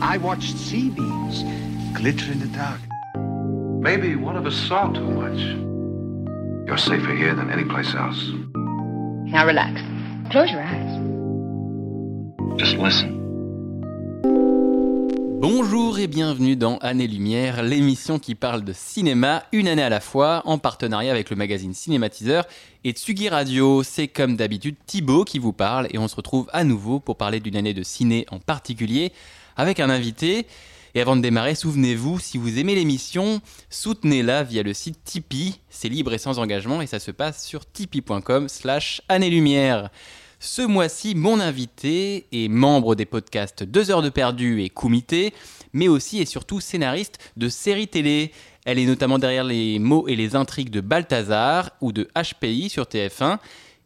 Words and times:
I 0.00 0.16
watched 0.18 0.56
sea 0.56 0.90
beams 0.90 1.42
glitter 1.92 2.30
in 2.30 2.38
the 2.38 2.46
dark. 2.56 2.80
Maybe 3.82 4.14
one 4.14 4.36
of 4.36 4.46
us 4.46 4.54
saw 4.54 4.92
too 4.92 5.10
much. 5.10 5.40
You're 6.68 6.78
safer 6.78 7.14
here 7.16 7.34
than 7.34 7.50
any 7.50 7.64
place 7.64 7.94
else. 7.96 8.30
Now 9.26 9.44
relax. 9.44 9.80
Close 10.30 10.52
your 10.52 10.62
eyes. 10.62 11.00
Just 12.58 12.76
listen. 12.76 13.16
Bonjour 15.40 15.98
et 15.98 16.06
bienvenue 16.06 16.56
dans 16.56 16.78
Année-Lumière, 16.78 17.62
l'émission 17.62 18.18
qui 18.18 18.34
parle 18.34 18.62
de 18.64 18.72
cinéma 18.72 19.44
une 19.52 19.66
année 19.66 19.82
à 19.82 19.88
la 19.88 20.00
fois, 20.00 20.42
en 20.44 20.58
partenariat 20.58 21.10
avec 21.10 21.30
le 21.30 21.36
magazine 21.36 21.74
Cinématiseur 21.74 22.44
et 22.84 22.92
Tsugi 22.92 23.28
Radio. 23.28 23.82
C'est 23.82 24.08
comme 24.08 24.36
d'habitude 24.36 24.76
Thibaut 24.86 25.24
qui 25.24 25.38
vous 25.38 25.52
parle 25.52 25.88
et 25.92 25.98
on 25.98 26.06
se 26.06 26.16
retrouve 26.16 26.48
à 26.52 26.62
nouveau 26.62 27.00
pour 27.00 27.16
parler 27.16 27.40
d'une 27.40 27.56
année 27.56 27.74
de 27.74 27.82
ciné 27.82 28.26
en 28.30 28.38
particulier 28.38 29.12
avec 29.58 29.80
un 29.80 29.90
invité. 29.90 30.46
Et 30.94 31.02
avant 31.02 31.16
de 31.16 31.20
démarrer, 31.20 31.54
souvenez-vous, 31.54 32.18
si 32.18 32.38
vous 32.38 32.58
aimez 32.58 32.74
l'émission, 32.74 33.42
soutenez-la 33.68 34.42
via 34.42 34.62
le 34.62 34.72
site 34.72 35.04
Tipeee. 35.04 35.60
C'est 35.68 35.90
libre 35.90 36.14
et 36.14 36.18
sans 36.18 36.38
engagement 36.38 36.80
et 36.80 36.86
ça 36.86 36.98
se 36.98 37.10
passe 37.10 37.44
sur 37.44 37.70
tipeee.com 37.70 38.48
slash 38.48 39.02
année-lumière. 39.10 39.90
Ce 40.40 40.62
mois-ci, 40.62 41.14
mon 41.14 41.40
invité 41.40 42.26
est 42.32 42.48
membre 42.48 42.94
des 42.94 43.04
podcasts 43.04 43.64
2 43.64 43.90
heures 43.90 44.02
de 44.02 44.08
perdu 44.08 44.62
et 44.62 44.70
Kumité, 44.70 45.34
mais 45.72 45.88
aussi 45.88 46.20
et 46.20 46.26
surtout 46.26 46.60
scénariste 46.60 47.18
de 47.36 47.48
séries 47.48 47.88
télé. 47.88 48.32
Elle 48.64 48.78
est 48.78 48.86
notamment 48.86 49.18
derrière 49.18 49.44
les 49.44 49.78
mots 49.78 50.06
et 50.06 50.14
les 50.14 50.36
intrigues 50.36 50.70
de 50.70 50.80
Balthazar 50.80 51.70
ou 51.80 51.90
de 51.90 52.08
HPI 52.14 52.70
sur 52.70 52.84
TF1. 52.84 53.38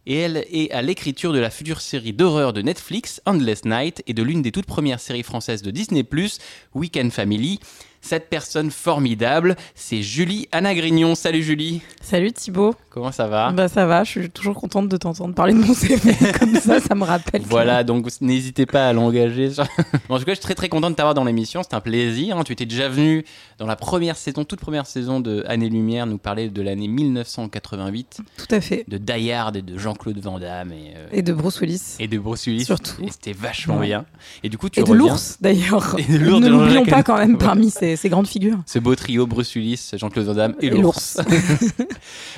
Et 0.07 0.17
elle 0.17 0.45
est 0.51 0.71
à 0.73 0.83
l'écriture 0.83 1.33
de 1.33 1.39
la 1.39 1.51
future 1.51 1.81
série 1.81 2.13
d'horreur 2.13 2.53
de 2.53 2.63
Netflix, 2.63 3.23
Endless 3.27 3.65
Night, 3.65 4.03
et 4.07 4.15
de 4.15 4.23
l'une 4.23 4.43
des 4.43 4.53
toutes 4.53 4.67
premières 4.67 5.01
séries 5.01 5.23
françaises 5.23 5.63
de 5.63 5.71
Disney+, 5.71 6.05
Weekend 6.75 7.13
Family. 7.13 7.61
Cette 8.05 8.29
personne 8.29 8.73
formidable, 8.73 9.55
c'est 9.77 10.03
Julie 10.03 10.49
Anna 10.51 10.75
Grignon. 10.75 11.15
Salut 11.15 11.43
Julie. 11.43 11.83
Salut 12.01 12.33
Thibaut. 12.33 12.75
Comment 12.91 13.13
ça 13.13 13.29
va? 13.29 13.53
Bah 13.53 13.69
ça 13.69 13.87
va, 13.87 14.03
je 14.05 14.11
suis 14.11 14.29
toujours 14.29 14.57
contente 14.57 14.89
de 14.89 14.97
t'entendre 14.97 15.35
parler 15.35 15.55
de 15.55 15.61
mon 15.61 15.73
CV 15.73 16.13
comme 16.39 16.55
ça, 16.57 16.81
ça 16.81 16.95
me 16.97 17.05
rappelle. 17.05 17.43
Voilà, 17.49 17.85
donc 17.85 18.07
n'hésitez 18.21 18.67
pas 18.67 18.89
à 18.89 18.93
l'engager. 18.93 19.51
en 20.11 20.19
tout 20.19 20.25
cas, 20.25 20.33
je 20.33 20.35
suis 20.35 20.43
très 20.43 20.55
très 20.57 20.69
content 20.69 20.91
de 20.91 20.97
t'avoir 20.97 21.15
dans 21.15 21.25
l'émission, 21.25 21.63
c'est 21.63 21.75
un 21.75 21.81
plaisir. 21.81 22.37
hein. 22.37 22.43
Tu 22.45 22.53
étais 22.53 22.67
déjà 22.67 22.89
venu 22.89 23.25
dans 23.59 23.67
la 23.67 23.77
première 23.77 24.17
saison, 24.17 24.45
toute 24.45 24.61
première 24.61 24.85
saison 24.87 25.21
de 25.21 25.45
Année 25.47 25.71
Lumière, 25.71 26.05
nous 26.07 26.19
parler 26.19 26.51
de 26.51 26.61
l'année 26.61 26.89
1988, 26.89 28.19
Tout 28.37 28.55
à 28.55 28.61
fait. 28.61 28.85
de 28.89 28.99
Die 28.99 29.31
Hard 29.33 29.57
et 29.57 29.63
de 29.63 29.79
Jean-Claude 29.79 30.19
Van 30.19 30.39
Damme 30.39 30.73
et, 30.73 30.93
euh, 30.97 31.07
Et 31.13 31.23
de 31.23 31.33
Bruce 31.33 31.61
Willis. 31.61 31.97
et 32.01 32.09
de 32.09 32.19
Bruce 32.19 32.45
Willis. 32.47 32.65
Surtout. 32.65 33.01
Et 33.05 33.11
c'était 33.11 33.33
vachement 33.33 33.79
Ouais. 33.79 33.87
bien. 33.87 34.05
Et 34.43 34.49
du 34.49 34.59
coup, 34.59 34.69
tu 34.69 34.81
Et 34.81 34.83
de 34.83 34.91
reviens. 34.91 35.07
l'ours 35.13 35.39
d'ailleurs. 35.41 35.97
Et 35.99 36.05
de 36.13 36.19
l'ours 36.19 36.41
ne 36.41 36.47
de 36.47 36.51
l'oublions 36.53 36.85
pas 36.85 37.03
quand 37.03 37.17
même 37.17 37.39
parmi 37.39 37.71
ces, 37.71 37.92
ces 37.97 38.09
grandes 38.09 38.27
figures. 38.27 38.59
Ce 38.67 38.79
beau 38.79 38.95
trio, 38.95 39.27
Bruce 39.27 39.55
Willis, 39.55 39.91
Jean-Claude 39.95 40.27
Van 40.27 40.35
Damme 40.35 40.55
et, 40.61 40.67
Et 40.67 40.71
l'ours. 40.71 41.19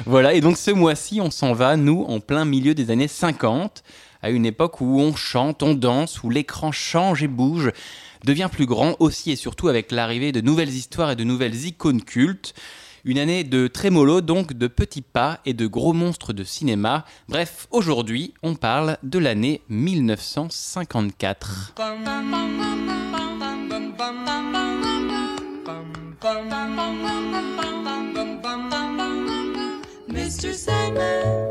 voilà, 0.06 0.34
et 0.34 0.40
donc 0.40 0.56
ce 0.56 0.70
mois-ci, 0.70 1.20
on 1.20 1.30
s'en 1.30 1.52
va, 1.52 1.76
nous, 1.76 2.04
en 2.08 2.20
plein 2.20 2.44
milieu 2.44 2.74
des 2.74 2.90
années 2.90 3.08
50, 3.08 3.82
à 4.22 4.30
une 4.30 4.46
époque 4.46 4.80
où 4.80 5.00
on 5.00 5.14
chante, 5.14 5.62
on 5.62 5.74
danse, 5.74 6.22
où 6.22 6.30
l'écran 6.30 6.72
change 6.72 7.22
et 7.22 7.28
bouge, 7.28 7.70
devient 8.24 8.48
plus 8.50 8.66
grand 8.66 8.96
aussi 9.00 9.30
et 9.30 9.36
surtout 9.36 9.68
avec 9.68 9.92
l'arrivée 9.92 10.32
de 10.32 10.40
nouvelles 10.40 10.70
histoires 10.70 11.10
et 11.10 11.16
de 11.16 11.24
nouvelles 11.24 11.66
icônes 11.66 12.02
cultes. 12.02 12.54
Une 13.06 13.18
année 13.18 13.44
de 13.44 13.66
trémolo, 13.66 14.22
donc 14.22 14.54
de 14.54 14.66
petits 14.66 15.02
pas 15.02 15.40
et 15.44 15.52
de 15.52 15.66
gros 15.66 15.92
monstres 15.92 16.32
de 16.32 16.42
cinéma. 16.42 17.04
Bref, 17.28 17.68
aujourd'hui, 17.70 18.32
on 18.42 18.54
parle 18.54 18.96
de 19.02 19.18
l'année 19.18 19.60
1954. 19.68 21.74
bum 25.74 26.48
bum 26.48 26.76
bum 26.76 27.02
bum 27.02 27.32
bum 27.32 27.56
bum 27.56 27.84
bum 27.84 28.40
bum 28.42 28.70
bum 28.70 28.96
bum 28.96 28.96
bum 28.96 29.82
Mr. 30.08 30.54
Sandman 30.54 31.48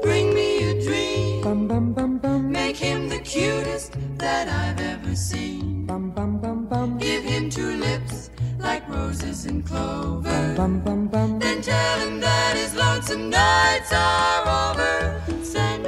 Bring 0.00 0.32
me 0.32 0.70
a 0.70 0.82
dream 0.82 1.42
bum 1.42 1.68
bum 1.68 1.92
bum 1.92 2.18
bum 2.18 2.50
Make 2.50 2.76
him 2.76 3.08
the 3.10 3.18
cutest 3.18 3.94
that 4.16 4.48
I've 4.48 4.80
ever 4.80 5.14
seen 5.14 5.84
bum 5.84 6.10
bum 6.10 6.38
bum 6.38 6.66
bum 6.66 6.98
Give 6.98 7.22
him 7.22 7.50
two 7.50 7.76
lips 7.76 8.30
like 8.58 8.88
roses 8.88 9.44
and 9.44 9.66
clover 9.66 10.54
bum 10.56 10.80
bum 10.80 11.08
bum 11.08 11.38
Then 11.38 11.60
tell 11.60 11.98
him 12.00 12.20
that 12.20 12.56
his 12.56 12.74
lonesome 12.74 13.28
nights 13.28 13.92
are 13.92 14.70
over 14.70 15.27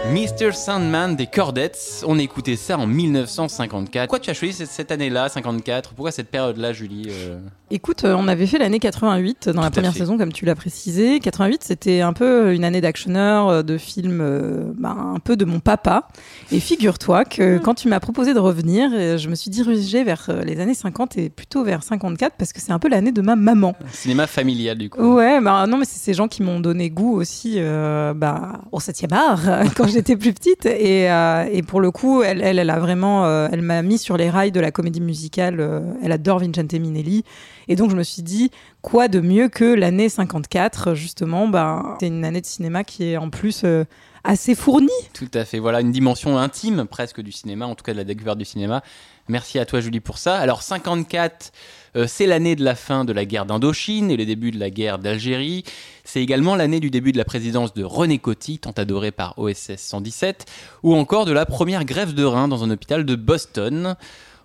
Mr. 0.08 0.52
Sandman 0.52 1.14
des 1.14 1.26
Cordettes, 1.26 2.02
on 2.06 2.18
écoutait 2.18 2.56
ça 2.56 2.76
en 2.78 2.86
1954. 2.86 4.06
Pourquoi 4.08 4.18
tu 4.18 4.30
as 4.30 4.34
choisi 4.34 4.54
cette, 4.54 4.68
cette 4.70 4.90
année-là, 4.90 5.28
54 5.28 5.90
Pourquoi 5.94 6.10
cette 6.10 6.30
période-là, 6.30 6.72
Julie 6.72 7.08
euh? 7.10 7.38
Écoute, 7.70 8.04
euh, 8.04 8.16
on 8.18 8.26
avait 8.26 8.46
fait 8.48 8.58
l'année 8.58 8.80
88 8.80 9.50
dans 9.50 9.52
Tout 9.52 9.60
la 9.60 9.70
première 9.70 9.92
fait. 9.92 10.00
saison, 10.00 10.18
comme 10.18 10.32
tu 10.32 10.44
l'as 10.44 10.56
précisé. 10.56 11.20
88, 11.20 11.62
c'était 11.62 12.00
un 12.00 12.12
peu 12.12 12.52
une 12.54 12.64
année 12.64 12.80
d'actionneur, 12.80 13.48
euh, 13.48 13.62
de 13.62 13.78
films, 13.78 14.20
euh, 14.20 14.72
bah, 14.76 14.96
un 14.98 15.20
peu 15.20 15.36
de 15.36 15.44
mon 15.44 15.60
papa. 15.60 16.08
Et 16.50 16.58
figure-toi 16.58 17.24
que 17.24 17.58
quand 17.58 17.74
tu 17.74 17.86
m'as 17.86 18.00
proposé 18.00 18.34
de 18.34 18.40
revenir, 18.40 18.90
je 19.18 19.28
me 19.28 19.36
suis 19.36 19.50
dirigée 19.50 20.02
vers 20.02 20.28
les 20.44 20.58
années 20.58 20.74
50 20.74 21.18
et 21.18 21.30
plutôt 21.30 21.62
vers 21.62 21.84
54 21.84 22.34
parce 22.36 22.52
que 22.52 22.60
c'est 22.60 22.72
un 22.72 22.80
peu 22.80 22.88
l'année 22.88 23.12
de 23.12 23.20
ma 23.22 23.36
maman. 23.36 23.76
Cinéma 23.92 24.26
familial, 24.26 24.76
du 24.78 24.90
coup. 24.90 25.00
Ouais, 25.14 25.40
bah 25.40 25.66
non, 25.68 25.76
mais 25.76 25.84
c'est 25.84 26.00
ces 26.00 26.14
gens 26.14 26.26
qui 26.26 26.42
m'ont 26.42 26.58
donné 26.58 26.90
goût 26.90 27.14
aussi 27.14 27.54
euh, 27.58 28.12
bah, 28.14 28.62
au 28.72 28.80
7e 28.80 29.14
art 29.14 29.40
quand 29.76 29.86
j'étais 29.90 30.16
plus 30.16 30.32
petite. 30.32 30.66
Et, 30.66 31.10
euh, 31.10 31.46
et 31.50 31.62
pour 31.62 31.80
le 31.80 31.90
coup, 31.90 32.22
elle, 32.22 32.42
elle, 32.42 32.70
a 32.70 32.78
vraiment, 32.78 33.26
euh, 33.26 33.48
elle 33.52 33.62
m'a 33.62 33.82
mis 33.82 33.98
sur 33.98 34.16
les 34.16 34.30
rails 34.30 34.52
de 34.52 34.60
la 34.60 34.70
comédie 34.70 35.00
musicale. 35.00 35.60
euh, 35.60 35.80
elle 36.02 36.12
adore 36.12 36.38
Vincente 36.38 36.72
Minelli. 36.72 37.24
Et 37.68 37.76
donc, 37.76 37.90
je 37.90 37.96
me 37.96 38.02
suis 38.02 38.22
dit, 38.22 38.50
quoi 38.82 39.08
de 39.08 39.20
mieux 39.20 39.48
que 39.48 39.64
l'année 39.64 40.08
54, 40.08 40.94
justement 40.94 41.48
bah, 41.48 41.96
C'est 42.00 42.06
une 42.06 42.24
année 42.24 42.40
de 42.40 42.46
cinéma 42.46 42.84
qui 42.84 43.04
est 43.04 43.16
en 43.16 43.30
plus 43.30 43.64
assez 44.24 44.54
fournie. 44.54 44.88
Tout 45.12 45.30
à 45.34 45.44
fait. 45.44 45.58
Voilà, 45.58 45.80
une 45.80 45.92
dimension 45.92 46.38
intime 46.38 46.86
presque 46.86 47.20
du 47.20 47.32
cinéma, 47.32 47.66
en 47.66 47.74
tout 47.74 47.84
cas 47.84 47.92
de 47.92 47.98
la 47.98 48.04
découverte 48.04 48.38
du 48.38 48.44
cinéma. 48.44 48.82
Merci 49.28 49.58
à 49.58 49.64
toi, 49.64 49.80
Julie, 49.80 50.00
pour 50.00 50.18
ça. 50.18 50.36
Alors, 50.36 50.62
54, 50.62 51.52
euh, 51.96 52.06
c'est 52.06 52.26
l'année 52.26 52.56
de 52.56 52.64
la 52.64 52.74
fin 52.74 53.04
de 53.04 53.12
la 53.12 53.24
guerre 53.24 53.46
d'Indochine 53.46 54.10
et 54.10 54.16
le 54.16 54.24
début 54.24 54.50
de 54.50 54.58
la 54.58 54.70
guerre 54.70 54.98
d'Algérie. 54.98 55.64
C'est 56.04 56.22
également 56.22 56.56
l'année 56.56 56.80
du 56.80 56.90
début 56.90 57.12
de 57.12 57.18
la 57.18 57.24
présidence 57.24 57.74
de 57.74 57.84
René 57.84 58.18
Coty, 58.18 58.58
tant 58.58 58.72
adoré 58.72 59.10
par 59.10 59.38
OSS 59.38 59.76
117, 59.76 60.46
ou 60.82 60.94
encore 60.94 61.24
de 61.24 61.32
la 61.32 61.46
première 61.46 61.84
grève 61.84 62.14
de 62.14 62.24
rein 62.24 62.48
dans 62.48 62.64
un 62.64 62.70
hôpital 62.70 63.04
de 63.04 63.14
Boston. 63.14 63.96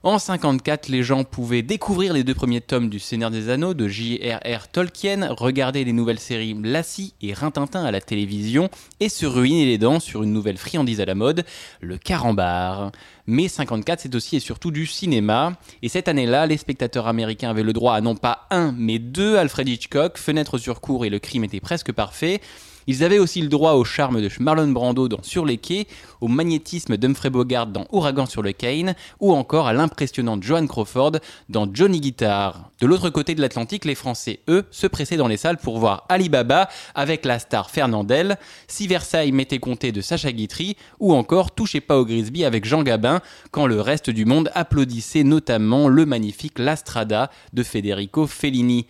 En 0.06 0.20
54, 0.20 0.88
les 0.88 1.02
gens 1.02 1.24
pouvaient 1.24 1.64
découvrir 1.64 2.14
les 2.14 2.24
deux 2.24 2.36
premiers 2.36 2.62
tomes 2.62 2.90
du 2.90 3.00
Seigneur 3.00 3.32
des 3.32 3.50
Anneaux 3.50 3.74
de 3.74 3.88
J.R.R. 3.88 4.68
Tolkien, 4.68 5.34
regarder 5.34 5.84
les 5.84 5.94
nouvelles 5.94 6.20
séries 6.20 6.56
Lassie 6.62 7.16
et 7.24 7.34
Rintintin 7.34 7.84
à 7.84 7.90
la 7.90 8.02
télévision 8.02 8.70
et 9.00 9.10
se 9.10 9.26
ruiner 9.26 9.66
les 9.66 9.80
dents 9.80 10.00
sur 10.00 10.22
une 10.22 10.32
nouvelle 10.32 10.60
friandise 10.60 11.02
à 11.02 11.06
la 11.06 11.16
mode, 11.16 11.44
le 11.82 11.98
carambar. 11.98 12.92
Mais 13.26 13.48
54, 13.48 14.02
c'est 14.02 14.14
aussi 14.14 14.36
et 14.36 14.40
surtout 14.40 14.70
du 14.70 14.86
cinéma. 14.86 15.54
Et 15.82 15.90
cette 15.90 16.08
année-là, 16.08 16.46
les 16.46 16.58
spectateurs 16.58 17.08
américains 17.08 17.50
avaient 17.50 17.64
le 17.64 17.74
droit 17.74 17.96
à 17.96 18.02
non 18.02 18.16
pas 18.16 18.46
un, 18.52 18.76
mais 18.78 19.00
deux 19.00 19.38
Alfred 19.38 19.68
Hitchcock, 19.68 20.20
Fenêtre 20.20 20.60
sur 20.60 20.82
cour 20.82 21.06
et 21.06 21.10
le 21.10 21.18
crime 21.18 21.46
était 21.46 21.60
presque 21.60 21.92
parfait. 21.92 22.42
Ils 22.88 23.04
avaient 23.04 23.20
aussi 23.20 23.42
le 23.42 23.48
droit 23.48 23.74
au 23.74 23.84
charme 23.84 24.22
de 24.22 24.30
Marlon 24.40 24.68
Brando 24.68 25.08
dans 25.08 25.24
Sur 25.24 25.46
les 25.46 25.58
quais, 25.58 25.88
au 26.22 26.28
magnétisme 26.28 26.98
d'Humphrey 26.98 27.30
Bogart 27.30 27.68
dans 27.68 27.88
Ouragan 27.92 28.26
sur 28.26 28.44
le 28.44 28.52
Cane, 28.52 28.96
ou 29.20 29.34
encore 29.34 29.68
à 29.68 29.74
l'impressionnante 29.74 30.44
Joan 30.44 30.68
Crawford 30.68 31.14
dans 31.50 31.68
Johnny 31.72 32.00
Guitar. 32.00 32.70
De 32.82 32.88
l'autre 32.88 33.10
côté 33.10 33.34
de 33.34 33.42
l'Atlantique, 33.42 33.86
les 33.86 33.96
Français, 33.96 34.40
eux, 34.50 34.66
se 34.70 34.88
pressaient 34.88 35.18
dans 35.18 35.28
les 35.28 35.38
salles 35.38 35.58
pour 35.58 35.80
voir 35.80 36.06
Alibaba 36.10 36.70
avec 36.94 37.26
la 37.26 37.40
star 37.40 37.70
Fernandel, 37.72 38.38
Si 38.68 38.88
Versailles 38.88 39.32
m'était 39.32 39.60
compté 39.60 39.92
de 39.92 40.02
Sacha 40.02 40.32
Guitry, 40.32 40.76
ou 41.00 41.14
encore 41.14 41.56
Touchez 41.56 41.82
pas 41.82 41.98
au 41.98 42.06
Grisby 42.06 42.46
avec 42.46 42.66
Jean 42.66 42.84
Gabin, 42.84 43.22
quand 43.52 43.66
le 43.66 43.82
reste 43.82 44.10
du 44.10 44.26
monde 44.26 44.52
applaudissait 44.54 45.24
notamment 45.24 45.88
le 45.88 46.06
magnifique 46.06 46.60
La 46.60 46.76
Strada 46.76 47.32
de 47.54 47.64
Federico 47.64 48.28
Fellini. 48.28 48.86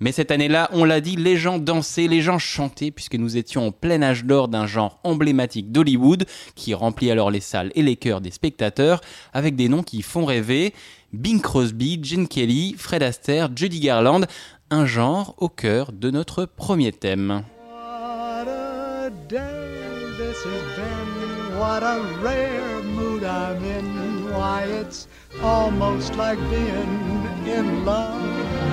Mais 0.00 0.12
cette 0.12 0.30
année-là, 0.30 0.70
on 0.72 0.84
l'a 0.84 1.02
dit, 1.02 1.16
les 1.16 1.36
gens 1.36 1.58
dansaient, 1.58 2.08
les 2.08 2.22
gens 2.22 2.38
chantaient, 2.38 2.90
puisque 2.90 3.16
nous 3.16 3.36
étions 3.36 3.66
en 3.66 3.70
plein 3.70 4.00
âge 4.00 4.24
d'or 4.24 4.48
d'un 4.48 4.66
genre 4.66 4.98
emblématique 5.04 5.70
d'Hollywood, 5.70 6.24
qui 6.54 6.72
remplit 6.72 7.10
alors 7.10 7.30
les 7.30 7.40
salles 7.40 7.70
et 7.74 7.82
les 7.82 7.96
cœurs 7.96 8.22
des 8.22 8.30
spectateurs, 8.30 9.02
avec 9.34 9.56
des 9.56 9.68
noms 9.68 9.82
qui 9.82 10.00
font 10.00 10.24
rêver. 10.24 10.72
Bing 11.12 11.42
Crosby, 11.42 12.00
Gene 12.02 12.28
Kelly, 12.28 12.74
Fred 12.78 13.02
Astaire, 13.02 13.50
Judy 13.54 13.80
Garland, 13.80 14.22
un 14.70 14.86
genre 14.86 15.34
au 15.38 15.48
cœur 15.48 15.92
de 15.92 16.10
notre 16.10 16.46
premier 16.46 16.92
thème. 16.92 17.42
What 17.68 18.48
a 18.48 19.10
day 19.28 19.38
this 20.16 20.38
has 20.44 20.62
been. 20.76 21.58
What 21.58 21.82
a 21.82 22.00
rare 22.22 22.82
mood 22.82 23.22
I'm 23.22 23.62
in. 23.64 24.32
Why, 24.32 24.64
it's 24.80 25.08
almost 25.42 26.16
like 26.16 26.38
being 26.48 27.26
in 27.46 27.84
love. 27.84 28.69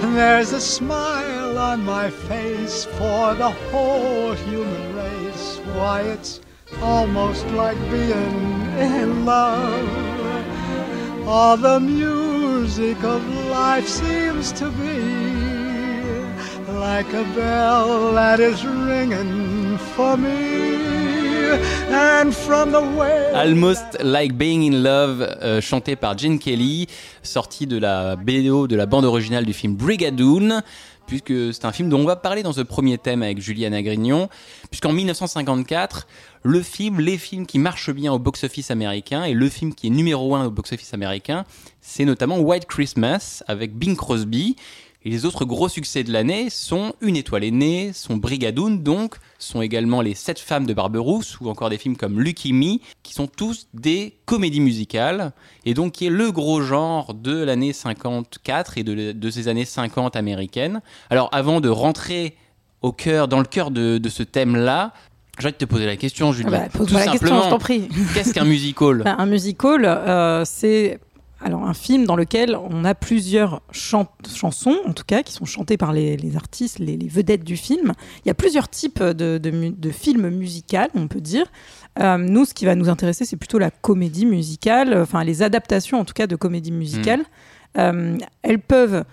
There's 0.00 0.52
a 0.52 0.60
smile 0.60 1.58
on 1.58 1.84
my 1.84 2.08
face 2.08 2.84
for 2.84 3.34
the 3.34 3.50
whole 3.50 4.32
human 4.32 4.96
race. 4.96 5.58
Why, 5.74 6.02
it's 6.02 6.40
almost 6.80 7.44
like 7.48 7.76
being 7.90 8.62
in 8.78 9.24
love. 9.24 11.26
all 11.26 11.56
the 11.56 11.80
music 11.80 13.02
of 13.02 13.22
life 13.50 13.88
seems 13.88 14.52
to 14.52 14.70
be 14.70 15.02
like 16.72 17.12
a 17.12 17.24
bell 17.34 18.12
that 18.12 18.38
is 18.40 18.64
ringing 18.64 19.78
for 19.78 20.16
me. 20.16 20.57
Almost 23.34 23.98
Like 24.02 24.34
Being 24.34 24.72
in 24.72 24.82
Love, 24.82 25.22
euh, 25.42 25.60
chanté 25.60 25.96
par 25.96 26.16
Gene 26.16 26.38
Kelly, 26.38 26.86
sorti 27.22 27.66
de 27.66 27.78
la 27.78 28.16
BO 28.16 28.66
de 28.66 28.76
la 28.76 28.86
bande 28.86 29.04
originale 29.04 29.44
du 29.44 29.52
film 29.52 29.74
Brigadoon, 29.74 30.62
puisque 31.06 31.54
c'est 31.54 31.64
un 31.64 31.72
film 31.72 31.88
dont 31.88 32.00
on 32.00 32.04
va 32.04 32.16
parler 32.16 32.42
dans 32.42 32.52
ce 32.52 32.60
premier 32.60 32.98
thème 32.98 33.22
avec 33.22 33.40
Juliane 33.40 33.74
Agrignon, 33.74 34.28
puisqu'en 34.70 34.92
1954, 34.92 36.06
le 36.42 36.62
film, 36.62 37.00
les 37.00 37.18
films 37.18 37.46
qui 37.46 37.58
marchent 37.58 37.90
bien 37.90 38.12
au 38.12 38.18
box-office 38.18 38.70
américain 38.70 39.24
et 39.24 39.32
le 39.32 39.48
film 39.48 39.74
qui 39.74 39.88
est 39.88 39.90
numéro 39.90 40.36
un 40.36 40.46
au 40.46 40.50
box-office 40.50 40.94
américain, 40.94 41.44
c'est 41.80 42.04
notamment 42.04 42.38
White 42.38 42.66
Christmas 42.66 43.42
avec 43.48 43.74
Bing 43.74 43.96
Crosby. 43.96 44.56
Et 45.04 45.10
les 45.10 45.24
autres 45.24 45.44
gros 45.44 45.68
succès 45.68 46.02
de 46.02 46.12
l'année 46.12 46.50
sont 46.50 46.92
Une 47.00 47.16
étoile 47.16 47.44
est 47.44 47.52
née, 47.52 47.92
sont 47.92 48.16
Brigadoon 48.16 48.70
donc, 48.70 49.14
sont 49.38 49.62
également 49.62 50.00
Les 50.00 50.14
Sept 50.14 50.40
femmes 50.40 50.66
de 50.66 50.74
Barberousse 50.74 51.40
ou 51.40 51.48
encore 51.48 51.70
des 51.70 51.78
films 51.78 51.96
comme 51.96 52.20
Lucky 52.20 52.52
Me, 52.52 52.78
qui 53.04 53.14
sont 53.14 53.28
tous 53.28 53.68
des 53.74 54.16
comédies 54.24 54.60
musicales 54.60 55.32
et 55.64 55.74
donc 55.74 55.92
qui 55.92 56.06
est 56.06 56.10
le 56.10 56.32
gros 56.32 56.62
genre 56.62 57.14
de 57.14 57.44
l'année 57.44 57.72
54 57.72 58.78
et 58.78 58.82
de, 58.82 59.12
de 59.12 59.30
ces 59.30 59.46
années 59.46 59.64
50 59.64 60.16
américaines. 60.16 60.80
Alors 61.10 61.28
avant 61.32 61.60
de 61.60 61.68
rentrer 61.68 62.36
au 62.82 62.92
cœur, 62.92 63.28
dans 63.28 63.38
le 63.38 63.44
cœur 63.44 63.70
de, 63.70 63.98
de 63.98 64.08
ce 64.08 64.24
thème-là, 64.24 64.92
j'ai 65.38 65.46
envie 65.46 65.52
de 65.52 65.58
te 65.58 65.64
poser 65.64 65.86
la 65.86 65.96
question, 65.96 66.32
Julie. 66.32 66.48
Ah 66.52 66.62
bah, 66.62 66.68
pose-moi 66.72 67.04
la 67.04 67.12
question, 67.12 67.42
je 67.44 67.48
t'en 67.48 67.58
prie. 67.58 67.88
Qu'est-ce 68.12 68.34
qu'un 68.34 68.44
musical? 68.44 69.02
Ben, 69.04 69.14
un 69.18 69.26
musical, 69.26 69.84
euh, 69.84 70.44
c'est 70.44 70.98
alors 71.40 71.64
un 71.64 71.74
film 71.74 72.04
dans 72.04 72.16
lequel 72.16 72.56
on 72.70 72.84
a 72.84 72.94
plusieurs 72.94 73.62
chan- 73.70 74.08
chansons, 74.28 74.76
en 74.86 74.92
tout 74.92 75.04
cas, 75.06 75.22
qui 75.22 75.32
sont 75.32 75.44
chantées 75.44 75.76
par 75.76 75.92
les, 75.92 76.16
les 76.16 76.36
artistes, 76.36 76.78
les, 76.78 76.96
les 76.96 77.08
vedettes 77.08 77.44
du 77.44 77.56
film. 77.56 77.92
Il 78.24 78.28
y 78.28 78.30
a 78.30 78.34
plusieurs 78.34 78.68
types 78.68 79.02
de, 79.02 79.38
de, 79.38 79.50
mu- 79.50 79.70
de 79.70 79.90
films 79.90 80.28
musicaux, 80.30 80.78
on 80.94 81.06
peut 81.08 81.20
dire. 81.20 81.46
Euh, 82.00 82.16
nous, 82.18 82.44
ce 82.44 82.54
qui 82.54 82.64
va 82.64 82.74
nous 82.74 82.88
intéresser, 82.88 83.24
c'est 83.24 83.36
plutôt 83.36 83.58
la 83.58 83.70
comédie 83.70 84.26
musicale, 84.26 84.96
enfin 85.00 85.22
les 85.24 85.42
adaptations, 85.42 85.98
en 86.00 86.04
tout 86.04 86.14
cas, 86.14 86.26
de 86.26 86.36
comédie 86.36 86.72
musicale. 86.72 87.22
Euh, 87.76 88.16
elles 88.42 88.60
peuvent, 88.60 89.04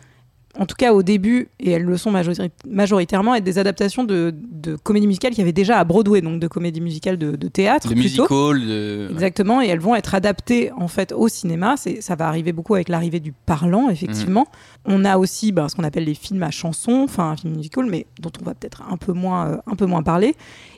en 0.57 0.65
tout 0.65 0.75
cas 0.77 0.93
au 0.93 1.03
début, 1.03 1.49
et 1.59 1.71
elles 1.71 1.83
le 1.83 1.97
sont 1.97 2.11
majori- 2.11 2.49
majoritairement, 2.67 3.35
être 3.35 3.43
des 3.43 3.57
adaptations 3.59 4.03
de, 4.03 4.33
de 4.51 4.75
comédie 4.75 5.07
musicale 5.07 5.31
qu'il 5.31 5.39
y 5.39 5.41
avait 5.41 5.51
déjà 5.51 5.79
à 5.79 5.83
Broadway, 5.83 6.21
donc 6.21 6.39
de 6.39 6.47
comédie 6.47 6.81
musicale 6.81 7.17
de, 7.17 7.35
de 7.35 7.47
théâtre. 7.47 7.89
De 7.89 7.95
musical, 7.95 8.65
de... 8.65 9.07
Exactement, 9.11 9.61
et 9.61 9.67
elles 9.67 9.79
vont 9.79 9.95
être 9.95 10.15
adaptées 10.15 10.71
en 10.77 10.87
fait 10.87 11.11
au 11.11 11.27
cinéma. 11.27 11.75
Ça 11.77 12.15
va 12.15 12.27
arriver 12.27 12.53
beaucoup 12.53 12.75
avec 12.75 12.89
l'arrivée 12.89 13.19
du 13.19 13.33
parlant, 13.33 13.89
effectivement. 13.89 14.47
On 14.85 15.03
a 15.05 15.17
aussi 15.17 15.51
ben, 15.51 15.67
ce 15.67 15.75
qu'on 15.75 15.83
appelle 15.83 16.05
les 16.05 16.13
films 16.13 16.43
à 16.43 16.51
chansons, 16.51 17.01
enfin 17.03 17.31
un 17.31 17.35
film 17.37 17.55
musical, 17.55 17.85
mais 17.89 18.05
dont 18.19 18.31
on 18.41 18.45
va 18.45 18.53
peut-être 18.53 18.83
un 18.89 18.97
peu 18.97 19.11
moins, 19.13 19.47
euh, 19.47 19.57
un 19.67 19.75
peu 19.75 19.85
moins 19.85 20.03
parler. 20.03 20.35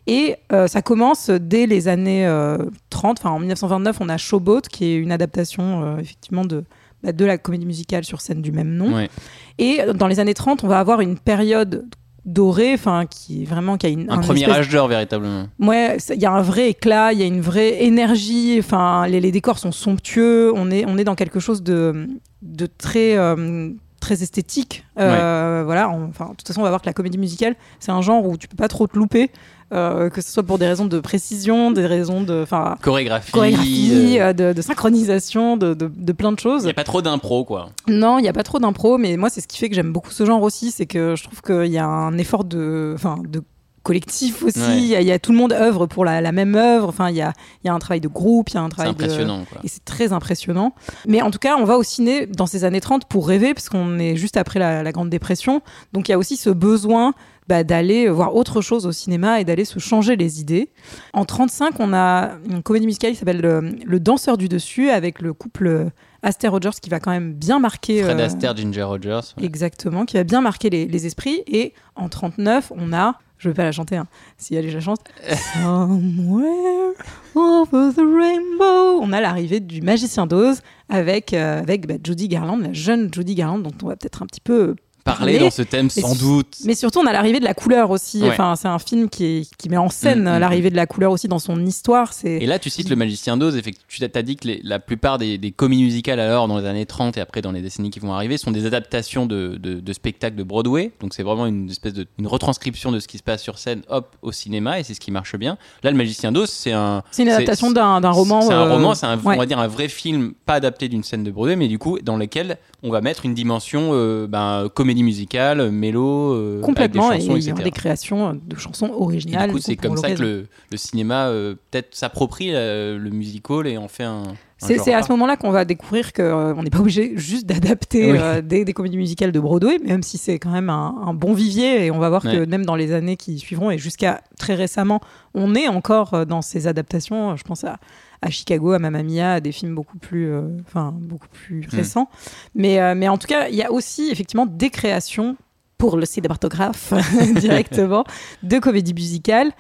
Et 0.08 0.36
euh, 0.54 0.68
ça 0.68 0.82
commence 0.82 1.30
dès 1.30 1.68
les 1.68 1.88
années 1.88 2.26
euh, 2.26 2.58
30. 2.90 3.20
Enfin, 3.20 3.32
en 3.32 3.40
1929, 3.40 3.98
on 4.00 4.10
a 4.10 4.18
Showboat, 4.18 4.62
qui 4.72 4.86
est 4.86 4.96
une 4.96 5.12
adaptation 5.12 5.84
euh, 5.84 5.98
effectivement 6.00 6.46
de 6.46 6.64
bah, 7.04 7.12
de 7.12 7.26
la 7.26 7.38
comédie 7.38 7.66
musicale 7.66 8.04
sur 8.04 8.22
scène 8.22 8.42
du 8.42 8.52
même 8.52 8.74
nom. 8.74 8.96
Ouais. 8.96 9.10
Et 9.58 9.82
dans 9.96 10.08
les 10.08 10.20
années 10.20 10.34
30, 10.34 10.64
on 10.64 10.68
va 10.68 10.80
avoir 10.80 11.02
une 11.02 11.18
période 11.18 11.86
dorée, 12.26 12.74
enfin 12.74 13.06
qui 13.06 13.44
est 13.44 13.46
vraiment 13.46 13.78
qui 13.78 13.86
a 13.86 13.90
une 13.90 14.10
Un 14.12 14.16
un 14.16 14.20
premier 14.20 14.42
espèce 14.42 14.58
âge 14.58 14.70
d'or, 14.70 14.88
véritablement. 14.88 15.48
Ouais, 15.60 15.98
il 16.14 16.22
y 16.22 16.26
a 16.26 16.32
un 16.32 16.42
vrai 16.42 16.70
éclat, 16.70 17.14
il 17.14 17.20
y 17.20 17.24
a 17.24 17.26
une 17.26 17.42
vraie 17.42 17.84
énergie. 17.84 18.58
Enfin, 18.60 19.08
les, 19.08 19.22
les 19.22 19.32
décors 19.32 19.58
sont 19.60 19.72
somptueux. 19.72 20.52
On 20.54 20.70
est, 20.70 20.86
on 20.86 20.98
est 20.98 21.06
dans 21.06 21.16
quelque 21.16 21.40
chose 21.40 21.64
de, 21.64 22.08
de 22.42 22.66
très, 22.66 23.18
euh, 23.18 23.70
très 24.08 24.24
esthétique. 24.24 24.84
Euh, 25.00 25.64
Voilà. 25.66 25.90
on- 25.90 26.08
Enfin, 26.10 26.30
de 26.32 26.36
toute 26.36 26.48
façon, 26.48 26.62
on 26.62 26.64
va 26.64 26.70
voir 26.70 26.82
que 26.82 26.86
la 26.88 26.94
comédie 26.94 27.18
musicale, 27.18 27.56
c'est 27.80 27.92
un 27.92 28.02
genre 28.02 28.26
où 28.26 28.38
tu 28.38 28.48
peux 28.48 28.56
pas 28.56 28.68
trop 28.70 28.88
te 28.88 28.98
louper, 28.98 29.30
euh, 29.74 30.10
que 30.10 30.22
ce 30.22 30.32
soit 30.32 30.44
pour 30.44 30.58
des 30.58 30.68
raisons 30.68 30.86
de 30.86 31.00
précision, 31.02 31.72
des 31.72 31.86
raisons 31.86 32.22
de, 32.22 32.46
Chorégraphie. 32.82 33.32
chorégraphie, 33.34 34.18
euh, 34.20 34.32
de, 34.34 34.54
de 34.54 34.62
synchronisation, 34.62 35.58
de, 35.58 35.74
de, 35.74 35.92
de 35.94 36.12
plein 36.14 36.32
de 36.32 36.38
Il 36.40 36.42
choses. 36.42 36.64
n'y 36.64 36.70
a 36.72 36.74
pas 36.74 36.84
trop 36.86 37.02
d'impro, 37.02 37.44
quoi. 37.44 37.70
Non, 37.88 38.18
il 38.20 38.22
n'y 38.22 38.30
a 38.30 38.34
pas 38.34 38.44
trop 38.44 38.60
d'impro, 38.60 38.98
mais 38.98 39.18
moi, 39.18 39.30
c'est 39.30 39.42
ce 39.42 39.48
qui 39.48 39.58
fait 39.58 39.68
que 39.70 39.76
j'aime 39.76 39.92
beaucoup 39.92 40.12
ce 40.12 40.26
genre 40.26 40.42
aussi, 40.42 40.72
c'est 40.72 40.86
que 40.86 41.16
je 41.18 41.24
trouve 41.24 41.42
qu'il 41.42 41.72
y 41.72 41.78
a 41.78 41.86
un 41.86 42.18
effort 42.18 42.44
de, 42.46 42.94
enfin, 42.96 43.18
de 43.28 43.44
collectif 43.88 44.44
aussi. 44.44 44.60
Ouais. 44.60 44.78
Il 44.78 44.86
y, 44.86 44.96
a- 44.96 45.02
il 45.02 45.08
y 45.08 45.12
a 45.12 45.20
tout 45.20 45.32
le 45.32 45.38
monde 45.38 45.54
œuvre 45.54 45.86
pour 45.88 46.04
la, 46.06 46.20
la 46.22 46.32
même 46.32 46.56
œuvre. 46.56 46.90
Enfin, 46.90 47.10
il 47.10 47.16
y 47.16 47.22
a, 47.22 47.34
il 47.64 47.68
y 47.68 47.70
a 47.70 47.74
un 47.74 47.80
travail 47.80 48.02
de 48.02 48.08
groupe, 48.08 48.50
il 48.50 48.56
y 48.56 48.58
a 48.58 48.62
un 48.62 48.66
C'est 48.66 48.72
travail 48.76 48.96
de- 48.96 49.04
impressionnant, 49.04 49.46
quoi. 49.50 49.62
Et 49.64 49.68
c'est 49.68 49.84
très 49.86 50.12
impressionnant. 50.14 50.74
Mais 51.08 51.22
en 51.22 51.32
tout 51.32 51.40
cas, 51.40 51.56
on 51.58 51.64
va 51.64 51.78
au 51.78 51.84
ciné 51.84 52.26
dans 52.26 52.46
ces 52.46 52.64
années 52.66 52.82
30 52.82 53.06
pour 53.08 53.28
rêver, 53.28 53.54
parce 53.54 53.70
qu'on 53.70 53.98
est 54.00 54.16
juste 54.16 54.38
après 54.38 54.60
la, 54.60 54.84
la 54.84 54.92
Grande 54.92 55.10
Dépression. 55.10 55.62
Donc 55.94 56.08
il 56.10 56.12
y 56.12 56.14
a 56.14 56.18
aussi 56.18 56.36
ce 56.38 56.50
besoin 56.50 57.14
bah, 57.48 57.64
d'aller 57.64 58.10
voir 58.10 58.36
autre 58.36 58.60
chose 58.62 58.86
au 58.86 58.92
cinéma 58.92 59.40
et 59.40 59.46
d'aller 59.46 59.64
se 59.64 59.80
changer 59.80 60.18
les 60.18 60.42
idées. 60.42 60.70
En 61.14 61.24
35, 61.24 61.76
on 61.80 61.94
a 61.94 62.32
une 62.50 62.62
comédie 62.62 62.86
musicale 62.86 63.12
qui 63.12 63.18
s'appelle 63.18 63.40
le, 63.42 63.72
Le 63.86 64.00
Danseur 64.02 64.38
du 64.38 64.50
Dessus, 64.50 64.90
avec 64.90 65.22
le 65.22 65.34
couple 65.34 65.88
Aster 66.24 66.48
Rogers 66.48 66.80
qui 66.82 66.90
va 66.90 67.00
quand 67.00 67.12
même 67.12 67.34
bien 67.34 67.60
marquer... 67.60 68.04
Fred 68.04 68.20
euh, 68.20 68.26
Astaire, 68.26 68.56
Ginger 68.56 68.84
Rogers. 68.84 69.22
ouais. 69.38 69.46
Exactement, 69.46 70.06
qui 70.06 70.18
va 70.18 70.24
bien 70.24 70.42
marquer 70.42 70.70
les, 70.70 70.86
les 70.86 71.06
esprits. 71.06 71.44
Et 71.48 71.74
en 71.96 72.10
39, 72.10 72.72
on 72.76 72.94
a, 72.94 73.20
je 73.38 73.50
vais 73.50 73.54
pas 73.56 73.64
la 73.64 73.72
chanter, 73.72 73.98
hein, 73.98 74.08
si 74.38 74.56
elle 74.56 74.66
est 74.66 74.72
la 74.72 74.80
chante, 74.80 75.00
Somewhere 75.54 76.94
over 77.36 77.94
the 77.94 78.00
rainbow. 78.00 79.00
On 79.02 79.14
a 79.14 79.22
l'arrivée 79.22 79.60
du 79.60 79.82
magicien 79.82 80.26
d'Oz 80.28 80.62
avec, 80.90 81.34
euh, 81.34 81.60
avec 81.62 81.88
bah, 81.88 81.96
Judy 82.04 82.28
Garland, 82.28 82.58
la 82.58 82.74
jeune 82.74 83.14
Judy 83.14 83.36
Garland, 83.36 83.60
dont 83.60 83.74
on 83.84 83.88
va 83.88 83.96
peut-être 83.96 84.24
un 84.24 84.26
petit 84.26 84.42
peu 84.42 84.76
Parler 85.08 85.40
dans 85.40 85.50
ce 85.52 85.62
thème, 85.62 85.90
sans 85.90 86.16
doute. 86.16 86.58
Mais 86.66 86.76
surtout, 86.76 87.00
on 87.00 87.06
a 87.06 87.12
l'arrivée 87.14 87.40
de 87.40 87.44
la 87.46 87.54
couleur 87.54 87.90
aussi. 87.92 88.22
Ouais. 88.22 88.30
Enfin, 88.30 88.56
c'est 88.56 88.68
un 88.68 88.80
film 88.80 89.10
qui, 89.10 89.26
est- 89.26 89.56
qui 89.58 89.70
met 89.70 89.78
en 89.78 89.90
scène 89.90 90.24
Mm, 90.24 90.36
mm, 90.36 90.40
l'arrivée 90.40 90.70
de 90.70 90.76
la 90.76 90.86
couleur 90.88 91.12
aussi 91.12 91.28
dans 91.28 91.40
son 91.40 91.66
histoire. 91.66 92.14
C'est 92.14 92.32
Et 92.34 92.46
là, 92.46 92.60
tu 92.60 92.70
cites 92.70 92.90
le 92.90 92.96
magicien 92.96 93.38
d'Oz. 93.38 93.60
Tu 93.88 94.04
as 94.04 94.22
dit 94.22 94.36
que 94.36 94.48
les- 94.48 94.62
la 94.64 94.80
plupart 94.80 95.18
des, 95.18 95.38
des 95.38 95.52
comédies 95.52 95.84
musicales, 95.84 96.20
alors, 96.20 96.48
dans 96.48 96.58
les 96.60 96.66
années 96.66 96.86
30 96.86 97.18
et 97.18 97.22
après 97.22 97.42
dans 97.42 97.52
les 97.52 97.62
décennies 97.62 97.90
qui 97.90 98.00
vont 98.00 98.14
arriver, 98.14 98.38
sont 98.38 98.52
des 98.52 98.66
adaptations 98.66 99.26
de, 99.26 99.58
de- 99.62 99.80
de 99.80 99.94
spectacles 99.94 100.36
de 100.36 100.44
Broadway. 100.44 100.92
Donc, 101.02 101.14
c'est 101.14 101.24
vraiment 101.24 101.46
une 101.46 101.70
espèce 101.70 101.94
de 101.94 102.06
une 102.20 102.28
retranscription 102.28 102.92
de 102.92 103.00
ce 103.00 103.08
qui 103.08 103.18
se 103.18 103.24
passe 103.24 103.42
sur 103.42 103.58
scène, 103.58 103.82
hop, 103.90 104.16
au 104.22 104.32
cinéma, 104.32 104.80
et 104.80 104.84
c'est 104.84 104.94
ce 104.94 105.00
qui 105.00 105.12
marche 105.12 105.36
bien. 105.36 105.58
Là, 105.84 105.92
le 105.92 105.98
magicien 105.98 106.32
d'Oz, 106.32 106.50
c'est 106.50 106.72
un. 106.74 107.04
c'est 107.12 107.24
une 107.24 107.30
adaptation 107.30 107.72
d'un 107.72 108.02
d'un 108.02 108.12
roman. 108.12 108.42
C'est 108.42 108.54
un 108.54 108.68
euh, 108.68 108.74
roman, 108.74 108.96
c'est 108.96 109.06
un, 109.06 109.18
ouais. 109.18 109.36
on 109.36 109.40
va 109.40 109.46
dire 109.46 109.60
un 109.60 109.68
vrai 109.68 109.88
film, 109.88 110.34
pas 110.46 110.54
adapté 110.56 110.90
d'une 110.90 111.04
scène 111.04 111.24
de 111.24 111.32
Broadway, 111.32 111.56
mais 111.56 111.68
du 111.68 111.80
coup, 111.80 112.00
dans 112.02 112.18
lequel 112.18 112.58
on 112.84 112.92
va 112.92 113.02
mettre 113.02 113.26
une 113.26 113.34
dimension 113.34 113.90
euh, 113.94 114.28
ben, 114.28 114.70
comédie 114.74 114.97
musicale, 115.04 115.72
mélo, 115.72 116.34
euh, 116.34 116.62
Complètement, 116.62 117.10
avec 117.10 117.22
des 117.22 117.26
chansons, 117.28 117.36
et 117.38 117.40
il 117.40 117.46
y 117.46 117.50
etc. 117.50 117.64
des 117.64 117.72
créations 117.72 118.34
de 118.34 118.56
chansons 118.58 118.88
Et 118.88 118.92
originales. 118.92 119.50
du 119.50 119.56
coup, 119.56 119.62
c'est 119.62 119.76
comme 119.76 119.98
ça 119.98 120.12
que 120.12 120.22
le, 120.22 120.48
le 120.72 120.78
cinéma 120.78 121.28
euh, 121.28 121.56
peut-être 121.72 121.96
s'approprie 121.96 122.52
euh, 122.54 122.98
le 122.98 123.10
musical 123.10 123.68
et 123.68 123.78
en 123.78 123.88
fait 123.88 124.04
un. 124.04 124.24
C'est 124.60 124.92
à 124.94 125.04
ce 125.04 125.12
moment-là 125.12 125.38
qu'on 125.38 125.52
va 125.52 125.66
découvrir 125.66 126.14
qu'on 126.14 126.64
n'est 126.64 126.72
pas 126.72 126.80
obligé 126.80 127.12
juste 127.16 127.46
d'adapter 127.46 128.12
Oui. 128.12 128.18
euh, 128.20 128.42
des, 128.42 128.66
des 128.66 128.74
comédies 128.74 128.98
musicales 128.98 129.32
de 129.32 129.40
Broadway, 129.40 129.78
même 129.86 130.02
si 130.02 130.18
c'est 130.18 130.40
quand 130.40 130.50
même 130.50 130.72
un, 130.72 130.96
un 131.06 131.14
bon 131.14 131.34
vivier. 131.36 131.86
Et 131.86 131.92
on 131.92 132.00
va 132.00 132.10
voir 132.10 132.24
que 132.24 132.44
même 132.46 132.66
dans 132.66 132.76
les 132.76 132.92
années 132.92 133.18
qui 133.18 133.38
suivront 133.38 133.70
et 133.70 133.78
jusqu'à 133.78 134.22
très 134.40 134.56
récemment, 134.56 135.00
on 135.36 135.54
est 135.54 135.68
encore 135.68 136.16
euh, 136.16 136.26
dans 136.26 136.42
ces 136.42 136.66
adaptations. 136.66 137.36
Je 137.36 137.44
pense 137.44 137.64
à, 137.66 137.78
à 138.22 138.30
Chicago, 138.30 138.72
à 138.74 138.80
Mamma 138.80 139.04
Mia, 139.04 139.34
à 139.34 139.40
des 139.40 139.52
films 139.52 139.76
beaucoup 139.76 139.98
plus, 139.98 140.28
euh, 140.32 140.42
enfin 140.68 140.94
beaucoup 141.00 141.28
plus 141.30 141.62
Mm. 141.62 141.76
récents. 141.76 142.10
Mais, 142.56 142.80
euh, 142.80 142.94
mais 142.96 143.08
en 143.08 143.18
tout 143.18 143.28
cas, 143.28 143.48
il 143.50 143.56
y 143.56 143.64
a 143.64 143.72
aussi 143.72 144.10
effectivement 144.12 144.46
des 144.46 144.70
créations 144.70 145.36
pour 145.78 145.98
le 145.98 146.06
cinématographe 146.06 146.94
directement 147.36 148.04
de 148.44 148.60
comédies 148.60 148.94
musicales. 148.96 149.52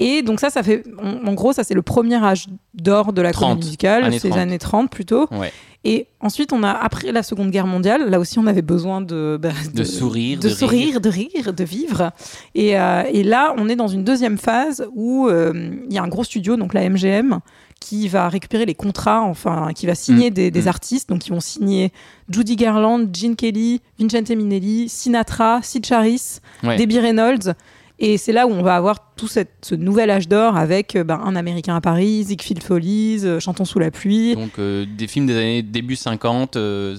Et 0.00 0.22
donc 0.22 0.38
ça, 0.38 0.48
ça 0.48 0.62
fait, 0.62 0.84
en, 1.02 1.34
gros, 1.34 1.52
ça 1.52 1.64
c'est 1.64 1.74
le 1.74 1.82
premier 1.82 2.14
âge 2.22 2.46
d'or 2.72 3.12
de 3.12 3.20
la 3.20 3.32
30, 3.32 3.48
comédie 3.50 3.66
musicale, 3.66 4.04
années 4.04 4.18
ces 4.20 4.28
30. 4.28 4.40
années 4.40 4.58
30 4.58 4.90
plutôt. 4.90 5.26
Ouais. 5.32 5.52
Et 5.84 6.06
ensuite, 6.20 6.52
on 6.52 6.62
a 6.62 6.70
après 6.70 7.10
la 7.12 7.22
Seconde 7.22 7.50
Guerre 7.50 7.66
mondiale, 7.66 8.08
là 8.08 8.18
aussi, 8.20 8.38
on 8.38 8.46
avait 8.46 8.62
besoin 8.62 9.00
de 9.00 9.38
bah, 9.40 9.50
De 9.74 9.84
sourire, 9.84 10.38
de, 10.38 10.48
de 10.48 10.54
sourire, 10.54 10.86
rire. 10.88 11.00
de 11.00 11.08
rire, 11.08 11.52
de 11.52 11.64
vivre. 11.64 12.12
Et, 12.54 12.78
euh, 12.78 13.02
et 13.12 13.22
là, 13.24 13.54
on 13.58 13.68
est 13.68 13.76
dans 13.76 13.88
une 13.88 14.04
deuxième 14.04 14.38
phase 14.38 14.86
où 14.94 15.26
euh, 15.28 15.52
il 15.88 15.92
y 15.92 15.98
a 15.98 16.02
un 16.02 16.08
gros 16.08 16.24
studio, 16.24 16.56
donc 16.56 16.74
la 16.74 16.88
MGM, 16.88 17.38
qui 17.80 18.08
va 18.08 18.28
récupérer 18.28 18.66
les 18.66 18.74
contrats, 18.74 19.22
enfin, 19.22 19.70
qui 19.74 19.86
va 19.86 19.94
signer 19.94 20.30
Mm, 20.30 20.34
des, 20.34 20.50
des 20.50 20.62
mm. 20.62 20.68
artistes. 20.68 21.08
Donc, 21.08 21.26
ils 21.26 21.30
vont 21.30 21.40
signer 21.40 21.92
Judy 22.28 22.56
Garland, 22.56 23.06
Gene 23.14 23.36
Kelly, 23.36 23.80
Vincente 23.98 24.30
Minnelli, 24.30 24.88
Sinatra, 24.88 25.60
Sid 25.62 25.86
Ouais. 26.64 26.76
Debbie 26.76 26.98
Reynolds. 26.98 27.54
Et 28.00 28.16
c'est 28.16 28.32
là 28.32 28.46
où 28.46 28.50
on 28.50 28.62
va 28.62 28.76
avoir 28.76 29.12
tout 29.16 29.26
cette- 29.26 29.50
ce 29.62 29.74
nouvel 29.74 30.10
âge 30.10 30.28
d'or 30.28 30.56
avec 30.56 30.94
euh, 30.94 31.02
ben, 31.02 31.20
Un 31.24 31.34
Américain 31.34 31.74
à 31.74 31.80
Paris, 31.80 32.22
Ziegfeld 32.24 32.62
Follies, 32.62 33.22
euh, 33.24 33.40
Chantons 33.40 33.64
sous 33.64 33.80
la 33.80 33.90
pluie. 33.90 34.36
Donc 34.36 34.58
euh, 34.60 34.86
des 34.96 35.08
films 35.08 35.26
des 35.26 35.36
années 35.36 35.62
début 35.62 35.96
50, 35.96 36.54
euh, 36.56 36.96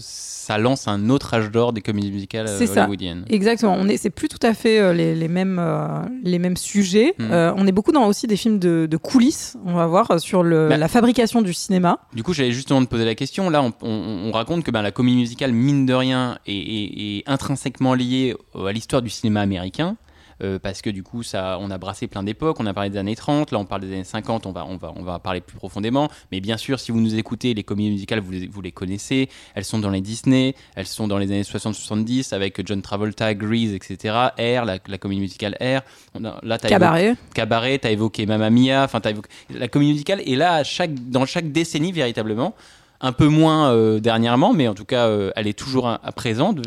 ça 0.49 0.57
lance 0.57 0.87
un 0.87 1.09
autre 1.11 1.31
âge 1.35 1.51
d'or 1.51 1.73
des 1.73 1.81
comédies 1.81 2.11
musicales 2.11 2.47
euh, 2.47 2.57
C'est 2.57 2.65
ça. 2.65 2.81
hollywoodiennes. 2.81 3.23
Exactement. 3.29 3.75
On 3.77 3.87
est, 3.87 3.97
c'est 3.97 4.09
plus 4.09 4.27
tout 4.29 4.39
à 4.41 4.55
fait 4.55 4.79
euh, 4.79 4.93
les, 4.93 5.13
les 5.13 5.27
mêmes, 5.27 5.59
euh, 5.59 6.01
les 6.23 6.39
mêmes 6.39 6.57
sujets. 6.57 7.13
Hmm. 7.19 7.31
Euh, 7.31 7.53
on 7.55 7.67
est 7.67 7.71
beaucoup 7.71 7.91
dans 7.91 8.07
aussi 8.07 8.25
des 8.25 8.35
films 8.35 8.57
de, 8.57 8.87
de 8.89 8.97
coulisses. 8.97 9.55
On 9.63 9.73
va 9.73 9.85
voir 9.85 10.19
sur 10.19 10.41
le, 10.41 10.67
Bah. 10.69 10.77
la 10.77 10.87
fabrication 10.87 11.43
du 11.43 11.53
cinéma. 11.53 11.99
Du 12.15 12.23
coup, 12.23 12.33
j'allais 12.33 12.51
justement 12.51 12.83
te 12.83 12.89
poser 12.89 13.05
la 13.05 13.13
question. 13.13 13.51
Là, 13.51 13.61
on, 13.61 13.71
on- 13.83 14.29
on 14.29 14.31
raconte 14.31 14.63
que 14.63 14.71
ben, 14.71 14.81
la 14.81 14.91
comédie 14.91 15.17
musicale, 15.17 15.51
mine 15.53 15.85
de 15.85 15.93
rien, 15.93 16.39
est, 16.47 16.53
est- 16.53 17.17
est 17.19 17.23
intrinsèquement 17.29 17.93
liée 17.93 18.33
à 18.55 18.71
l'histoire 18.71 19.03
du 19.03 19.09
cinéma 19.11 19.41
américain. 19.41 19.97
Euh, 20.41 20.59
parce 20.59 20.81
que 20.81 20.89
du 20.89 21.03
coup, 21.03 21.23
ça, 21.23 21.57
on 21.59 21.69
a 21.71 21.77
brassé 21.77 22.07
plein 22.07 22.23
d'époques. 22.23 22.57
On 22.59 22.65
a 22.65 22.73
parlé 22.73 22.89
des 22.89 22.97
années 22.97 23.15
30, 23.15 23.51
là 23.51 23.59
on 23.59 23.65
parle 23.65 23.81
des 23.81 23.87
années 23.93 24.03
50. 24.03 24.45
On 24.45 24.51
va, 24.51 24.65
on 24.65 24.77
va, 24.77 24.93
on 24.95 25.03
va 25.03 25.19
parler 25.19 25.41
plus 25.41 25.57
profondément. 25.57 26.09
Mais 26.31 26.39
bien 26.39 26.57
sûr, 26.57 26.79
si 26.79 26.91
vous 26.91 26.99
nous 26.99 27.15
écoutez, 27.15 27.53
les 27.53 27.63
comédies 27.63 27.89
musicales, 27.91 28.19
vous 28.19 28.31
les, 28.31 28.47
vous 28.47 28.61
les 28.61 28.71
connaissez. 28.71 29.29
Elles 29.55 29.65
sont 29.65 29.79
dans 29.79 29.89
les 29.89 30.01
Disney, 30.01 30.55
elles 30.75 30.87
sont 30.87 31.07
dans 31.07 31.17
les 31.17 31.25
années 31.27 31.41
60-70 31.43 32.33
avec 32.33 32.65
John 32.65 32.81
Travolta, 32.81 33.33
Grease, 33.33 33.73
etc. 33.73 34.15
Air, 34.37 34.65
la, 34.65 34.77
la 34.87 34.97
comédie 34.97 35.21
musicale 35.21 35.55
Air. 35.59 35.81
On 36.15 36.23
a- 36.25 36.39
là, 36.43 36.57
t'as 36.57 36.67
évoqué- 36.67 36.79
Cabaret. 36.79 37.15
Cabaret, 37.33 37.77
t'as 37.79 37.91
évoqué 37.91 38.25
Mamma 38.25 38.49
Mia, 38.49 38.83
enfin 38.83 38.99
t'as 38.99 39.11
évoqué 39.11 39.29
la 39.49 39.67
comédie 39.67 39.91
musicale 39.93 40.21
est 40.25 40.35
là 40.35 40.53
à 40.55 40.63
chaque, 40.63 40.93
dans 41.09 41.25
chaque 41.25 41.51
décennie 41.51 41.91
véritablement. 41.91 42.55
Un 43.01 43.13
peu 43.13 43.27
moins 43.27 43.71
euh, 43.71 44.01
dernièrement, 44.01 44.51
mais 44.51 44.67
en 44.67 44.73
tout 44.73 44.83
cas, 44.83 45.07
euh, 45.07 45.31
elle 45.37 45.47
est 45.47 45.57
toujours 45.57 45.87
à, 45.87 46.01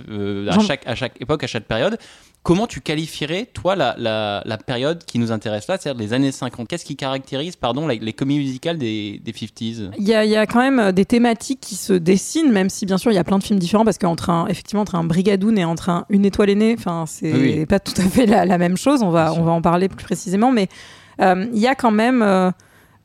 euh, 0.08 0.46
chaque, 0.66 0.86
à 0.86 0.94
chaque 0.94 1.20
époque, 1.20 1.44
à 1.44 1.46
chaque 1.46 1.64
période. 1.64 1.98
Comment 2.44 2.66
tu 2.66 2.80
qualifierais, 2.80 3.46
toi, 3.54 3.76
la, 3.76 3.94
la, 3.98 4.42
la 4.44 4.58
période 4.58 5.04
qui 5.04 5.20
nous 5.20 5.30
intéresse 5.30 5.68
là, 5.68 5.76
c'est-à-dire 5.78 6.02
les 6.02 6.12
années 6.12 6.32
50 6.32 6.66
Qu'est-ce 6.66 6.84
qui 6.84 6.96
caractérise, 6.96 7.54
pardon, 7.54 7.86
la- 7.86 7.94
les 7.94 8.12
comédies 8.12 8.40
musicales 8.40 8.78
des, 8.78 9.20
des 9.24 9.30
50s 9.30 9.90
Il 9.96 10.08
y, 10.08 10.12
a, 10.12 10.24
il 10.24 10.30
y 10.32 10.36
a 10.36 10.44
quand 10.46 10.58
même 10.58 10.80
euh, 10.80 10.90
des 10.92 11.04
thématiques 11.04 11.60
qui 11.60 11.76
se 11.76 11.92
dessinent, 11.92 12.50
même 12.50 12.68
si 12.68 12.84
bien 12.84 12.98
sûr 12.98 13.12
il 13.12 13.14
y 13.14 13.18
a 13.18 13.22
plein 13.22 13.38
de 13.38 13.44
films 13.44 13.60
différents, 13.60 13.84
parce 13.84 13.98
qu'entre 13.98 14.28
un, 14.28 14.48
effectivement, 14.48 14.82
entre 14.82 14.96
un 14.96 15.04
Brigadoon 15.04 15.54
et 15.56 15.64
entre 15.64 15.88
un 15.88 16.04
Une 16.08 16.24
étoile 16.24 16.50
aînée, 16.50 16.74
enfin, 16.76 17.04
c'est 17.06 17.32
Oui. 17.32 17.64
pas 17.66 17.78
tout 17.78 17.94
à 18.00 18.02
fait 18.08 18.26
la, 18.26 18.44
la 18.44 18.58
même 18.58 18.76
chose. 18.76 19.02
On 19.04 19.10
va, 19.10 19.32
on 19.34 19.44
va 19.44 19.52
en 19.52 19.62
parler 19.62 19.88
plus 19.88 20.04
précisément, 20.04 20.50
mais 20.50 20.66
euh, 21.20 21.46
il 21.52 21.60
y 21.60 21.68
a 21.68 21.76
quand 21.76 21.92
même 21.92 22.22
euh, 22.22 22.50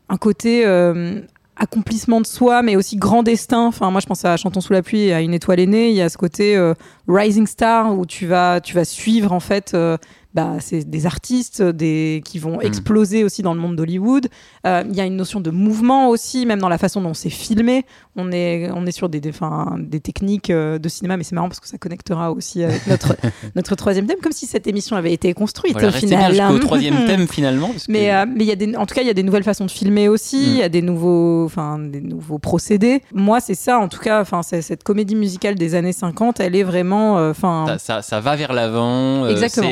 un 0.10 0.17
côté 0.17 0.65
euh, 0.65 1.22
accomplissement 1.60 2.22
de 2.22 2.28
soi, 2.28 2.62
mais 2.62 2.76
aussi 2.76 2.98
grand 2.98 3.24
destin. 3.24 3.66
Enfin, 3.68 3.92
moi, 3.92 4.02
je 4.02 4.06
pense 4.06 4.24
à 4.26 4.38
Chantons 4.38 4.62
sous 4.62 4.74
la 4.74 4.82
pluie 4.82 5.12
à 5.12 5.22
Une 5.22 5.34
étoile 5.34 5.60
aînée. 5.60 5.90
Il 5.90 5.96
y 5.96 6.02
a 6.02 6.10
ce 6.10 6.18
côté 6.18 6.56
euh, 6.56 6.74
rising 7.08 7.48
star 7.48 7.98
où 7.98 8.06
tu 8.06 8.26
vas, 8.28 8.62
tu 8.62 8.76
vas 8.76 8.86
suivre 8.86 9.32
en 9.32 9.40
fait. 9.40 9.72
euh, 9.74 9.98
bah, 10.38 10.58
c'est 10.60 10.88
des 10.88 11.08
artistes 11.08 11.63
des, 11.63 12.22
qui 12.24 12.38
vont 12.38 12.62
exploser 12.62 13.24
aussi 13.24 13.41
dans 13.41 13.56
le 13.56 13.60
monde 13.60 13.75
d'Hollywood. 13.75 14.27
Euh, 14.67 14.84
Il 14.88 14.96
y 14.96 15.01
a 15.01 15.06
une 15.06 15.15
notion 15.15 15.39
de 15.41 15.50
mouvement 15.50 16.10
aussi, 16.10 16.46
même 16.46 16.60
dans 16.60 16.70
la 16.70 16.77
façon 16.77 17.01
dont 17.01 17.15
c'est 17.15 17.32
filmé. 17.32 17.86
On 18.15 18.32
est, 18.32 18.70
on 18.72 18.86
est 18.86 18.91
sur 18.91 19.10
des, 19.10 19.20
des, 19.20 19.29
enfin, 19.29 19.75
des 19.79 20.00
techniques 20.00 20.51
euh, 20.51 20.77
de 20.77 20.89
cinéma, 20.89 21.17
mais 21.17 21.24
c'est 21.24 21.34
marrant 21.34 21.48
parce 21.50 21.60
que 21.60 21.67
ça 21.67 21.79
connectera 21.79 22.32
aussi 22.32 22.63
avec 22.63 22.86
notre, 22.86 23.15
notre 23.56 23.74
troisième 23.75 24.06
thème, 24.06 24.20
comme 24.22 24.32
si 24.32 24.46
cette 24.46 24.67
émission 24.67 24.96
avait 24.96 25.12
été 25.12 25.34
construite 25.34 25.74
Voilà, 25.74 25.88
au 25.88 25.91
final. 25.91 26.32
bien 26.32 26.51
jusqu'au 26.51 26.65
troisième 26.67 27.06
thème 27.08 27.27
finalement. 27.27 27.70
parce 27.70 27.88
que- 27.88 27.91
Mais 27.91 28.13
euh, 28.13 28.25
mais 28.27 28.44
il 28.44 28.48
y 28.48 28.51
a 28.51 28.56
des, 28.56 28.75
en 28.75 28.86
tout 28.86 28.94
cas, 28.94 29.01
il 29.01 29.08
y 29.08 29.10
a 29.10 29.15
des 29.15 29.24
nouvelles 29.24 29.44
façons 29.44 29.65
de 29.65 29.72
filmer 29.72 30.08
aussi. 30.08 30.38
Mm. 30.38 30.50
Il 30.50 30.58
y 30.58 30.63
a 30.63 30.70
des 30.70 30.84
nouveaux, 30.84 31.46
enfin, 31.46 31.79
des 31.79 32.01
nouveaux 32.01 32.38
procédés. 32.38 33.01
Moi, 33.12 33.39
c'est 33.39 33.56
ça, 33.56 33.79
en 33.79 33.88
tout 33.88 34.00
cas. 34.00 34.24
Cette 34.44 34.84
comédie 34.84 35.15
musicale 35.15 35.56
des 35.56 35.74
années 35.74 35.94
50, 35.94 36.39
elle 36.41 36.56
est 36.56 36.63
vraiment, 36.63 37.17
euh, 37.17 37.32
enfin, 37.32 37.65
ça, 37.67 37.77
ça, 37.79 38.01
ça 38.03 38.20
va 38.20 38.36
vers 38.36 38.53
l'avant. 38.53 39.27
Exactement. 39.27 39.70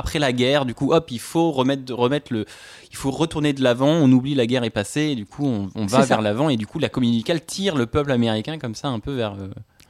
Après 0.00 0.18
la 0.18 0.32
guerre, 0.32 0.64
du 0.64 0.74
coup, 0.74 0.92
hop, 0.92 1.10
il 1.10 1.20
faut 1.20 1.52
remettre, 1.52 1.94
remettre 1.94 2.32
le, 2.32 2.46
il 2.90 2.96
faut 2.96 3.10
retourner 3.10 3.52
de 3.52 3.62
l'avant. 3.62 3.90
On 3.90 4.10
oublie 4.10 4.34
la 4.34 4.46
guerre 4.46 4.64
est 4.64 4.70
passée, 4.70 5.10
et 5.12 5.14
du 5.14 5.26
coup, 5.26 5.46
on, 5.46 5.70
on 5.74 5.86
va 5.86 6.04
vers 6.04 6.22
l'avant, 6.22 6.48
et 6.48 6.56
du 6.56 6.66
coup, 6.66 6.78
la 6.78 6.88
musicale 6.96 7.44
tire 7.44 7.76
le 7.76 7.86
peuple 7.86 8.10
américain 8.10 8.58
comme 8.58 8.74
ça 8.74 8.88
un 8.88 8.98
peu 8.98 9.12
vers. 9.14 9.36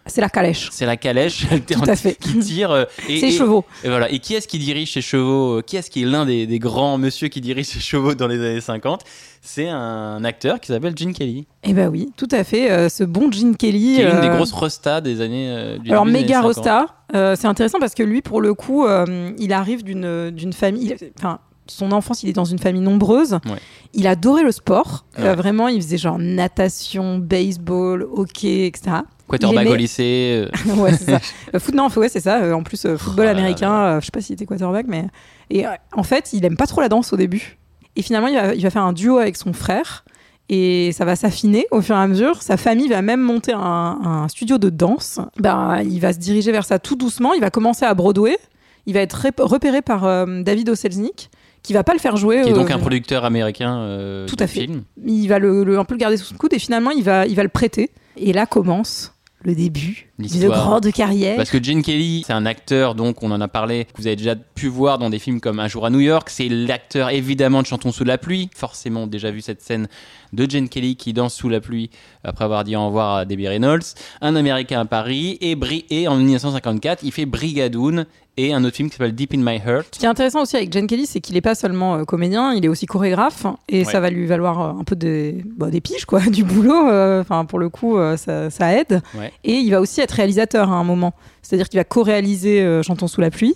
C'est 0.07 0.21
la 0.21 0.28
calèche. 0.28 0.69
c'est 0.73 0.87
la 0.87 0.97
calèche 0.97 1.47
Tout 1.66 1.80
à 1.87 1.95
fait. 1.97 2.14
qui 2.14 2.38
tire. 2.38 2.71
euh, 2.71 2.85
et, 3.09 3.19
C'est 3.21 3.28
et- 3.28 3.30
chevaux. 3.33 3.64
Et 3.85 3.88
voilà. 3.88 4.11
Et 4.11 4.19
qui 4.19 4.35
est-ce 4.35 4.49
qui 4.49 4.59
dirige 4.59 4.92
ces 4.92 5.00
chevaux 5.02 5.59
euh, 5.59 5.62
Qui 5.62 5.76
est-ce 5.76 5.90
qui 5.90 6.02
est 6.02 6.07
l'un 6.07 6.26
des, 6.26 6.47
des 6.47 6.59
grands 6.59 6.99
monsieur 6.99 7.28
qui 7.28 7.40
dirige 7.40 7.66
ces 7.66 7.80
chevaux 7.80 8.14
dans 8.14 8.26
les 8.26 8.38
années 8.40 8.61
50 8.61 9.02
C'est 9.42 9.69
un 9.69 10.25
acteur 10.25 10.59
qui 10.61 10.69
s'appelle 10.69 10.95
Gene 10.97 11.12
Kelly, 11.12 11.47
Eh 11.64 11.73
ben 11.75 11.88
oui, 11.88 12.09
tout 12.16 12.28
à 12.30 12.45
fait. 12.45 12.71
euh, 12.71 12.88
ce 12.88 13.04
bon 13.04 13.30
Gene 13.30 13.57
Kelly. 13.57 13.97
qui 13.97 14.00
est 14.00 14.11
une 14.11 14.21
des 14.21 14.28
euh, 14.28 14.35
grosses 14.37 14.52
restas 14.52 15.00
des 15.00 15.21
années. 15.21 15.78
du 15.83 15.90
Alors 15.90 16.07
méga 16.07 16.40
années 16.40 16.54
50. 16.54 16.57
rosta, 16.57 16.87
euh, 17.14 17.37
c'est 17.38 17.47
intéressant 17.47 17.78
parce 17.78 17.95
que 17.95 18.02
lui, 18.02 18.23
pour 18.23 18.40
le 18.40 18.54
coup, 18.54 18.87
il 19.38 19.52
arrive 19.52 19.83
d'une 19.85 20.30
d'une 20.30 20.52
famille. 20.52 20.95
Enfin, 21.19 21.38
son 21.70 21.92
enfance, 21.92 22.22
il 22.22 22.28
est 22.28 22.32
dans 22.34 22.44
une 22.44 22.58
famille 22.58 22.82
nombreuse. 22.82 23.32
Ouais. 23.46 23.58
Il 23.94 24.06
adorait 24.06 24.42
le 24.42 24.52
sport. 24.52 25.04
Euh, 25.18 25.30
Ouais. 25.30 25.34
vraiment, 25.36 25.68
il 25.68 25.80
faisait 25.82 25.98
genre 25.98 26.18
natation, 26.18 27.18
baseball, 27.18 28.06
hockey, 28.12 28.66
etc. 28.66 28.96
Quarterback 29.28 29.66
aimait- 29.66 29.70
au 29.70 29.76
lycée. 29.76 30.46
euh, 30.68 30.74
ouais, 30.76 30.92
c'est 30.96 31.04
ça. 31.10 31.20
Euh, 31.54 31.58
foot, 31.60 31.74
non, 31.74 31.88
ouais, 31.96 32.08
c'est 32.08 32.20
ça. 32.20 32.38
Euh, 32.42 32.52
en 32.52 32.62
plus, 32.62 32.84
euh, 32.84 32.96
football 32.96 33.24
Oh 33.24 33.32
là 33.32 33.38
américain, 33.38 33.72
euh, 33.72 34.00
je 34.00 34.06
sais 34.06 34.10
pas 34.12 34.20
s'il 34.20 34.34
était 34.34 34.46
quarterback, 34.46 34.86
mais. 34.88 35.06
Et 35.50 35.66
euh, 35.66 35.70
en 35.96 36.02
fait, 36.02 36.32
il 36.32 36.44
aime 36.44 36.56
pas 36.56 36.66
trop 36.66 36.80
la 36.80 36.88
danse 36.88 37.12
au 37.12 37.16
début. 37.16 37.58
Et 37.96 38.02
finalement, 38.02 38.28
il 38.28 38.34
va, 38.36 38.54
il 38.54 38.62
va 38.62 38.70
faire 38.70 38.82
un 38.84 38.92
duo 38.92 39.18
avec 39.18 39.36
son 39.36 39.52
frère. 39.52 40.04
Et 40.52 40.90
ça 40.92 41.04
va 41.04 41.14
s'affiner 41.14 41.66
au 41.70 41.80
fur 41.80 41.94
et 41.94 41.98
à 41.98 42.06
mesure. 42.08 42.42
Sa 42.42 42.56
famille 42.56 42.88
va 42.88 43.02
même 43.02 43.20
monter 43.20 43.52
un, 43.52 43.60
un 43.60 44.28
studio 44.28 44.58
de 44.58 44.68
danse. 44.68 45.20
Ben, 45.38 45.80
il 45.84 46.00
va 46.00 46.12
se 46.12 46.18
diriger 46.18 46.50
vers 46.50 46.64
ça 46.64 46.80
tout 46.80 46.96
doucement. 46.96 47.34
Il 47.34 47.40
va 47.40 47.50
commencer 47.50 47.84
à 47.84 47.94
Broadway. 47.94 48.36
Il 48.86 48.94
va 48.94 49.00
être 49.00 49.28
repéré 49.44 49.80
par 49.80 50.04
euh, 50.06 50.42
David 50.42 50.70
Oselznick, 50.70 51.30
qui 51.62 51.73
va 51.73 51.85
pas 51.85 51.93
le 51.93 51.99
faire 51.99 52.17
jouer. 52.17 52.43
qui 52.43 52.49
est 52.49 52.52
euh, 52.52 52.57
donc 52.57 52.71
un 52.71 52.79
producteur 52.79 53.25
américain 53.25 53.79
euh, 53.81 54.26
Tout 54.26 54.37
à 54.38 54.47
fait. 54.47 54.61
film. 54.62 54.83
il 55.07 55.26
va 55.29 55.38
le, 55.38 55.64
le- 55.64 55.79
un 55.79 55.85
peu 55.85 55.95
le 55.95 55.99
garder 55.99 56.17
sous 56.17 56.25
son 56.26 56.37
coude 56.37 56.52
et 56.55 56.59
finalement 56.59 56.90
il 56.90 57.02
va, 57.05 57.26
il 57.26 57.35
va 57.37 57.43
le 57.43 57.49
prêter. 57.49 57.90
Et 58.17 58.33
là 58.33 58.47
commence 58.47 59.12
le 59.43 59.55
début 59.55 60.11
d'une 60.19 60.49
grande 60.49 60.93
carrière. 60.93 61.37
Parce 61.37 61.49
que 61.50 61.62
Gene 61.62 61.81
Kelly, 61.83 62.25
c'est 62.26 62.35
un 62.35 62.45
acteur, 62.45 62.95
donc 62.95 63.23
on 63.23 63.31
en 63.31 63.40
a 63.40 63.49
parlé, 63.49 63.87
que 63.87 63.97
vous 63.97 64.07
avez 64.07 64.17
déjà 64.17 64.37
pu 64.37 64.69
voir 64.69 64.99
dans 64.99 65.09
des 65.09 65.19
films 65.19 65.40
comme 65.40 65.61
Un 65.61 65.69
jour 65.69 65.87
à 65.87 65.90
New 65.90 66.00
York. 66.00 66.29
C'est 66.31 66.49
l'acteur 66.50 67.09
évidemment 67.09 67.62
de 67.62 67.67
Chantons 67.67 67.90
sous 67.90 68.05
la 68.05 68.19
pluie. 68.19 68.50
Forcément 68.55 69.07
déjà 69.07 69.31
vu 69.31 69.40
cette 69.40 69.62
scène 69.62 69.88
de 70.32 70.49
Gene 70.49 70.68
Kelly 70.68 70.96
qui 70.96 71.12
danse 71.12 71.34
sous 71.34 71.49
la 71.49 71.60
pluie 71.60 71.90
après 72.25 72.44
avoir 72.44 72.64
dit 72.64 72.76
au 72.76 72.87
revoir 72.87 73.16
à 73.16 73.25
Debbie 73.25 73.49
Reynolds. 73.49 73.82
Un 74.20 74.37
Américain 74.37 74.80
à 74.80 74.84
Paris 74.84 75.38
et, 75.40 75.56
Bri- 75.56 75.84
et 75.90 76.06
en 76.08 76.16
1954, 76.16 77.02
il 77.02 77.12
fait 77.12 77.26
Brigadoon 77.26 78.04
et 78.37 78.54
un 78.54 78.64
autre 78.64 78.76
film 78.76 78.88
qui 78.88 78.96
s'appelle 78.96 79.14
Deep 79.14 79.34
in 79.34 79.38
My 79.38 79.56
Heart. 79.56 79.88
Ce 79.94 79.99
qui 79.99 80.04
est 80.06 80.08
intéressant 80.08 80.42
aussi 80.42 80.56
avec 80.56 80.72
Jen 80.72 80.87
Kelly, 80.87 81.04
c'est 81.06 81.20
qu'il 81.20 81.34
n'est 81.34 81.40
pas 81.40 81.54
seulement 81.54 81.96
euh, 81.96 82.04
comédien, 82.04 82.54
il 82.54 82.64
est 82.64 82.68
aussi 82.68 82.87
chorégraphe 82.87 83.44
et 83.68 83.78
Ouais. 83.80 83.84
ça 83.84 84.00
va 84.00 84.08
lui 84.10 84.26
valoir 84.26 84.60
euh, 84.60 84.80
un 84.80 84.84
peu 84.84 84.96
des, 84.96 85.42
bah, 85.58 85.68
des 85.70 85.80
piges, 85.80 86.04
quoi, 86.06 86.20
du 86.30 86.44
boulot. 86.44 86.88
euh, 86.88 87.20
Enfin, 87.20 87.44
pour 87.44 87.58
le 87.58 87.68
coup, 87.68 87.99
ça, 88.16 88.49
ça 88.50 88.72
aide. 88.72 89.02
Ouais. 89.18 89.32
Et 89.44 89.54
il 89.56 89.70
va 89.70 89.80
aussi 89.80 90.00
être 90.00 90.12
réalisateur 90.12 90.70
à 90.70 90.76
un 90.76 90.84
moment. 90.84 91.12
C'est-à-dire 91.42 91.68
qu'il 91.68 91.78
va 91.80 91.84
co-réaliser 91.84 92.80
Chantons 92.82 93.08
sous 93.08 93.20
la 93.20 93.30
pluie. 93.30 93.54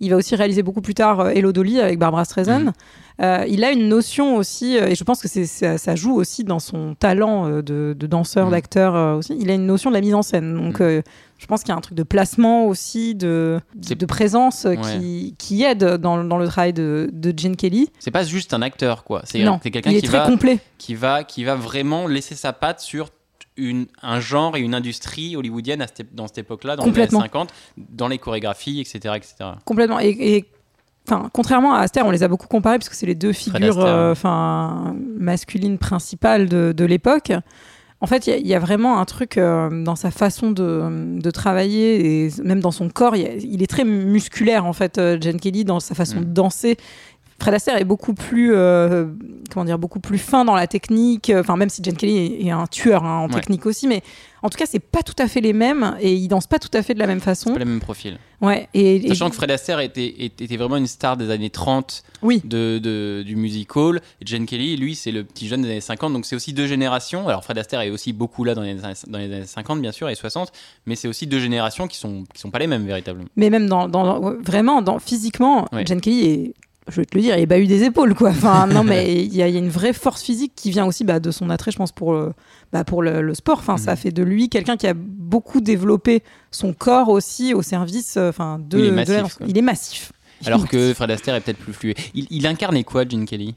Il 0.00 0.10
va 0.10 0.16
aussi 0.16 0.34
réaliser 0.36 0.62
beaucoup 0.62 0.82
plus 0.82 0.94
tard 0.94 1.20
euh, 1.20 1.28
Hello 1.30 1.52
Dolly 1.52 1.80
avec 1.80 1.98
Barbara 1.98 2.24
Streisand. 2.24 2.60
Mhm. 2.64 2.72
Euh, 3.22 3.44
il 3.48 3.64
a 3.64 3.72
une 3.72 3.88
notion 3.88 4.36
aussi, 4.36 4.76
euh, 4.76 4.88
et 4.88 4.94
je 4.94 5.02
pense 5.04 5.22
que 5.22 5.28
ça, 5.28 5.78
ça 5.78 5.94
joue 5.96 6.14
aussi 6.14 6.44
dans 6.44 6.58
son 6.58 6.94
talent 6.94 7.48
de, 7.62 7.96
de 7.98 8.06
danseur, 8.06 8.46
Mhm. 8.46 8.50
d'acteur 8.52 9.16
aussi. 9.16 9.34
Il 9.40 9.50
a 9.50 9.54
une 9.54 9.64
notion 9.66 9.88
de 9.90 9.94
la 9.94 10.02
mise 10.02 10.14
en 10.14 10.20
scène. 10.22 10.54
Donc, 10.54 10.80
Mhm. 10.80 10.86
euh, 10.86 11.02
je 11.38 11.46
pense 11.46 11.60
qu'il 11.62 11.70
y 11.70 11.72
a 11.72 11.76
un 11.76 11.80
truc 11.80 11.96
de 11.96 12.02
placement 12.02 12.66
aussi, 12.66 13.14
de, 13.14 13.58
de 13.74 14.06
présence 14.06 14.64
Ouais. 14.64 14.76
qui, 14.76 15.34
qui 15.38 15.62
aide 15.62 15.82
dans, 15.96 16.22
dans 16.24 16.36
le 16.36 16.46
travail 16.46 16.74
de, 16.74 17.08
de 17.12 17.32
Gene 17.34 17.56
Kelly. 17.56 17.88
C'est 17.98 18.10
pas 18.10 18.24
juste 18.24 18.52
un 18.52 18.60
acteur, 18.62 19.02
quoi. 19.04 19.22
C'est 19.24 19.38
quelqu'un 19.70 19.92
qui 19.98 20.06
va, 20.08 20.26
complet. 20.26 20.58
qui, 20.76 20.94
va, 20.94 21.24
qui 21.24 21.44
va 21.44 21.54
vraiment 21.54 22.06
laisser 22.06 22.34
sa 22.34 22.52
patte 22.52 22.80
sur 22.80 23.08
une, 23.56 23.86
un 24.02 24.20
genre 24.20 24.56
et 24.56 24.60
une 24.60 24.74
industrie 24.74 25.36
hollywoodienne 25.36 25.82
à 25.82 25.86
cette- 25.86 26.14
dans 26.14 26.26
cette 26.26 26.38
époque-là, 26.38 26.76
dans 26.76 26.82
les 26.84 26.88
années 26.90 26.92
Complètement. 26.94 27.20
50, 27.20 27.52
dans 27.76 28.08
les 28.08 28.18
chorégraphies, 28.18 28.80
etc. 28.80 29.14
etc. 29.16 29.34
Complètement. 29.64 29.98
Et, 30.00 30.10
et, 30.18 30.44
enfin, 31.08 31.30
contrairement 31.32 31.74
à 31.74 31.80
Aster, 31.80 32.02
on 32.02 32.10
les 32.10 32.22
a 32.22 32.28
beaucoup 32.28 32.48
comparés 32.48 32.78
parce 32.78 32.88
que 32.88 32.96
c'est 32.96 33.06
les 33.06 33.14
deux 33.14 33.32
figures 33.32 33.78
Astaire. 33.78 33.86
euh, 34.26 34.92
masculines 35.18 35.78
principales 35.78 36.48
de, 36.48 36.72
de 36.76 36.84
l'époque. 36.84 37.32
En 38.02 38.06
fait, 38.06 38.26
il 38.26 38.30
y 38.30 38.32
a- 38.34 38.36
il 38.36 38.46
y, 38.46 38.54
a 38.54 38.58
vraiment 38.58 38.98
un 39.00 39.06
truc 39.06 39.38
euh, 39.38 39.70
dans 39.82 39.96
sa 39.96 40.10
façon 40.10 40.50
de, 40.50 41.18
de 41.18 41.30
travailler 41.30 42.26
et 42.26 42.30
même 42.44 42.60
dans 42.60 42.70
son 42.70 42.90
corps. 42.90 43.16
Il, 43.16 43.22
y 43.22 43.26
a- 43.26 43.32
il 43.34 43.62
est 43.62 43.66
très 43.66 43.84
musculaire, 43.84 44.66
en 44.66 44.74
fait, 44.74 44.98
euh, 44.98 45.16
Jen 45.18 45.40
Kelly, 45.40 45.64
dans 45.64 45.80
sa 45.80 45.94
façon 45.94 46.16
Mm. 46.20 46.24
de 46.24 46.30
danser. 46.32 46.76
Fred 47.38 47.54
Astaire 47.54 47.76
est 47.76 47.84
beaucoup 47.84 48.14
plus, 48.14 48.54
euh, 48.54 49.06
comment 49.52 49.64
dire, 49.66 49.78
beaucoup 49.78 50.00
plus 50.00 50.18
fin 50.18 50.44
dans 50.44 50.54
la 50.54 50.66
technique. 50.66 51.30
Enfin, 51.34 51.56
même 51.56 51.68
si 51.68 51.82
Jen 51.84 51.94
Kelly 51.96 52.16
est, 52.16 52.46
est 52.46 52.50
un 52.50 52.66
tueur 52.66 53.04
hein, 53.04 53.18
en 53.18 53.28
Ouais. 53.28 53.34
technique 53.34 53.66
aussi, 53.66 53.86
mais 53.86 54.02
en 54.42 54.48
tout 54.48 54.56
cas, 54.56 54.64
c'est 54.66 54.78
pas 54.80 55.02
tout 55.02 55.14
à 55.18 55.28
fait 55.28 55.40
les 55.40 55.52
mêmes 55.52 55.96
et 56.00 56.14
ils 56.14 56.28
dansent 56.28 56.46
pas 56.46 56.58
tout 56.58 56.70
à 56.72 56.82
fait 56.82 56.94
de 56.94 56.98
la 56.98 57.06
même 57.06 57.20
façon. 57.20 57.52
pas 57.52 57.58
le 57.58 57.64
même 57.66 57.80
profil. 57.80 58.18
Ouais. 58.40 58.68
Et, 58.74 58.96
et- 58.96 59.08
Sachant 59.08 59.28
que 59.30 59.36
Fred 59.36 59.50
Astaire 59.50 59.80
était, 59.80 60.14
était, 60.24 60.56
vraiment 60.56 60.76
une 60.76 60.86
star 60.86 61.16
des 61.16 61.30
années 61.30 61.50
30 61.50 62.04
oui. 62.22 62.40
de, 62.44 62.78
de- 62.78 63.22
du 63.24 63.36
musical. 63.36 64.00
Et 64.22 64.26
Gene 64.26 64.46
Kelly, 64.46 64.76
lui, 64.76 64.94
c'est 64.94 65.10
le 65.12 65.24
petit 65.24 65.46
jeune 65.48 65.62
des 65.62 65.68
années 65.70 65.80
50. 65.80 66.12
Donc 66.14 66.24
c'est 66.26 66.36
aussi 66.36 66.52
deux 66.54 66.66
générations. 66.66 67.28
Alors 67.28 67.44
Fred 67.44 67.58
Astaire 67.58 67.80
est 67.82 67.90
aussi 67.90 68.12
beaucoup 68.14 68.44
là 68.44 68.54
dans 68.54 68.62
les, 68.62 68.82
années- 68.84 68.94
dans 69.08 69.18
les 69.18 69.32
années 69.32 69.46
50, 69.46 69.80
bien 69.82 69.92
sûr, 69.92 70.08
et 70.08 70.14
60. 70.14 70.52
Mais 70.86 70.96
c'est 70.96 71.08
aussi 71.08 71.26
deux 71.26 71.40
générations 71.40 71.86
qui 71.86 71.98
sont, 71.98 72.24
qui 72.32 72.40
sont 72.40 72.50
pas 72.50 72.58
les 72.60 72.66
mêmes 72.66 72.86
véritablement. 72.86 73.28
Mais 73.36 73.50
même 73.50 73.68
dans, 73.68 73.88
vraiment, 74.42 74.80
dans, 74.80 74.98
physiquement, 74.98 75.66
Ouais. 75.72 75.84
Jen 75.86 76.00
Kelly 76.00 76.24
est 76.26 76.54
je 76.88 76.96
vais 77.00 77.04
te 77.04 77.16
le 77.16 77.22
dire, 77.22 77.36
il 77.38 77.52
a 77.52 77.58
eu 77.58 77.66
des 77.66 77.82
épaules, 77.84 78.14
quoi. 78.14 78.30
Enfin, 78.30 78.66
non, 78.66 78.84
mais 78.84 79.24
il 79.24 79.34
y, 79.34 79.42
a 79.42 79.48
il 79.48 79.54
y 79.54 79.56
a 79.56 79.60
une 79.60 79.68
vraie 79.68 79.92
force 79.92 80.22
physique 80.22 80.52
qui 80.54 80.70
vient 80.70 80.86
aussi 80.86 81.02
bah, 81.04 81.18
de 81.20 81.30
son 81.30 81.50
attrait, 81.50 81.70
je 81.72 81.76
pense, 81.78 81.90
pour, 81.92 82.12
le- 82.12 82.32
bah, 82.72 82.84
pour 82.84 83.02
le, 83.02 83.22
le 83.22 83.34
sport. 83.34 83.58
Enfin, 83.58 83.76
ça 83.76 83.92
Mhm. 83.92 83.96
fait 83.96 84.10
de 84.12 84.22
lui 84.22 84.48
quelqu'un 84.48 84.76
qui 84.76 84.86
a 84.86 84.94
beaucoup 84.94 85.60
développé 85.60 86.22
son 86.50 86.72
corps 86.72 87.08
aussi 87.08 87.54
au 87.54 87.62
service 87.62 88.16
euh, 88.16 88.28
enfin, 88.30 88.58
de, 88.60 88.78
Il 88.78 88.84
est 88.86 88.90
massif. 88.92 89.38
Il 89.46 89.58
est 89.58 89.62
massif. 89.62 90.12
Alors 90.44 90.68
que 90.68 90.92
Fred 90.94 91.10
Astaire 91.10 91.34
est 91.34 91.40
peut-être 91.40 91.58
plus 91.58 91.72
fluide. 91.72 91.96
Il, 92.14 92.26
il 92.30 92.46
incarnait 92.46 92.84
quoi, 92.84 93.04
Gene 93.08 93.24
Kelly? 93.24 93.54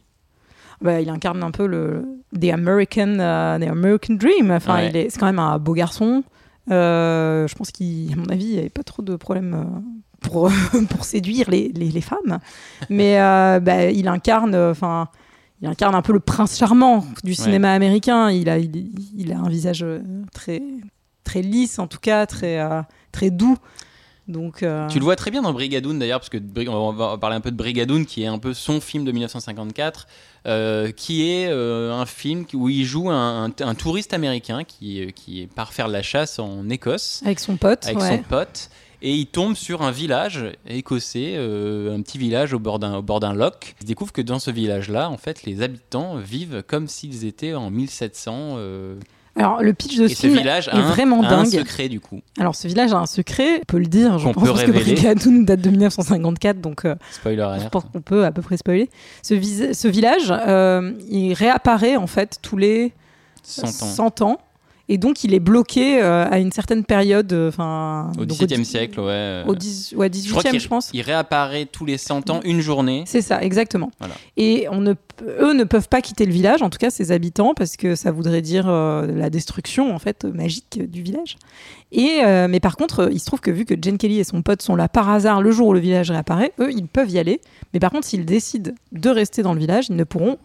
Bah, 0.81 1.01
il 1.01 1.09
incarne 1.09 1.43
un 1.43 1.51
peu 1.51 1.67
le 1.67 2.05
the 2.39 2.45
American, 2.53 3.17
euh, 3.19 3.59
the 3.59 3.67
American 3.67 4.13
Dream. 4.15 4.49
Enfin, 4.51 4.75
Ouais. 4.75 4.89
il 4.89 4.95
est, 4.95 5.09
c'est 5.09 5.19
quand 5.19 5.25
même 5.25 5.39
un 5.39 5.59
beau 5.59 5.73
garçon. 5.73 6.23
Euh, 6.71 7.47
je 7.47 7.55
pense 7.55 7.71
qu'à 7.71 7.83
mon 8.15 8.25
avis, 8.29 8.45
il 8.45 8.51
n'y 8.53 8.59
avait 8.59 8.69
pas 8.69 8.83
trop 8.83 9.01
de 9.03 9.15
problèmes 9.17 9.53
pour, 10.21 10.51
pour 10.89 11.03
séduire 11.05 11.49
les, 11.49 11.69
les, 11.75 11.89
les 11.91 12.01
femmes. 12.01 12.39
Mais 12.89 13.19
euh, 13.19 13.59
bah, 13.59 13.85
il 13.91 14.07
incarne, 14.07 14.53
euh, 14.55 14.71
enfin, 14.71 15.07
il 15.61 15.67
incarne 15.67 15.95
un 15.95 16.01
peu 16.01 16.13
le 16.13 16.19
prince 16.19 16.57
charmant 16.57 17.05
du 17.23 17.33
cinéma 17.35 17.73
américain. 17.73 18.29
Il 18.31 18.49
a, 18.49 18.57
il, 18.57 18.91
il 19.17 19.31
a 19.33 19.39
un 19.39 19.49
visage 19.49 19.83
euh, 19.83 19.99
très, 20.33 20.61
très 21.23 21.41
lisse, 21.41 21.79
en 21.79 21.87
tout 21.87 21.99
cas, 21.99 22.25
très, 22.25 22.59
euh, 22.59 22.81
très 23.11 23.29
doux. 23.29 23.57
Donc, 24.27 24.61
euh, 24.61 24.87
Tu 24.89 24.99
le 24.99 25.03
vois 25.05 25.15
très 25.15 25.31
bien 25.31 25.41
dans 25.41 25.53
Brigadoon 25.53 25.95
d'ailleurs, 25.95 26.19
parce 26.19 26.29
que 26.29 26.37
on 26.69 26.93
va 26.93 27.17
parler 27.17 27.35
un 27.35 27.41
peu 27.41 27.49
de 27.49 27.55
Brigadoon, 27.55 28.03
qui 28.05 28.21
est 28.21 28.27
un 28.27 28.37
peu 28.37 28.53
son 28.53 28.79
film 28.79 29.03
de 29.03 29.11
1954, 29.11 30.07
euh, 30.45 30.91
qui 30.91 31.27
est 31.31 31.47
euh, 31.49 31.91
un 31.93 32.05
film 32.05 32.45
où 32.53 32.69
il 32.69 32.85
joue 32.85 33.09
un, 33.09 33.45
un- 33.45 33.67
un 33.67 33.73
touriste 33.73 34.13
américain 34.13 34.63
qui, 34.63 35.11
qui 35.15 35.47
part 35.47 35.73
faire 35.73 35.87
de 35.87 35.93
la 35.93 36.03
chasse 36.03 36.37
en 36.37 36.69
Écosse 36.69 37.23
avec 37.25 37.39
son 37.39 37.57
pote. 37.57 37.85
avec 37.87 37.97
ouais. 37.99 38.17
son 38.17 38.23
pote. 38.23 38.69
Et 39.01 39.13
il 39.13 39.27
tombe 39.27 39.55
sur 39.55 39.81
un 39.81 39.91
village 39.91 40.45
écossais, 40.67 41.33
euh, 41.37 41.95
un 41.95 42.01
petit 42.01 42.17
village 42.17 42.53
au 42.53 42.59
bord 42.59 42.79
d'un 42.79 43.33
loch. 43.33 43.75
Il 43.81 43.87
découvre 43.87 44.11
que 44.11 44.21
dans 44.21 44.39
ce 44.39 44.51
village-là, 44.51 45.09
en 45.09 45.17
fait, 45.17 45.43
les 45.43 45.61
habitants 45.61 46.15
vivent 46.17 46.63
comme 46.67 46.87
s'ils 46.87 47.25
étaient 47.25 47.53
en 47.53 47.69
1700. 47.69 48.55
euh, 48.57 48.95
Alors, 49.37 49.61
le 49.63 49.71
pitch 49.73 49.95
de 49.97 50.03
et 50.05 50.09
ce 50.09 50.15
ce 50.15 50.21
film 50.27 50.37
village 50.37 50.67
est 50.67 50.71
un, 50.73 50.81
vraiment 50.81 51.21
a 51.23 51.27
un 51.27 51.43
dingue. 51.43 51.51
secret 51.59 51.87
du 51.87 52.01
coup. 52.01 52.19
Alors, 52.37 52.55
ce 52.55 52.67
village 52.67 52.91
a 52.91 52.97
un 52.97 53.05
secret, 53.05 53.59
on 53.61 53.65
peut 53.67 53.79
le 53.79 53.85
dire, 53.85 54.19
je 54.19 54.25
Qu'on 54.25 54.33
pense, 54.33 54.43
peut 54.43 54.49
parce 54.49 54.63
que 54.65 54.71
révéler. 54.71 54.95
Brigadoon 54.95 55.43
date 55.43 55.61
de 55.61 55.69
1954, 55.69 56.59
donc 56.59 56.83
euh, 56.83 56.95
Spoiler 57.11 57.47
je 57.63 57.69
pense 57.69 57.85
qu'on 57.85 58.01
peut 58.01 58.25
à 58.25 58.33
peu 58.33 58.41
près 58.41 58.57
spoiler. 58.57 58.89
Ce, 59.23 59.33
ce 59.73 59.87
village, 59.87 60.29
euh, 60.45 60.91
il 61.09 61.31
réapparaît 61.33 61.95
en 61.95 62.07
fait 62.07 62.39
tous 62.41 62.57
les 62.57 62.91
100 63.43 63.67
ans. 63.67 63.71
100 63.71 64.21
ans, 64.23 64.39
et 64.89 64.97
donc 64.97 65.23
il 65.23 65.33
est 65.33 65.39
bloqué 65.39 66.01
euh, 66.01 66.25
à 66.29 66.39
une 66.39 66.51
certaine 66.51 66.83
période, 66.83 67.31
euh, 67.31 67.47
enfin 67.49 68.11
Au 68.19 68.25
XVIIe 68.25 68.47
dix- 68.57 68.65
siècle, 68.65 68.99
ouais. 68.99 69.43
au 69.47 69.55
10 69.55 69.93
ouais, 69.95 70.09
Je 70.13 70.29
crois 70.31 70.43
18e, 70.43 70.49
qu'il 70.51 70.59
je 70.59 70.67
pense. 70.67 70.89
il 70.93 71.01
réapparaît 71.01 71.65
tous 71.71 71.85
les 71.85 71.97
100 71.97 72.29
ans, 72.29 72.41
une 72.43 72.59
journée. 72.59 73.03
C'est 73.05 73.21
ça, 73.21 73.41
exactement. 73.41 73.91
Voilà. 73.99 74.15
Et 74.35 74.67
on 74.71 74.81
ne, 74.81 74.93
eux 75.41 75.53
ne 75.53 75.63
peuvent 75.63 75.87
pas 75.87 76.01
quitter 76.01 76.25
le 76.25 76.31
village, 76.33 76.61
en 76.61 76.69
tout 76.69 76.79
cas 76.79 76.89
ses 76.89 77.11
habitants, 77.11 77.53
parce 77.55 77.77
que 77.77 77.95
ça 77.95 78.11
voudrait 78.11 78.41
dire 78.41 78.65
euh, 78.67 79.07
la 79.07 79.29
destruction 79.29 79.93
en 79.95 79.99
fait 79.99 80.25
magique 80.25 80.81
du 80.89 81.01
village. 81.03 81.37
Et 81.91 82.21
euh, 82.25 82.47
mais 82.49 82.59
par 82.59 82.75
contre, 82.75 82.99
euh, 83.01 83.09
il 83.11 83.19
se 83.19 83.25
trouve 83.25 83.39
que 83.41 83.51
vu 83.51 83.65
que 83.65 83.75
Jane 83.81 83.97
Kelly 83.97 84.19
et 84.19 84.23
son 84.23 84.41
pote 84.41 84.61
sont 84.61 84.75
là 84.75 84.87
par 84.89 85.09
hasard 85.09 85.41
le 85.41 85.51
jour 85.51 85.67
où 85.69 85.73
le 85.73 85.79
village 85.79 86.11
réapparaît, 86.11 86.51
eux 86.59 86.71
ils 86.71 86.87
peuvent 86.87 87.09
y 87.09 87.17
aller. 87.19 87.41
Mais 87.73 87.79
par 87.79 87.91
contre, 87.91 88.05
s'ils 88.07 88.25
décident 88.25 88.71
de 88.91 89.09
rester 89.09 89.41
dans 89.43 89.53
le 89.53 89.59
village, 89.59 89.85
ils 89.89 89.95
ne 89.95 90.03
pourront 90.03 90.37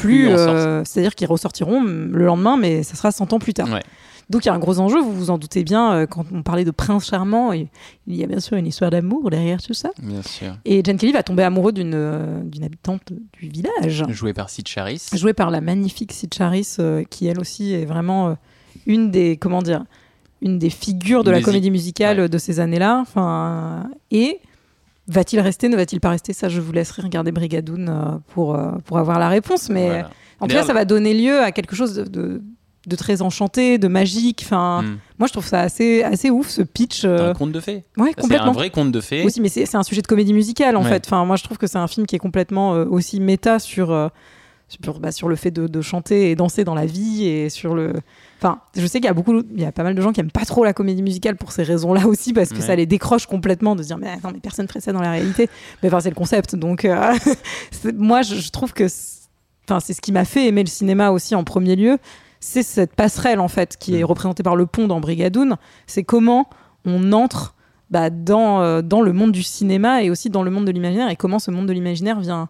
plus. 0.00 0.28
Euh, 0.28 0.82
C'est-à-dire 0.84 1.14
qu'ils 1.14 1.28
ressortiront 1.28 1.82
le 1.82 2.24
lendemain, 2.24 2.56
mais 2.56 2.82
ça 2.82 2.94
sera 2.94 3.12
100 3.12 3.32
ans 3.32 3.38
plus 3.38 3.54
tard. 3.54 3.70
Ouais. 3.70 3.82
Donc 4.30 4.44
il 4.44 4.48
y 4.48 4.50
a 4.50 4.54
un 4.54 4.58
gros 4.58 4.78
enjeu, 4.78 5.00
vous 5.00 5.12
vous 5.12 5.30
en 5.30 5.38
doutez 5.38 5.64
bien, 5.64 5.92
euh, 5.92 6.06
quand 6.06 6.26
on 6.32 6.42
parlait 6.42 6.66
de 6.66 6.70
prince 6.70 7.06
charmant, 7.06 7.52
il 7.52 7.68
y 8.06 8.22
a 8.22 8.26
bien 8.26 8.40
sûr 8.40 8.58
une 8.58 8.66
histoire 8.66 8.90
d'amour 8.90 9.30
derrière 9.30 9.62
tout 9.62 9.72
ça. 9.72 9.90
Bien 10.02 10.22
sûr. 10.22 10.54
Et 10.66 10.82
Jane 10.84 10.98
Kelly 10.98 11.12
va 11.12 11.22
tomber 11.22 11.44
amoureux 11.44 11.72
d'une 11.72 11.94
euh, 11.94 12.42
habitante 12.62 13.10
du 13.40 13.48
village, 13.48 14.04
Joué 14.10 14.34
par 14.34 14.50
Sid 14.50 14.68
Charis. 14.68 15.02
jouée 15.14 15.32
par 15.32 15.50
la 15.50 15.62
magnifique 15.62 16.12
Sid 16.12 16.34
Charis, 16.34 16.76
euh, 16.78 17.04
qui 17.08 17.26
elle 17.26 17.40
aussi 17.40 17.72
est 17.72 17.86
vraiment 17.86 18.28
euh, 18.28 18.34
une 18.86 19.10
des 19.10 19.38
comment 19.38 19.62
dire, 19.62 19.84
une 20.42 20.58
des 20.58 20.70
figures 20.70 21.24
de 21.24 21.30
la 21.30 21.40
comédie 21.40 21.70
musicale 21.70 22.20
ouais. 22.20 22.28
de 22.28 22.36
ces 22.36 22.60
années-là. 22.60 22.98
Enfin, 23.00 23.88
et 24.10 24.40
va-t-il 25.08 25.40
rester, 25.40 25.68
ne 25.68 25.76
va-t-il 25.76 26.00
pas 26.00 26.10
rester? 26.10 26.32
Ça, 26.32 26.48
je 26.48 26.60
vous 26.60 26.72
laisserai 26.72 27.02
regarder 27.02 27.32
Brigadoon 27.32 27.86
euh, 27.88 28.02
pour 28.34 28.54
euh, 28.54 28.72
pour 28.84 28.98
avoir 28.98 29.18
la 29.18 29.28
réponse. 29.28 29.68
Mais 29.70 29.86
Voilà. 29.88 30.10
en 30.40 30.46
tout 30.46 30.54
cas, 30.54 30.64
ça 30.64 30.72
va 30.74 30.84
donner 30.84 31.14
lieu 31.14 31.40
à 31.40 31.50
quelque 31.52 31.74
chose 31.74 31.94
de, 31.94 32.04
de, 32.04 32.42
de 32.86 32.96
très 32.96 33.20
enchanté, 33.22 33.78
de 33.78 33.88
magique. 33.88 34.42
Enfin, 34.44 34.82
Hmm. 34.82 34.98
moi, 35.18 35.26
je 35.26 35.32
trouve 35.32 35.46
ça 35.46 35.60
assez 35.60 36.02
assez 36.02 36.30
ouf 36.30 36.48
ce 36.48 36.62
pitch. 36.62 37.04
euh, 37.04 37.30
Un 37.30 37.34
conte 37.34 37.52
de 37.52 37.60
fées. 37.60 37.84
ouais, 37.96 38.10
C'est 38.14 38.18
un 38.18 38.22
complètement 38.22 38.52
vrai 38.52 38.70
conte 38.70 38.92
de 38.92 39.00
fées. 39.00 39.24
aussi, 39.24 39.40
mais 39.40 39.48
c'est 39.48 39.66
c'est 39.66 39.76
un 39.76 39.82
sujet 39.82 40.02
de 40.02 40.06
comédie 40.06 40.32
musicale 40.32 40.76
en 40.76 40.82
Ouais. 40.82 40.88
fait. 40.88 41.04
Enfin, 41.06 41.24
moi, 41.24 41.36
je 41.36 41.44
trouve 41.44 41.58
que 41.58 41.66
c'est 41.66 41.78
un 41.78 41.88
film 41.88 42.06
qui 42.06 42.14
est 42.16 42.20
complètement 42.20 42.74
euh, 42.74 42.84
aussi 42.84 43.18
méta 43.20 43.58
sur 43.58 43.90
euh, 43.90 44.08
sur, 44.68 45.00
bah, 45.00 45.12
sur 45.12 45.28
le 45.30 45.36
fait 45.36 45.50
de, 45.50 45.66
de 45.66 45.80
chanter 45.80 46.30
et 46.30 46.36
danser 46.36 46.62
dans 46.64 46.74
la 46.74 46.84
vie 46.86 47.24
et 47.26 47.48
sur 47.50 47.74
le. 47.74 47.94
Enfin, 48.40 48.60
je 48.76 48.86
sais 48.86 49.00
qu'il 49.00 49.06
y 49.06 49.10
a 49.10 49.14
beaucoup, 49.14 49.42
il 49.52 49.60
y 49.60 49.64
a 49.64 49.72
pas 49.72 49.82
mal 49.82 49.94
de 49.96 50.00
gens 50.00 50.12
qui 50.12 50.20
aiment 50.20 50.30
pas 50.30 50.44
trop 50.44 50.62
la 50.64 50.72
comédie 50.72 51.02
musicale 51.02 51.34
pour 51.36 51.50
ces 51.50 51.64
raisons-là 51.64 52.06
aussi 52.06 52.32
parce 52.32 52.50
que 52.50 52.56
Ouais. 52.56 52.60
ça 52.60 52.76
les 52.76 52.86
décroche 52.86 53.26
complètement 53.26 53.74
de 53.74 53.82
se 53.82 53.88
dire 53.88 53.98
mais 53.98 54.08
attends 54.10 54.30
mais 54.32 54.38
personne 54.40 54.68
ferait 54.68 54.80
ça 54.80 54.92
dans 54.92 55.00
la 55.02 55.10
réalité. 55.10 55.48
mais 55.82 55.88
enfin 55.88 55.98
c'est 56.00 56.10
le 56.10 56.14
concept 56.14 56.54
donc 56.54 56.84
euh, 56.84 57.12
moi 57.96 58.22
je, 58.22 58.36
je 58.36 58.50
trouve 58.50 58.72
que 58.72 58.86
c'est- 58.88 59.28
enfin 59.68 59.80
c'est 59.80 59.92
ce 59.92 60.00
qui 60.00 60.12
m'a 60.12 60.24
fait 60.24 60.46
aimer 60.46 60.62
le 60.62 60.68
cinéma 60.68 61.10
aussi 61.10 61.34
en 61.34 61.42
premier 61.44 61.74
lieu 61.76 61.98
c'est 62.40 62.62
cette 62.62 62.94
passerelle 62.94 63.40
en 63.40 63.48
fait 63.48 63.76
qui 63.76 63.96
est 63.96 64.02
Mm. 64.02 64.06
représentée 64.06 64.42
par 64.44 64.54
le 64.54 64.66
pont 64.66 64.86
dans 64.86 65.00
Brigadoon 65.00 65.56
c'est 65.88 66.04
comment 66.04 66.48
on 66.84 67.12
entre 67.12 67.54
bah, 67.90 68.08
dans, 68.10 68.60
euh, 68.62 68.82
dans 68.82 69.00
le 69.00 69.12
monde 69.12 69.32
du 69.32 69.42
cinéma 69.42 70.02
et 70.04 70.10
aussi 70.10 70.30
dans 70.30 70.42
le 70.44 70.50
monde 70.52 70.64
de 70.66 70.70
l'imaginaire 70.70 71.08
et 71.10 71.16
comment 71.16 71.38
ce 71.40 71.50
monde 71.50 71.66
de 71.66 71.72
l'imaginaire 71.72 72.20
vient, 72.20 72.46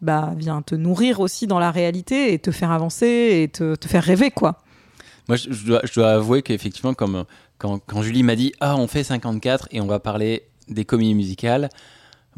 bah, 0.00 0.32
vient 0.36 0.62
te 0.62 0.74
nourrir 0.76 1.20
aussi 1.20 1.46
dans 1.46 1.58
la 1.58 1.70
réalité 1.72 2.32
et 2.32 2.38
te 2.38 2.50
faire 2.52 2.70
avancer 2.70 3.40
et 3.42 3.48
te, 3.48 3.74
te 3.74 3.88
faire 3.88 4.02
rêver 4.04 4.30
quoi. 4.30 4.62
Moi, 5.28 5.36
je, 5.36 5.52
je 5.52 5.66
dois, 5.66 5.80
je 5.84 5.92
dois 5.94 6.12
avouer 6.12 6.42
qu'effectivement, 6.42 6.94
comme 6.94 7.24
quand, 7.58 7.80
quand 7.86 8.02
Julie 8.02 8.22
m'a 8.22 8.36
dit 8.36 8.52
Ah, 8.60 8.76
on 8.76 8.86
fait 8.86 9.04
54 9.04 9.68
et 9.72 9.80
on 9.80 9.86
va 9.86 9.98
parler 9.98 10.44
des 10.68 10.84
comédies 10.84 11.14
musicales. 11.14 11.68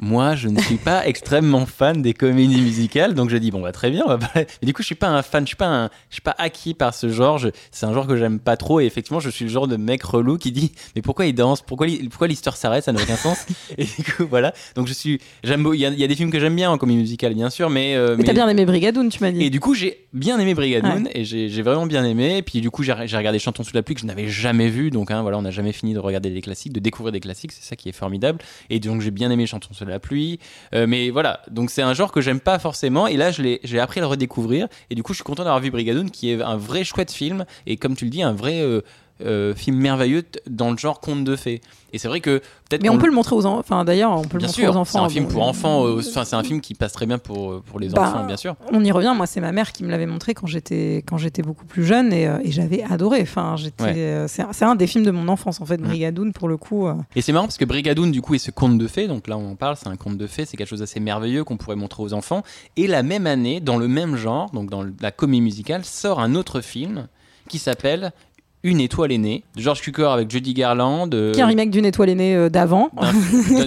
Moi, 0.01 0.37
je 0.37 0.46
ne 0.46 0.61
suis 0.61 0.77
pas 0.77 1.05
extrêmement 1.09 1.66
fan 1.66 2.03
des 2.03 2.14
comédies 2.14 2.61
musicales, 2.61 3.14
donc 3.14 3.31
je 3.31 3.37
dis 3.37 3.51
bon 3.51 3.61
bah 3.62 3.72
très 3.72 3.90
bien. 3.90 4.05
On 4.07 4.09
va 4.09 4.16
parler. 4.18 4.46
Mais 4.62 4.66
du 4.66 4.72
coup, 4.72 4.81
je 4.83 4.87
suis 4.87 4.94
pas 4.94 5.09
un 5.09 5.22
fan, 5.22 5.42
je 5.42 5.48
suis 5.48 5.57
pas 5.57 5.66
un, 5.66 5.87
je 6.09 6.14
suis 6.14 6.22
pas 6.22 6.37
acquis 6.38 6.72
par 6.72 6.94
ce 6.94 7.09
genre. 7.09 7.40
C'est 7.72 7.85
un 7.85 7.92
genre 7.92 8.07
que 8.07 8.16
j'aime 8.16 8.38
pas 8.38 8.57
trop 8.57 8.79
et 8.79 8.85
effectivement, 8.85 9.18
je 9.18 9.29
suis 9.29 9.44
le 9.44 9.51
genre 9.51 9.66
de 9.66 9.74
mec 9.77 10.05
relou 10.05 10.38
qui 10.38 10.53
dit 10.53 10.70
mais 10.94 11.03
pourquoi 11.03 11.27
il 11.27 11.35
danse, 11.35 11.62
pourquoi 11.62 11.88
l'histoire 12.29 12.57
s'arrête, 12.57 12.85
ça 12.85 12.92
n'a 12.92 13.03
aucun 13.03 13.16
sens. 13.16 13.44
et 13.77 13.83
du 13.87 14.05
coup, 14.05 14.24
voilà. 14.31 14.55
Donc 14.77 14.87
je 14.87 14.92
suis, 14.92 15.20
j'aime, 15.42 15.64
beau- 15.64 15.74
il 15.74 15.81
y, 15.81 15.87
a- 15.87 15.88
il 15.88 15.98
y 15.98 16.05
a 16.05 16.07
des 16.07 16.14
films 16.14 16.31
que 16.31 16.38
j'aime 16.38 16.55
bien 16.55 16.70
en 16.70 16.79
comédie 16.79 17.01
musicale, 17.01 17.35
bien 17.35 17.51
sûr, 17.51 17.68
mais 17.68 17.96
euh, 17.96 18.14
Mais 18.16 18.22
t'as 18.22 18.33
bien 18.35 18.48
aimé 18.48 18.64
Brigadoon, 18.66 19.09
tu 19.09 19.18
m'as 19.20 19.33
dit. 19.33 19.42
et 19.42 19.51
du 19.51 19.59
coup, 19.59 19.74
j'ai 19.74 20.07
bien 20.12 20.38
aimé 20.38 20.55
Brigadoon 20.55 21.05
et 21.12 21.25
j'ai 21.25 21.49
j'ai 21.49 21.62
vraiment 21.62 21.87
bien 21.87 22.05
aimé. 22.05 22.38
Et 22.38 22.42
puis 22.42 22.61
du 22.61 22.71
coup, 22.71 22.83
j'ai 22.83 22.94
j'ai 23.07 23.16
regardé 23.16 23.38
Chantons 23.38 23.62
sous 23.62 23.75
la 23.75 23.83
pluie 23.83 23.94
que 23.94 24.01
je 24.01 24.07
n'avais 24.07 24.29
jamais 24.29 24.68
vu. 24.68 24.90
Donc 24.90 25.11
hein, 25.11 25.23
voilà, 25.23 25.38
on 25.38 25.42
n'a 25.42 25.51
jamais 25.51 25.73
fini 25.73 25.94
de 25.94 25.99
regarder 25.99 26.31
des 26.31 26.40
classiques, 26.40 26.73
de 26.73 26.81
découvrir 26.81 27.12
des 27.12 27.21
classiques. 27.21 27.53
C'est 27.53 27.62
ça 27.64 27.77
qui 27.77 27.88
est 27.88 27.92
formidable. 27.92 28.38
Et 28.71 28.81
donc 28.81 29.01
j'ai 29.01 29.11
bien 29.11 29.31
aimé 29.31 29.47
Chantons 29.47 29.75
sous 29.75 29.85
la 29.85 29.99
pluie. 30.01 30.38
Euh, 30.75 30.87
mais 30.87 31.11
voilà, 31.11 31.40
donc 31.51 31.71
c'est 31.71 31.83
un 31.83 31.94
genre 31.94 32.12
que 32.12 32.21
j'aime 32.21 32.40
pas 32.40 32.59
forcément. 32.59 33.07
Et 33.07 33.16
là, 33.16 33.31
je 33.31 33.42
l'ai- 33.42 33.61
j'ai 33.64 33.79
appris 33.81 34.01
à 34.01 34.03
le 34.03 34.07
redécouvrir. 34.07 34.68
Et 34.90 34.94
du 34.94 35.03
coup, 35.03 35.12
je 35.12 35.18
suis 35.18 35.25
content 35.25 35.44
d'avoir 35.44 35.61
vu 35.61 35.71
Brigadoon, 35.71 36.07
qui 36.09 36.31
est 36.31 36.40
un 36.42 36.57
vrai 36.57 36.85
chouette 36.85 37.12
film. 37.12 37.44
Et 37.66 37.77
comme 37.77 37.94
tu 37.97 38.05
le 38.05 38.11
dis, 38.11 38.23
un 38.23 38.33
vrai 38.33 38.61
euh, 38.61 38.81
euh, 39.24 39.54
film 39.54 39.76
merveilleux 39.76 40.22
dans 40.48 40.70
le 40.70 40.76
genre 40.78 41.00
conte 41.00 41.24
de 41.24 41.37
fées. 41.37 41.61
Et 41.92 41.98
c'est 41.98 42.07
vrai 42.09 42.20
que 42.20 42.38
peut-être 42.68 42.83
Mais 42.83 42.90
on 42.90 42.98
peut 42.98 43.07
le 43.07 43.12
montrer 43.12 43.35
aux 43.35 43.46
enfants. 43.46 43.59
Enfin, 43.61 43.83
d'ailleurs, 43.85 44.12
on 44.12 44.22
peut 44.22 44.37
le 44.37 44.42
montrer 44.46 44.61
sûr, 44.62 44.70
aux 44.70 44.72
c'est 44.74 44.78
enfants. 44.78 45.04
un 45.04 45.09
film 45.09 45.24
Bon, 45.24 45.31
pour 45.33 45.48
enfants. 45.48 45.87
euh, 45.87 46.00
Enfin, 46.07 46.24
c'est 46.24 46.37
un 46.37 46.42
film 46.42 46.61
qui 46.61 46.74
passe 46.74 46.92
très 46.92 47.07
bien 47.07 47.16
pour, 47.18 47.62
pour 47.62 47.81
les 47.81 47.88
Bah, 47.88 48.02
enfants, 48.02 48.24
bien 48.26 48.37
sûr. 48.37 48.57
On 48.72 48.85
y 48.85 48.92
revient. 48.92 49.14
Moi, 49.16 49.26
c'est 49.26 49.40
ma 49.40 49.52
mère 49.52 49.72
qui 49.72 49.85
me 49.85 49.90
l'avait 49.90 50.04
montré 50.07 50.35
quand 50.35 50.46
j'étais 50.46 51.02
quand 51.09 51.16
j'étais 51.16 51.40
beaucoup 51.42 51.64
plus 51.64 51.85
jeune 51.87 52.12
et, 52.12 52.28
euh, 52.28 52.38
et 52.44 52.52
j'avais 52.52 52.83
adoré. 52.83 53.20
Enfin, 53.22 53.57
j'étais. 53.57 53.83
Ouais. 53.85 53.94
euh, 53.96 54.28
c'est 54.28 54.42
un- 54.42 54.52
c'est 54.52 54.66
des 54.76 54.87
films 54.87 55.04
de 55.04 55.11
mon 55.11 55.28
enfance 55.28 55.61
en 55.62 55.66
fait. 55.66 55.78
Brigadoon 55.78 56.33
pour 56.33 56.48
le 56.48 56.59
coup. 56.59 56.87
euh. 56.87 56.94
Et 57.16 57.22
c'est 57.22 57.33
marrant 57.33 57.46
parce 57.46 57.57
que 57.57 57.64
Brigadoon, 57.64 58.09
du 58.09 58.20
coup, 58.20 58.35
est 58.35 58.38
ce 58.38 58.50
conte 58.50 58.76
de 58.76 58.87
fées. 58.87 59.09
Donc 59.09 59.26
là, 59.26 59.38
on 59.38 59.52
en 59.52 59.57
parle, 59.57 59.76
c'est 59.76 59.88
un 59.88 59.96
conte 59.96 60.18
de 60.18 60.26
fées. 60.26 60.44
C'est 60.44 60.59
quelque 60.59 60.68
chose 60.68 60.81
d'assez 60.81 61.00
merveilleux 61.00 61.42
qu'on 61.44 61.57
pourrait 61.57 61.76
montrer 61.76 62.02
aux 62.02 62.12
enfants. 62.12 62.42
Et 62.76 62.87
la 62.87 63.02
même 63.02 63.26
année, 63.26 63.61
dans 63.61 63.78
le 63.78 63.88
même 63.88 64.16
genre, 64.16 64.50
donc 64.50 64.68
dans 64.68 64.85
la 65.00 65.11
comédie 65.11 65.40
musicale, 65.40 65.87
sort 65.87 66.20
un 66.20 66.35
autre 66.35 66.61
film 66.61 67.09
qui 67.48 67.59
s'appelle 67.59 68.12
Une 68.68 68.81
étoile 68.81 69.12
est 69.12 69.18
née, 69.18 69.44
de 69.57 69.62
George 69.62 69.81
Cukor 69.81 70.12
avec 70.12 70.31
Judy 70.31 70.52
Garland. 70.52 71.09
euh, 71.14 71.33
Qui 71.33 71.40
est 71.40 71.42
un 71.42 71.46
remake 71.46 71.70
d'une 71.70 71.87
étoile 71.87 72.11
aînée 72.11 72.37
euh, 72.37 72.50
d'avant. 72.50 72.90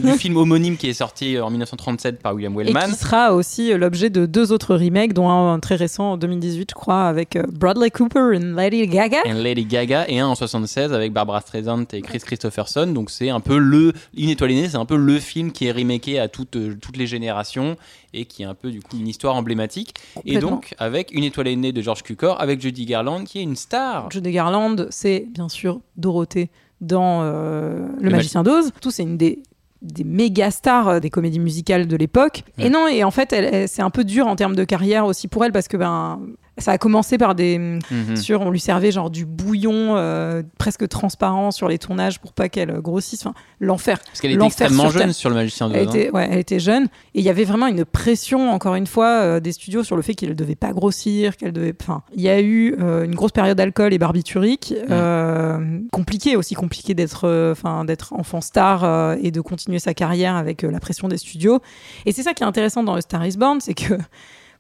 du 0.04 0.12
film 0.20 0.38
homonyme 0.38 0.78
qui 0.78 0.90
est 0.90 0.94
sorti 0.94 1.40
en 1.40 1.50
1937 1.50 2.22
par 2.22 2.36
William 2.36 2.54
Et 2.54 2.58
Wellman. 2.66 2.86
qui 2.90 2.96
sera 2.96 3.34
aussi 3.34 3.72
euh, 3.74 3.78
l'objet 3.78 4.10
de 4.12 4.28
deux 4.28 4.52
autres 4.52 4.76
remakes, 4.76 5.14
dont 5.14 5.28
un, 5.30 5.60
très 5.60 5.76
récent 5.76 6.12
en 6.14 6.18
2018, 6.18 6.70
je 6.70 6.76
crois, 6.76 7.04
avec 7.06 7.36
euh, 7.36 7.44
Bradley 7.52 7.90
Cooper 7.90 8.36
et 8.36 8.40
Lady 8.40 8.86
Gaga. 8.88 9.20
Et 9.26 9.34
Lady 9.34 9.66
Gaga 9.66 10.06
et 10.08 10.20
un 10.20 10.28
en 10.28 10.36
76 10.36 10.94
avec 10.94 11.12
Barbara 11.14 11.42
Streisand 11.42 11.86
et 11.94 12.02
Chris 12.02 12.20
Christopherson. 12.20 12.88
Donc 12.88 13.10
c'est 13.10 13.30
un 13.30 13.40
peu 13.40 13.58
le 13.58 13.94
Une 14.16 14.30
étoile 14.30 14.52
est 14.52 14.62
née, 14.62 14.70
c'est 14.70 14.78
un 14.78 14.86
peu 14.86 14.98
le 14.98 15.20
film 15.20 15.52
qui 15.52 15.66
est 15.66 15.72
remaké 15.72 16.20
à 16.20 16.28
toutes, 16.28 16.56
euh, 16.58 16.78
toutes 16.80 16.98
les 16.98 17.08
générations 17.08 17.76
et 18.14 18.26
qui 18.26 18.44
est 18.44 18.46
un 18.46 18.54
peu 18.56 18.72
du 18.72 18.82
coup 18.82 18.98
une 19.00 19.08
histoire 19.08 19.36
emblématique. 19.36 19.94
Et 20.26 20.38
donc 20.40 20.76
avec 20.78 21.12
Une 21.14 21.24
étoile 21.24 21.48
est 21.48 21.56
née 21.56 21.72
de 21.72 21.82
George 21.82 22.04
Cukor 22.04 22.40
avec 22.42 22.60
Judy 22.62 22.86
Garland 22.86 23.24
qui 23.24 23.40
est 23.40 23.44
une 23.44 23.56
star. 23.56 24.12
Judy 24.12 24.32
Garland, 24.32 24.88
c'est 24.92 25.26
bien 25.30 25.50
sûr 25.50 25.82
Dorothée 25.98 26.50
dans 26.82 27.22
euh, 27.24 27.88
Le, 28.00 28.04
Le 28.06 28.10
Magicien 28.12 28.44
d'Oz. 28.44 28.72
Tout, 28.82 28.92
c'est 28.92 29.04
une 29.04 29.18
des 29.18 29.42
des 29.82 30.04
méga 30.04 30.52
stars 30.52 30.88
euh, 30.88 31.00
des 31.00 31.10
comédies 31.10 31.40
musicales 31.40 31.88
de 31.88 31.96
l'époque. 31.96 32.44
Ouais. 32.60 32.66
Et 32.66 32.70
non, 32.70 32.88
et 32.88 33.04
en 33.04 33.10
fait, 33.10 33.34
elle, 33.34 33.46
elle- 33.52 33.68
c'est 33.68 33.82
un 33.82 33.90
peu 33.90 34.04
dur 34.04 34.28
en 34.28 34.36
termes 34.36 34.56
de 34.56 34.64
carrière 34.64 35.08
aussi 35.08 35.28
pour 35.28 35.44
elle 35.44 35.52
parce 35.52 35.68
que 35.68 35.76
ben, 35.76 36.20
ça 36.62 36.72
a 36.72 36.78
commencé 36.78 37.18
par 37.18 37.36
des. 37.36 37.58
Mhm. 37.58 38.16
Sur, 38.16 38.42
on 38.42 38.52
lui 38.52 38.60
servait 38.60 38.92
genre 38.92 39.10
du 39.10 39.26
bouillon 39.26 39.96
euh, 39.98 40.44
presque 40.58 40.88
transparent 40.88 41.52
sur 41.52 41.68
les 41.68 41.78
tournages 41.78 42.20
pour 42.20 42.34
pas 42.34 42.50
qu'elle 42.50 42.72
grossisse. 42.82 43.26
Enfin, 43.26 43.34
l'enfer. 43.60 44.00
Parce 44.06 44.22
qu'elle 44.22 44.32
était 44.32 44.46
extrêmement 44.46 44.90
sur 44.90 45.00
jeune 45.00 45.14
sur 45.14 45.30
le 45.30 45.36
Magicien 45.36 45.70
de 45.70 45.76
Elle 45.76 45.84
était, 45.84 46.12
ouais, 46.12 46.28
elle 46.32 46.40
était 46.40 46.60
jeune 46.60 46.86
et 47.14 47.20
il 47.20 47.24
y 47.24 47.30
avait 47.30 47.44
vraiment 47.44 47.68
une 47.68 47.86
pression, 47.86 48.52
encore 48.52 48.76
une 48.76 48.88
fois, 48.88 49.22
euh, 49.22 49.40
des 49.40 49.52
studios 49.52 49.84
sur 49.84 49.96
le 49.96 50.02
fait 50.02 50.14
qu'elle 50.14 50.30
ne 50.30 50.34
devait 50.34 50.56
pas 50.56 50.72
grossir, 50.72 51.38
qu'elle 51.38 51.54
devait. 51.54 51.74
Enfin, 51.82 52.04
il 52.14 52.22
y 52.22 52.30
a 52.30 52.42
eu 52.42 52.76
euh, 52.80 53.04
une 53.04 53.16
grosse 53.16 53.32
période 53.32 53.58
d'alcool 53.58 53.94
et 53.94 53.98
barbiturique, 53.98 54.74
euh, 54.90 55.80
compliqué 55.92 56.36
aussi, 56.36 56.56
compliqué 56.56 56.94
d'être, 56.94 57.28
euh, 57.28 57.52
enfin, 57.52 57.86
d'être 57.86 58.14
enfant 58.14 58.42
star 58.42 58.84
euh, 58.84 59.16
et 59.22 59.32
de 59.32 59.42
continuer 59.42 59.80
sa 59.80 59.94
carrière 59.94 60.36
avec 60.36 60.64
euh, 60.64 60.72
la 60.72 60.80
pression 60.80 61.08
des 61.08 61.18
studios. 61.18 61.60
Et 62.06 62.12
c'est 62.12 62.24
ça 62.24 62.34
qui 62.34 62.44
est 62.44 62.46
intéressant 62.46 62.84
dans 62.84 62.96
le 62.96 63.02
Star 63.02 63.26
Is 63.26 63.38
Born, 63.38 63.60
c'est 63.62 63.74
que 63.74 63.94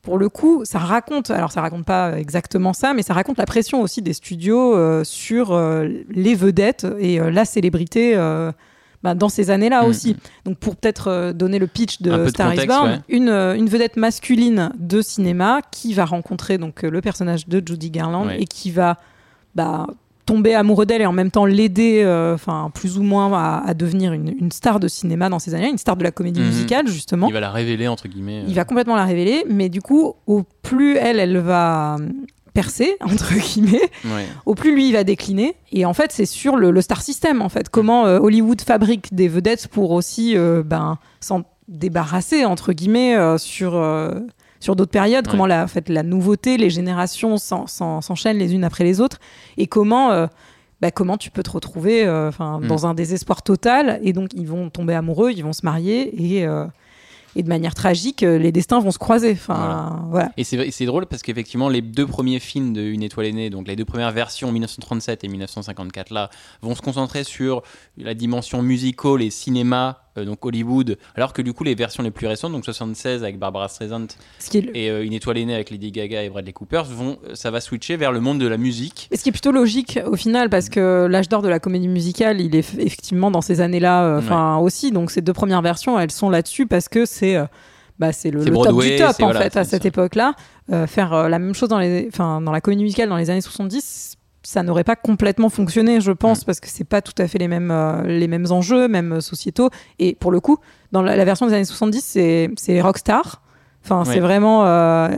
pour 0.01 0.17
le 0.17 0.29
coup, 0.29 0.65
ça 0.65 0.79
raconte, 0.79 1.29
alors 1.29 1.51
ça 1.51 1.61
raconte 1.61 1.85
pas 1.85 2.17
exactement 2.17 2.73
ça, 2.73 2.93
mais 2.93 3.03
ça 3.03 3.13
raconte 3.13 3.37
la 3.37 3.45
pression 3.45 3.81
aussi 3.81 4.01
des 4.01 4.13
studios 4.13 4.75
euh, 4.75 5.03
sur 5.03 5.51
euh, 5.51 5.87
les 6.09 6.33
vedettes 6.33 6.87
et 6.99 7.19
euh, 7.19 7.29
la 7.29 7.45
célébrité 7.45 8.15
bah, 9.03 9.13
dans 9.15 9.29
ces 9.29 9.49
années-là 9.51 9.83
Mm. 9.83 9.89
aussi. 9.89 10.15
Donc 10.45 10.57
pour 10.57 10.75
peut-être 10.75 11.31
donner 11.33 11.59
le 11.59 11.67
pitch 11.67 12.01
de 12.01 12.11
de 12.25 12.27
Star 12.29 12.53
Is 12.53 12.65
Born, 12.67 12.89
ouais. 12.89 12.99
une, 13.09 13.29
une 13.29 13.67
vedette 13.69 13.95
masculine 13.97 14.71
de 14.77 15.01
cinéma 15.01 15.61
qui 15.71 15.93
va 15.93 16.05
rencontrer 16.05 16.57
donc 16.57 16.81
le 16.83 17.01
personnage 17.01 17.47
de 17.47 17.61
Judy 17.65 17.89
Garland 17.91 18.25
Ouais. 18.27 18.41
et 18.41 18.45
qui 18.45 18.69
va 18.71 18.97
bah, 19.55 19.87
tomber 20.25 20.53
amoureux 20.55 20.85
d'elle 20.85 21.01
et 21.01 21.05
en 21.05 21.11
même 21.13 21.31
temps 21.31 21.45
l'aider, 21.45 22.01
euh, 22.03 22.33
enfin 22.35 22.71
plus 22.73 22.97
ou 22.97 23.03
moins 23.03 23.31
à, 23.33 23.63
à 23.65 23.73
devenir 23.73 24.13
une, 24.13 24.33
une 24.39 24.51
star 24.51 24.79
de 24.79 24.87
cinéma 24.87 25.29
dans 25.29 25.39
ces 25.39 25.53
années, 25.55 25.69
une 25.69 25.77
star 25.77 25.95
de 25.97 26.03
la 26.03 26.11
comédie 26.11 26.39
Mhm. 26.41 26.45
musicale 26.47 26.87
justement. 26.87 27.27
Il 27.27 27.33
va 27.33 27.39
la 27.39 27.51
révéler, 27.51 27.87
entre 27.87 28.07
guillemets. 28.07 28.43
Il 28.47 28.53
va 28.55 28.63
complètement 28.65 28.95
la 28.95 29.05
révéler, 29.05 29.43
mais 29.49 29.69
du 29.69 29.81
coup, 29.81 30.13
au 30.27 30.43
plus 30.61 30.95
elle, 30.97 31.19
elle 31.19 31.37
va 31.37 31.95
euh, 31.99 32.07
percer, 32.53 32.95
entre 33.01 33.33
guillemets, 33.33 33.89
euh, 34.05 34.15
ouais. 34.15 34.25
au 34.45 34.55
plus 34.55 34.73
lui, 34.75 34.87
il 34.89 34.93
va 34.93 35.03
décliner. 35.03 35.55
Et 35.71 35.85
en 35.85 35.93
fait, 35.93 36.11
c'est 36.11 36.25
sur 36.25 36.55
le, 36.57 36.71
le 36.71 36.81
star 36.81 37.01
system, 37.01 37.41
en 37.41 37.49
fait. 37.49 37.69
Comment 37.69 38.05
euh, 38.05 38.19
Hollywood 38.19 38.61
fabrique 38.61 39.13
des 39.15 39.27
vedettes 39.27 39.67
pour 39.69 39.91
aussi 39.91 40.37
euh, 40.37 40.61
ben, 40.63 40.97
s'en 41.19 41.43
débarrasser, 41.67 42.45
entre 42.45 42.73
guillemets, 42.73 43.15
euh, 43.15 43.37
sur... 43.37 43.71
sur 44.61 44.77
d'autres 44.77 44.91
périodes, 44.91 45.25
Ouais. 45.27 45.31
comment 45.31 45.45
la, 45.47 45.65
en 45.65 45.67
fait, 45.67 45.89
la 45.89 46.03
nouveauté, 46.03 46.55
les 46.55 46.69
générations 46.69 47.35
s'en- 47.37 47.67
s'en- 47.67 47.99
s'enchaînent 47.99 48.37
les 48.37 48.53
unes 48.53 48.63
après 48.63 48.85
les 48.85 49.01
autres, 49.01 49.19
et 49.57 49.67
comment, 49.67 50.11
euh, 50.11 50.27
bah, 50.79 50.89
comment 50.91 51.17
tu 51.17 51.29
peux 51.31 51.43
te 51.43 51.51
retrouver 51.51 52.05
euh, 52.05 52.31
Mm. 52.39 52.67
dans 52.67 52.85
un 52.85 52.93
désespoir 52.93 53.41
total, 53.43 53.99
et 54.03 54.13
donc 54.13 54.29
ils 54.33 54.47
vont 54.47 54.69
tomber 54.69 54.93
amoureux, 54.93 55.31
ils 55.31 55.43
vont 55.43 55.51
se 55.53 55.65
marier, 55.65 56.37
et, 56.39 56.45
euh, 56.47 56.65
et 57.35 57.43
de 57.43 57.47
manière 57.47 57.73
tragique, 57.73 58.21
les 58.21 58.51
destins 58.51 58.79
vont 58.81 58.91
se 58.91 58.97
croiser. 58.99 59.31
Enfin, 59.31 60.05
voilà. 60.09 60.31
Et 60.35 60.43
c'est 60.43 60.85
drôle 60.85 61.05
parce 61.05 61.21
qu'effectivement, 61.21 61.69
les 61.69 61.81
deux 61.81 62.05
premiers 62.05 62.39
films 62.39 62.73
de 62.73 62.81
Une 62.81 63.03
étoile 63.03 63.27
est 63.27 63.31
née, 63.31 63.49
donc 63.49 63.67
les 63.69 63.77
deux 63.77 63.85
premières 63.85 64.11
versions, 64.11 64.51
1937 64.51 65.23
et 65.23 65.29
1954, 65.29 66.09
là, 66.11 66.29
vont 66.61 66.75
se 66.75 66.81
concentrer 66.81 67.23
sur 67.23 67.61
la 67.97 68.13
dimension 68.15 68.61
musical 68.61 69.21
et 69.21 69.29
cinéma, 69.29 70.01
euh, 70.17 70.25
donc 70.25 70.45
Hollywood, 70.45 70.97
alors 71.15 71.33
que 71.33 71.41
du 71.41 71.53
coup, 71.53 71.63
les 71.63 71.75
versions 71.75 72.03
les 72.03 72.11
plus 72.11 72.27
récentes, 72.27 72.51
donc 72.51 72.65
76 72.65 73.23
avec 73.23 73.39
Barbara 73.39 73.67
Streisand 73.67 74.07
le- 74.53 74.75
et 74.77 74.89
euh, 74.89 75.03
Une 75.05 75.13
étoile 75.13 75.37
est 75.37 75.45
née 75.45 75.55
avec 75.55 75.69
Lady 75.69 75.91
Gaga 75.91 76.23
et 76.23 76.29
Bradley 76.29 76.53
Cooper, 76.53 76.83
vont, 76.89 77.17
ça 77.33 77.51
va 77.51 77.61
switcher 77.61 77.97
vers 77.97 78.11
le 78.11 78.19
monde 78.19 78.39
de 78.39 78.47
la 78.47 78.57
musique. 78.57 79.07
Mais 79.11 79.17
ce 79.17 79.23
qui 79.23 79.29
est 79.29 79.33
plutôt 79.33 79.51
logique 79.51 79.99
au 80.05 80.15
final, 80.15 80.49
parce 80.49 80.69
que 80.69 81.07
l'âge 81.09 81.29
d'or 81.29 81.41
de 81.41 81.49
la 81.49 81.59
comédie 81.59 81.87
musicale, 81.87 82.41
il 82.41 82.55
est 82.55 82.59
effectivement 82.79 83.31
dans 83.31 83.41
ces 83.41 83.61
années-là, 83.61 84.19
euh, 84.19 84.55
aussi. 84.57 84.91
Donc 84.91 85.11
ces 85.11 85.21
deux 85.21 85.33
premières 85.33 85.61
versions, 85.61 85.99
elles 85.99 86.11
sont 86.11 86.29
là-dessus 86.29 86.67
parce 86.67 86.89
que 86.89 87.05
c'est 87.05 87.35
euh, 87.35 87.45
bah, 87.99 88.11
c'est 88.11 88.31
le, 88.31 88.43
top 88.43 88.81
du 88.81 88.95
top 88.95 89.21
en 89.21 89.25
voilà, 89.25 89.41
fait 89.41 89.57
à 89.57 89.63
cette 89.63 89.85
époque-là. 89.85 90.33
Euh, 90.71 90.87
faire 90.87 91.13
euh, 91.13 91.29
la 91.29 91.37
même 91.37 91.53
chose 91.53 91.69
dans 91.69 91.77
les, 91.79 92.09
dans 92.17 92.39
la 92.51 92.61
comédie 92.61 92.83
musicale 92.83 93.09
dans 93.09 93.17
les 93.17 93.29
années 93.29 93.41
70. 93.41 94.17
Ça 94.43 94.63
n'aurait 94.63 94.83
pas 94.83 94.95
complètement 94.95 95.49
fonctionné, 95.49 96.01
je 96.01 96.11
pense, 96.11 96.43
parce 96.43 96.59
que 96.59 96.67
c'est 96.67 96.83
pas 96.83 97.01
tout 97.01 97.13
à 97.19 97.27
fait 97.27 97.37
les 97.37 97.47
mêmes, 97.47 97.69
euh, 97.71 98.01
les 98.03 98.27
mêmes 98.27 98.47
enjeux, 98.51 98.87
même 98.87 99.13
euh, 99.13 99.21
sociétaux. 99.21 99.69
Et 99.99 100.15
pour 100.15 100.31
le 100.31 100.39
coup, 100.39 100.57
dans 100.91 101.01
la, 101.03 101.15
la 101.15 101.25
version 101.25 101.45
des 101.45 101.53
années 101.53 101.63
70, 101.65 102.01
c'est 102.03 102.49
c'est 102.57 102.73
les 102.73 102.81
rockstars. 102.81 103.41
Enfin, 103.83 103.99
Ouais. 104.03 104.13
c'est 104.13 104.19
vraiment, 104.19 104.65
euh, 104.65 105.09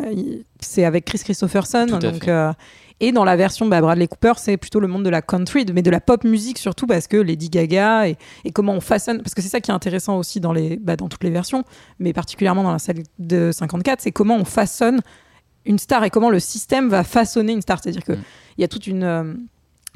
c'est 0.60 0.86
avec 0.86 1.06
Chris 1.06 1.20
Christopherson. 1.20 1.86
Donc, 2.02 2.28
euh, 2.28 2.52
et 3.00 3.12
dans 3.12 3.26
la 3.26 3.36
version 3.36 3.66
bah, 3.66 3.82
Bradley 3.82 4.08
Cooper, 4.08 4.34
c'est 4.38 4.56
plutôt 4.56 4.80
le 4.80 4.88
monde 4.88 5.04
de 5.04 5.10
la 5.10 5.22
country, 5.22 5.66
mais 5.74 5.82
de 5.82 5.90
la 5.92 6.00
pop 6.00 6.24
musique 6.24 6.58
surtout 6.58 6.88
parce 6.88 7.08
que 7.08 7.18
Lady 7.18 7.50
Gaga 7.50 8.08
et, 8.08 8.18
et 8.46 8.52
comment 8.52 8.74
on 8.74 8.80
façonne. 8.82 9.18
Parce 9.22 9.34
que 9.34 9.42
c'est 9.42 9.50
ça 9.50 9.60
qui 9.60 9.72
est 9.72 9.74
intéressant 9.74 10.18
aussi 10.18 10.40
dans, 10.40 10.54
les, 10.54 10.78
bah, 10.78 10.96
dans 10.96 11.10
toutes 11.10 11.24
les 11.26 11.30
versions, 11.30 11.64
mais 12.00 12.14
particulièrement 12.14 12.64
dans 12.64 12.72
la 12.72 12.80
celle 12.80 13.04
de 13.20 13.52
54, 13.52 14.00
c'est 14.02 14.12
comment 14.12 14.36
on 14.38 14.46
façonne 14.46 15.02
une 15.66 15.80
star 15.80 16.04
et 16.04 16.10
comment 16.10 16.30
le 16.30 16.40
système 16.40 16.90
va 16.90 17.04
façonner 17.04 17.54
une 17.54 17.62
star. 17.62 17.80
C'est-à-dire 17.82 18.04
qu'il 18.04 18.16
Mm. 18.16 18.24
y 18.60 18.64
a 18.64 18.68
toute 18.68 18.88
une, 18.88 19.04
euh, 19.04 19.34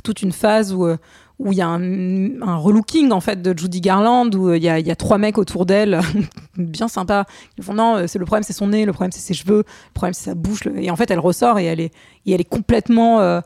toute 0.04 0.22
une 0.22 0.32
phase 0.32 0.74
où. 0.74 0.86
euh, 0.86 0.98
où 1.40 1.52
il 1.52 1.58
y 1.60 1.62
a 1.62 1.68
un, 1.68 2.42
un 2.42 2.56
relooking 2.56 3.12
en 3.12 3.20
fait 3.22 3.44
de 3.44 3.56
Judy 3.56 3.80
Garland 3.80 4.32
où 4.34 4.50
euh, 4.50 4.58
il 4.58 4.64
y, 4.64 4.70
a, 4.70 4.80
il 4.80 4.88
y 4.88 4.90
a 4.90 4.96
trois 4.96 5.20
mecs 5.20 5.38
autour 5.38 5.68
d'elle 5.68 6.00
bien 6.58 6.88
sympa 6.88 7.26
ils 7.60 7.64
font 7.64 7.76
non 7.76 8.08
c'est 8.08 8.18
le 8.18 8.26
problème 8.26 8.42
c'est 8.42 8.54
son 8.54 8.70
nez 8.70 8.86
le 8.88 8.92
problème 8.92 9.12
c'est 9.12 9.20
ses 9.20 9.36
cheveux 9.36 9.58
le 9.60 9.94
problème 9.94 10.16
c'est 10.16 10.32
sa 10.32 10.34
bouche 10.34 10.64
le- 10.66 10.82
et 10.82 10.90
en 10.90 10.96
fait 10.96 11.12
elle 11.12 11.20
ressort 11.20 11.60
et 11.60 11.66
elle 11.66 11.80
est 11.80 11.94
et 12.26 12.32
elle 12.32 12.42
est 12.42 12.50
complètement 12.50 13.20
euh, 13.20 13.40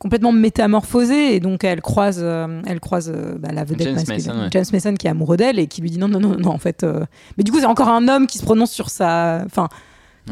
complètement 0.00 0.32
métamorphosée 0.32 1.36
et 1.36 1.38
donc 1.38 1.62
elle 1.62 1.82
croise 1.82 2.18
euh, 2.20 2.60
elle 2.66 2.80
croise 2.80 3.12
euh, 3.14 3.36
bah, 3.38 3.50
la 3.52 3.62
vedette 3.62 3.86
James 3.86 3.94
masculine 3.94 4.26
Mason, 4.26 4.40
ouais. 4.42 4.48
James 4.50 4.64
Mason 4.72 4.94
qui 4.94 5.06
est 5.06 5.10
amoureux 5.10 5.36
d'elle 5.36 5.60
et 5.60 5.68
qui 5.68 5.80
lui 5.82 5.90
dit 5.92 5.98
non 5.98 6.08
non 6.08 6.18
non 6.18 6.36
non 6.36 6.50
en 6.50 6.58
fait 6.58 6.84
mais 7.38 7.44
du 7.44 7.52
coup 7.52 7.60
c'est 7.60 7.66
encore 7.66 7.90
un 7.90 8.08
homme 8.08 8.26
qui 8.26 8.38
se 8.38 8.44
prononce 8.44 8.72
sur 8.72 8.90
sa 8.90 9.42
enfin 9.46 9.68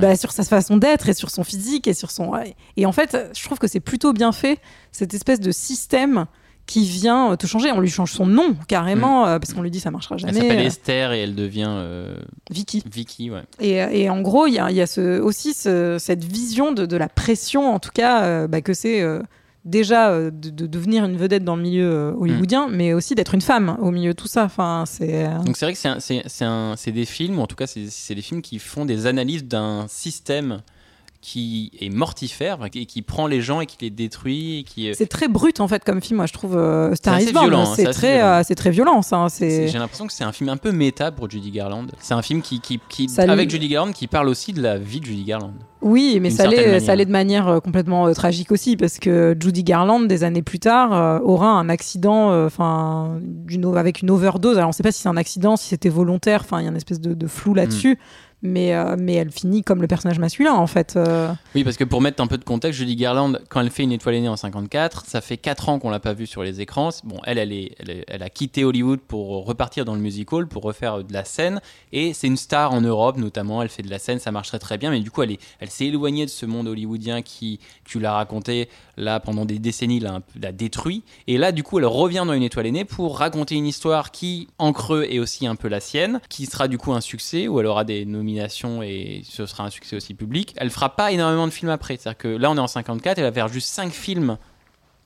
bah, 0.00 0.16
sur 0.16 0.32
sa 0.32 0.42
façon 0.44 0.76
d'être 0.76 1.08
et 1.08 1.14
sur 1.14 1.30
son 1.30 1.44
physique 1.44 1.86
et 1.86 1.94
sur 1.94 2.10
son 2.10 2.32
et 2.76 2.86
en 2.86 2.92
fait 2.92 3.16
je 3.36 3.44
trouve 3.44 3.58
que 3.58 3.68
c'est 3.68 3.80
plutôt 3.80 4.12
bien 4.12 4.32
fait 4.32 4.58
cette 4.92 5.14
espèce 5.14 5.40
de 5.40 5.52
système 5.52 6.26
qui 6.66 6.86
vient 6.86 7.32
euh, 7.32 7.36
te 7.36 7.46
changer. 7.46 7.70
On 7.72 7.80
lui 7.80 7.90
change 7.90 8.12
son 8.12 8.24
nom 8.24 8.56
carrément 8.68 9.26
euh, 9.26 9.38
parce 9.38 9.52
qu'on 9.52 9.60
lui 9.60 9.70
dit 9.70 9.80
ça 9.80 9.90
marchera 9.90 10.14
Elle 10.14 10.20
jamais 10.20 10.40
s'appelle 10.40 10.58
euh, 10.60 10.66
Esther 10.66 11.12
et 11.12 11.20
elle 11.20 11.34
devient 11.34 11.66
euh, 11.68 12.16
Vicky. 12.50 12.82
Vicky, 12.90 13.30
ouais. 13.30 13.42
et, 13.60 13.74
et 14.04 14.08
en 14.08 14.22
gros, 14.22 14.46
il 14.46 14.54
y 14.54 14.58
a, 14.58 14.70
y 14.70 14.80
a 14.80 14.86
ce, 14.86 15.20
aussi 15.20 15.52
ce- 15.52 15.98
cette 16.00 16.24
vision 16.24 16.72
de, 16.72 16.86
de 16.86 16.96
la 16.96 17.10
pression, 17.10 17.74
en 17.74 17.78
tout 17.80 17.90
cas, 17.92 18.22
euh, 18.24 18.48
bah, 18.48 18.62
que 18.62 18.72
c'est 18.72 19.02
déjà 19.64 20.10
euh, 20.10 20.30
de, 20.30 20.50
de 20.50 20.66
devenir 20.66 21.04
une 21.04 21.16
vedette 21.16 21.44
dans 21.44 21.56
le 21.56 21.62
milieu 21.62 21.90
euh, 21.90 22.12
hollywoodien, 22.18 22.68
mais 22.70 22.92
aussi 22.92 23.14
d'être 23.14 23.34
une 23.34 23.40
femme 23.40 23.76
au 23.80 23.90
milieu 23.90 24.10
de 24.12 24.16
tout 24.16 24.28
ça. 24.28 24.44
Enfin, 24.44 24.84
c'est 24.86 25.26
euh, 25.26 25.38
Donc 25.40 25.56
c'est 25.56 25.64
vrai 25.66 25.72
que 25.72 25.78
c'est 25.78 25.88
un- 25.88 26.00
c'est 26.00 26.22
c'est 26.26 26.44
un- 26.44 26.74
c'est 26.76 26.92
des 26.92 27.04
films, 27.06 27.38
ou 27.38 27.42
en 27.42 27.46
tout 27.46 27.56
cas 27.56 27.66
c'est 27.66 27.86
c'est 27.88 28.14
des 28.14 28.22
films 28.22 28.42
qui 28.42 28.58
font 28.58 28.84
des 28.84 29.06
analyses 29.06 29.44
d'un 29.44 29.86
système 29.88 30.60
qui 31.24 31.70
est 31.80 31.88
mortifère, 31.88 32.58
enfin, 32.60 32.68
qui, 32.68 33.00
prend 33.00 33.26
les 33.26 33.40
gens 33.40 33.62
et 33.62 33.66
qui 33.66 33.78
les 33.80 33.88
détruit, 33.88 34.58
et 34.58 34.62
qui... 34.62 34.90
euh, 34.90 34.92
c'est 34.94 35.06
très 35.06 35.26
brut 35.26 35.58
en 35.58 35.68
fait 35.68 35.82
comme 35.82 36.02
film. 36.02 36.18
Moi, 36.18 36.26
je 36.26 36.34
trouve 36.34 36.54
euh, 36.54 36.94
Star 36.94 37.14
C'est 37.14 37.20
Is 37.20 37.24
assez 37.24 37.32
Born, 37.32 37.46
violent, 37.46 37.62
hein, 37.62 37.72
c'est 37.74 37.84
très, 37.86 38.22
euh, 38.22 38.42
c'est 38.44 38.54
très 38.54 38.70
violent. 38.70 39.00
Ça, 39.00 39.16
hein, 39.16 39.28
c'est- 39.30 39.68
J'ai 39.68 39.78
l'impression 39.78 40.06
que 40.06 40.12
c'est 40.12 40.24
un 40.24 40.32
film 40.32 40.50
un 40.50 40.58
peu 40.58 40.70
méta 40.70 41.12
pour 41.12 41.30
Judy 41.30 41.50
Garland. 41.50 41.86
C'est 41.98 42.12
un 42.12 42.20
film 42.20 42.42
qui, 42.42 42.60
qui, 42.60 42.78
qui- 42.90 43.08
Ça 43.08 43.22
avec 43.22 43.48
Judy 43.48 43.68
Garland 43.68 43.92
qui 43.92 44.06
parle 44.06 44.28
aussi 44.28 44.52
de 44.52 44.60
la 44.60 44.76
vie 44.76 45.00
de 45.00 45.06
Judy 45.06 45.24
Garland. 45.24 45.54
Oui, 45.80 46.18
mais 46.20 46.28
ça 46.28 46.46
l'est, 46.46 46.80
ça 46.80 46.94
de 46.94 47.10
manière 47.10 47.48
euh, 47.48 47.60
complètement 47.60 48.06
euh, 48.06 48.12
tragique 48.12 48.52
aussi, 48.52 48.76
parce 48.76 48.98
que 48.98 49.34
Judy 49.40 49.64
Garland, 49.64 50.00
des 50.00 50.24
années 50.24 50.42
plus 50.42 50.58
tard, 50.58 50.92
euh, 50.92 51.20
aura 51.22 51.48
un 51.48 51.70
accident, 51.70 52.44
enfin, 52.44 53.18
avec 53.76 54.02
une 54.02 54.10
overdose. 54.10 54.58
Alors 54.58 54.68
on 54.68 54.70
ne 54.70 54.74
sait 54.74 54.82
pas 54.82 54.92
si 54.92 55.00
c'est 55.00 55.08
un 55.08 55.16
accident, 55.16 55.56
si 55.56 55.68
c'était 55.68 55.88
volontaire. 55.88 56.42
Enfin, 56.44 56.60
il 56.60 56.64
y 56.64 56.66
a 56.66 56.70
une 56.70 56.76
espèce 56.76 57.00
de, 57.00 57.14
de 57.14 57.26
flou 57.26 57.54
là-dessus. 57.54 57.98
Mais, 58.46 58.74
euh, 58.74 58.94
mais 58.98 59.14
elle 59.14 59.30
finit 59.32 59.62
comme 59.62 59.80
le 59.80 59.88
personnage 59.88 60.18
masculin, 60.18 60.52
en 60.52 60.66
fait. 60.66 60.94
euh. 60.96 61.32
Oui, 61.54 61.64
parce 61.64 61.78
que 61.78 61.84
pour 61.84 62.02
mettre 62.02 62.22
un 62.22 62.26
peu 62.26 62.36
de 62.36 62.44
contexte, 62.44 62.78
Judy 62.78 62.94
Garland, 62.94 63.38
quand 63.48 63.62
elle 63.62 63.70
fait 63.70 63.84
Une 63.84 63.92
étoile 63.92 64.16
est 64.16 64.20
née 64.20 64.28
en 64.28 64.36
54, 64.36 65.06
ça 65.06 65.22
fait 65.22 65.38
4 65.38 65.70
ans 65.70 65.78
qu'on 65.78 65.88
l'a 65.88 65.98
pas 65.98 66.12
vue 66.12 66.26
sur 66.26 66.42
les 66.42 66.60
écrans. 66.60 66.90
Bon, 67.04 67.20
elle, 67.24 67.38
elle, 67.38 67.52
est, 67.52 67.74
elle, 68.06 68.22
a 68.22 68.28
quitté 68.28 68.62
Hollywood 68.64 69.00
pour 69.00 69.46
repartir 69.46 69.86
dans 69.86 69.94
le 69.94 70.00
musical, 70.02 70.46
pour 70.46 70.62
refaire 70.62 71.02
de 71.02 71.12
la 71.14 71.24
scène. 71.24 71.62
Et 71.92 72.12
c'est 72.12 72.26
une 72.26 72.36
star 72.36 72.72
en 72.74 72.82
Europe, 72.82 73.16
notamment. 73.16 73.62
Elle 73.62 73.70
fait 73.70 73.82
de 73.82 73.88
la 73.88 73.98
scène, 73.98 74.18
ça 74.18 74.30
marcherait 74.30 74.58
très 74.58 74.76
bien. 74.76 74.90
Mais 74.90 75.00
du 75.00 75.10
coup, 75.10 75.22
elle, 75.22 75.32
est- 75.32 75.40
elle 75.58 75.70
s'est 75.70 75.86
éloignée 75.86 76.26
de 76.26 76.30
ce 76.30 76.44
monde 76.44 76.68
hollywoodien 76.68 77.22
qui, 77.22 77.60
tu 77.86 77.98
l'as 77.98 78.12
raconté, 78.12 78.68
là, 78.98 79.20
pendant 79.20 79.46
des 79.46 79.58
décennies, 79.58 80.00
l'a, 80.00 80.20
l'a 80.38 80.52
détruit. 80.52 81.02
Et 81.28 81.38
là, 81.38 81.50
du 81.50 81.62
coup, 81.62 81.78
elle 81.78 81.86
revient 81.86 82.24
dans 82.26 82.34
Une 82.34 82.42
étoile 82.42 82.66
est 82.66 82.72
née 82.72 82.84
pour 82.84 83.16
raconter 83.18 83.54
une 83.54 83.66
histoire 83.66 84.10
qui, 84.10 84.48
en 84.58 84.74
creux, 84.74 85.06
est 85.08 85.18
aussi 85.18 85.46
un 85.46 85.54
peu 85.56 85.68
la 85.68 85.80
sienne, 85.80 86.20
qui 86.28 86.44
sera 86.44 86.68
du 86.68 86.76
coup 86.76 86.92
un 86.92 87.00
succès, 87.00 87.48
où 87.48 87.58
elle 87.58 87.64
aura 87.66 87.84
des 87.84 88.04
nominations 88.04 88.33
et 88.82 89.22
ce 89.28 89.46
sera 89.46 89.64
un 89.64 89.70
succès 89.70 89.96
aussi 89.96 90.14
public. 90.14 90.54
Elle 90.56 90.70
fera 90.70 90.94
pas 90.96 91.12
énormément 91.12 91.46
de 91.46 91.52
films 91.52 91.70
après. 91.70 91.96
C'est-à-dire 91.96 92.18
que 92.18 92.28
là, 92.28 92.50
on 92.50 92.56
est 92.56 92.60
en 92.60 92.66
54, 92.66 93.18
elle 93.18 93.24
va 93.24 93.32
faire 93.32 93.48
juste 93.48 93.68
5 93.68 93.92
films 93.92 94.36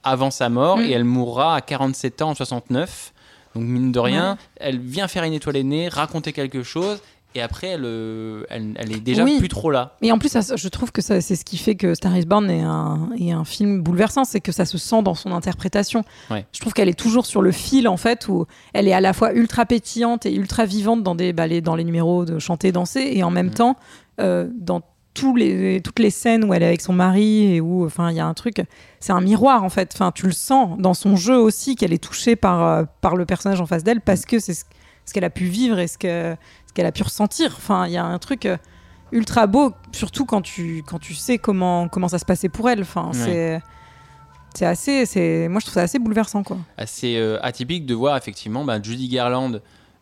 avant 0.05 0.31
sa 0.31 0.49
mort 0.49 0.79
Mm. 0.79 0.83
et 0.83 0.91
elle 0.93 1.05
mourra 1.05 1.57
à 1.57 1.61
47 1.61 2.23
ans 2.23 2.31
en 2.31 2.35
69. 2.35 3.13
Donc 3.55 3.65
mine 3.65 3.93
de 3.93 3.99
rien, 3.99 4.37
elle 4.57 4.79
vient 4.79 5.09
faire 5.09 5.25
une 5.25 5.33
étoile 5.33 5.57
est 5.57 5.63
née, 5.65 5.89
raconter 5.89 6.33
quelque 6.33 6.63
chose 6.63 7.01
et 7.35 7.41
après 7.43 7.69
elle, 7.69 7.85
euh, 7.85 8.45
elle, 8.49 8.75
elle 8.77 8.93
est 8.93 9.01
déjà 9.01 9.23
Oui. 9.25 9.39
plus 9.39 9.49
trop 9.49 9.71
là. 9.71 9.97
Et 10.03 10.11
en 10.13 10.19
plus, 10.19 10.29
ça- 10.31 10.57
je 10.57 10.69
trouve 10.69 10.93
que 10.93 11.03
c'est 11.03 11.21
ce 11.21 11.45
qui 11.45 11.57
fait 11.59 11.75
que 11.75 11.95
Star 11.95 12.17
is 12.17 12.25
Born 12.25 12.51
est 12.51 12.63
un, 12.63 13.11
est 13.19 13.33
un 13.33 13.45
film 13.45 13.83
bouleversant, 13.83 14.25
c'est 14.25 14.41
que 14.41 14.53
ça 14.53 14.65
se 14.65 14.79
sent 14.79 15.03
dans 15.03 15.15
son 15.15 15.33
interprétation. 15.33 16.05
Ouais. 16.31 16.47
Je 16.53 16.61
trouve 16.61 16.73
qu'elle 16.73 16.89
est 16.89 16.99
toujours 16.99 17.27
sur 17.27 17.43
le 17.43 17.53
fil, 17.53 17.87
en 17.89 17.97
fait, 17.97 18.29
où 18.29 18.47
elle 18.73 18.89
est 18.89 18.93
à 18.95 19.01
la 19.01 19.13
fois 19.13 19.33
ultra 19.35 19.67
pétillante 19.67 20.27
et 20.27 20.35
ultra 20.35 20.65
vivante 20.65 21.03
dans, 21.03 21.15
des, 21.15 21.33
bah, 21.33 21.47
les, 21.47 21.61
dans 21.61 21.77
les 21.77 21.85
numéros 21.85 22.25
de 22.25 22.39
chanter, 22.39 22.73
danser, 22.73 23.11
et 23.13 23.23
en 23.23 23.31
même 23.31 23.47
Mhm. 23.49 23.55
temps, 23.55 23.77
euh, 24.21 24.49
dans 24.59 24.81
tous 25.15 25.35
les, 25.37 25.81
toutes 25.83 25.99
les 25.99 26.11
scènes 26.11 26.45
où 26.45 26.55
elle 26.55 26.63
est 26.63 26.67
avec 26.67 26.81
son 26.81 26.93
mari 26.93 27.55
et 27.55 27.61
où 27.61 27.85
enfin 27.85 28.11
il 28.11 28.17
y 28.17 28.21
a 28.21 28.27
un 28.27 28.35
truc 28.35 28.63
c'est 29.01 29.11
un 29.11 29.21
miroir 29.21 29.65
en 29.65 29.69
fait 29.69 29.91
enfin 29.93 30.13
tu 30.15 30.27
le 30.27 30.33
sens 30.33 30.79
dans 30.79 30.95
son 30.95 31.17
jeu 31.17 31.37
aussi 31.37 31.75
qu'elle 31.75 31.93
est 31.93 32.03
touchée 32.03 32.37
par 32.37 32.63
euh, 32.65 32.85
par 33.01 33.17
le 33.17 33.27
personnage 33.27 33.61
en 33.61 33.67
face 33.67 33.83
d'elle 33.83 34.01
parce 34.01 34.25
que 34.27 34.39
c'est 34.39 34.55
ce, 35.09 35.15
qu'elle 35.15 35.25
a 35.25 35.31
pu 35.31 35.45
vivre 35.45 35.79
et 35.79 35.87
ce 35.89 35.99
que 35.99 36.37
ce 36.67 36.73
qu'elle 36.73 36.87
a 36.87 36.93
pu 36.93 37.03
ressentir 37.03 37.55
enfin 37.57 37.87
il 37.87 37.93
y 37.93 37.97
a 37.97 38.05
un 38.05 38.19
truc 38.19 38.47
euh, 38.47 38.57
ultra 39.13 39.47
beau 39.47 39.73
surtout 39.93 40.25
quand 40.27 40.43
tu 40.43 40.83
quand 40.87 40.99
tu 40.99 41.15
sais 41.15 41.39
comment 41.39 41.89
comment 41.89 42.09
ça 42.09 42.19
se 42.19 42.25
passait 42.25 42.49
pour 42.49 42.69
elle 42.71 42.83
enfin 42.83 43.07
Ouais. 43.13 43.13
c'est 43.15 43.61
c'est 44.55 44.67
assez 44.67 45.07
c'est 45.07 45.49
moi 45.49 45.61
je 45.61 45.67
trouve 45.67 45.75
ça 45.75 45.83
assez 45.83 45.99
bouleversant 45.99 46.43
quoi 46.43 46.59
assez 46.77 47.17
euh, 47.17 47.39
atypique 47.43 47.87
de 47.87 47.95
voir 47.95 48.17
effectivement 48.17 48.65
bah, 48.65 48.81
Judy 48.83 49.09
Garland 49.09 49.61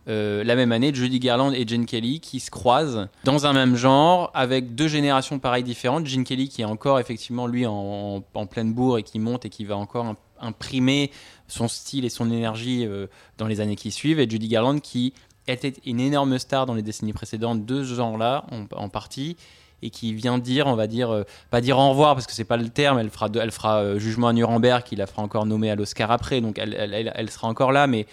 euh, 0.08 0.44
la 0.44 0.54
même 0.54 0.70
année, 0.70 0.94
Judy 0.94 1.18
Garland 1.18 1.50
et 1.52 1.66
Gene 1.66 1.84
Kelly 1.84 2.20
qui 2.20 2.38
se 2.38 2.48
croisent 2.48 3.08
dans 3.24 3.44
un 3.46 3.52
même 3.52 3.74
genre 3.74 4.30
avec 4.34 4.76
deux 4.76 4.86
générations 4.86 5.40
pareilles 5.40 5.64
différentes. 5.64 6.06
Gene 6.06 6.22
Kelly 6.22 6.48
qui 6.48 6.62
est 6.62 6.64
encore 6.64 7.00
effectivement 7.00 7.48
lui 7.48 7.66
en, 7.66 7.72
en- 7.72 8.22
en 8.34 8.46
pleine 8.46 8.72
bourre 8.72 8.98
et 8.98 9.02
qui 9.02 9.18
monte 9.18 9.46
et 9.46 9.50
qui 9.50 9.64
va 9.64 9.76
encore 9.76 10.06
im- 10.06 10.16
imprimer 10.40 11.10
son 11.48 11.68
style 11.68 12.04
et 12.04 12.08
son 12.08 12.30
énergie 12.30 12.84
euh, 12.86 13.06
dans 13.38 13.46
les 13.46 13.60
années 13.60 13.76
qui 13.76 13.90
suivent 13.90 14.18
et 14.20 14.28
Judy 14.28 14.48
Garland 14.48 14.78
qui 14.80 15.12
était 15.48 15.74
une 15.84 16.00
énorme 16.00 16.38
star 16.38 16.66
dans 16.66 16.74
les 16.74 16.82
décennies 16.82 17.12
précédentes 17.12 17.64
de 17.64 17.84
ce 17.84 17.94
genre-là 17.94 18.44
en, 18.50 18.64
en 18.76 18.88
partie 18.88 19.36
et 19.82 19.90
qui 19.90 20.14
vient 20.14 20.38
dire, 20.38 20.66
on 20.66 20.74
va 20.74 20.86
dire, 20.86 21.10
euh, 21.10 21.22
pas 21.50 21.60
dire 21.60 21.78
au 21.78 21.90
revoir 21.90 22.14
parce 22.14 22.26
que 22.26 22.32
c'est 22.32 22.44
pas 22.44 22.56
le 22.56 22.68
terme, 22.70 22.98
elle 22.98 23.10
fera, 23.10 23.28
de- 23.28 23.38
elle 23.38 23.50
fera 23.52 23.78
euh, 23.82 23.98
jugement 23.98 24.28
à 24.28 24.32
Nuremberg, 24.32 24.82
qui 24.82 24.96
la 24.96 25.06
fera 25.06 25.22
encore 25.22 25.44
nommer 25.46 25.70
à 25.70 25.76
l'Oscar 25.76 26.10
après, 26.10 26.40
donc 26.40 26.58
elle, 26.58 26.74
elle, 26.76 26.94
elle- 26.94 27.12
elle 27.14 27.30
sera 27.30 27.46
encore 27.46 27.72
là, 27.72 27.86
mais 27.86 28.06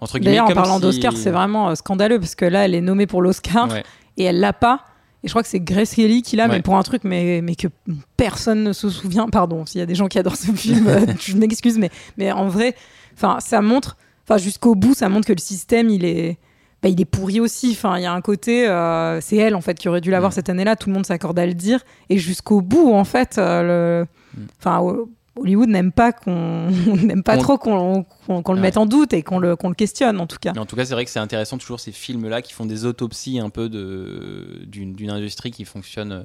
entre 0.00 0.18
guillemets. 0.18 0.36
d'ailleurs 0.38 0.50
en 0.50 0.54
parlant 0.54 0.76
si- 0.76 0.80
d'Oscar 0.82 1.12
c'est 1.16 1.30
vraiment 1.30 1.68
euh, 1.68 1.74
scandaleux 1.74 2.18
parce 2.18 2.34
que 2.34 2.46
là 2.46 2.64
elle 2.64 2.74
est 2.74 2.80
nommée 2.80 3.06
pour 3.06 3.20
l'Oscar 3.22 3.68
Ouais. 3.70 3.84
et 4.16 4.24
elle 4.24 4.40
l'a 4.40 4.54
pas. 4.54 4.80
Et 5.22 5.28
je 5.28 5.32
crois 5.32 5.42
que 5.42 5.48
c'est 5.48 5.60
Grace 5.60 5.94
Kelly 5.94 6.22
qui 6.22 6.36
l'a, 6.36 6.46
Ouais. 6.48 6.56
mais 6.56 6.62
pour 6.62 6.76
un 6.76 6.82
truc, 6.82 7.04
mais, 7.04 7.40
mais 7.42 7.54
que 7.54 7.68
personne 8.16 8.62
ne 8.64 8.72
se 8.72 8.88
souvient. 8.88 9.28
Pardon, 9.28 9.66
s'il 9.66 9.78
y 9.80 9.82
a 9.82 9.86
des 9.86 9.94
gens 9.94 10.08
qui 10.08 10.18
adorent 10.18 10.36
ce 10.36 10.50
film, 10.52 10.86
euh, 10.88 11.06
je 11.20 11.36
m'excuse, 11.36 11.78
mais, 11.78 11.90
mais 12.16 12.32
en 12.32 12.48
vrai, 12.48 12.74
ça 13.16 13.60
montre, 13.60 13.96
jusqu'au 14.38 14.74
bout, 14.74 14.94
ça 14.94 15.08
montre 15.08 15.26
que 15.26 15.32
le 15.32 15.40
système, 15.40 15.90
il 15.90 16.04
est, 16.04 16.38
bah, 16.82 16.88
il 16.88 16.98
est 17.00 17.04
pourri 17.04 17.40
aussi. 17.40 17.72
Enfin, 17.72 17.98
il 17.98 18.02
y 18.02 18.06
a 18.06 18.12
un 18.12 18.20
côté, 18.22 18.66
euh, 18.68 19.20
c'est 19.20 19.36
elle 19.36 19.54
en 19.54 19.60
fait 19.60 19.74
qui 19.78 19.88
aurait 19.88 20.00
dû 20.00 20.10
l'avoir 20.10 20.30
Mm. 20.30 20.34
cette 20.34 20.48
année-là. 20.48 20.76
Tout 20.76 20.88
le 20.88 20.94
monde 20.94 21.04
s'accorde 21.04 21.38
à 21.38 21.44
le 21.46 21.52
dire, 21.54 21.80
et 22.08 22.16
jusqu'au 22.16 22.60
bout, 22.62 22.92
en 22.94 23.04
fait, 23.04 23.36
euh, 23.38 24.04
le, 24.04 24.06
Mm. 24.40 24.46
enfin. 24.58 24.96
Hollywood 25.36 25.68
n'aime 25.68 25.92
pas 25.92 26.12
qu'on 26.12 26.68
n'aime 27.02 27.22
pas 27.22 27.36
trop 27.38 27.56
qu'on 27.56 28.04
qu'on 28.26 28.52
le 28.52 28.56
Ouais. 28.56 28.60
mette 28.60 28.76
en 28.76 28.86
doute 28.86 29.12
et 29.12 29.22
qu'on 29.22 29.38
le, 29.38 29.56
qu'on 29.56 29.68
le 29.68 29.74
questionne 29.74 30.20
en 30.20 30.26
tout 30.26 30.38
cas. 30.40 30.52
Mais 30.54 30.60
en 30.60 30.66
tout 30.66 30.76
cas, 30.76 30.84
c'est 30.84 30.94
vrai 30.94 31.04
que 31.04 31.10
c'est 31.10 31.18
intéressant 31.20 31.56
toujours 31.58 31.80
ces 31.80 31.92
films-là 31.92 32.42
qui 32.42 32.52
font 32.52 32.66
des 32.66 32.84
autopsies 32.84 33.38
un 33.38 33.50
peu 33.50 33.68
d'une 33.68 35.10
industrie 35.10 35.50
qui 35.50 35.64
fonctionne, 35.64 36.12
euh, 36.12 36.22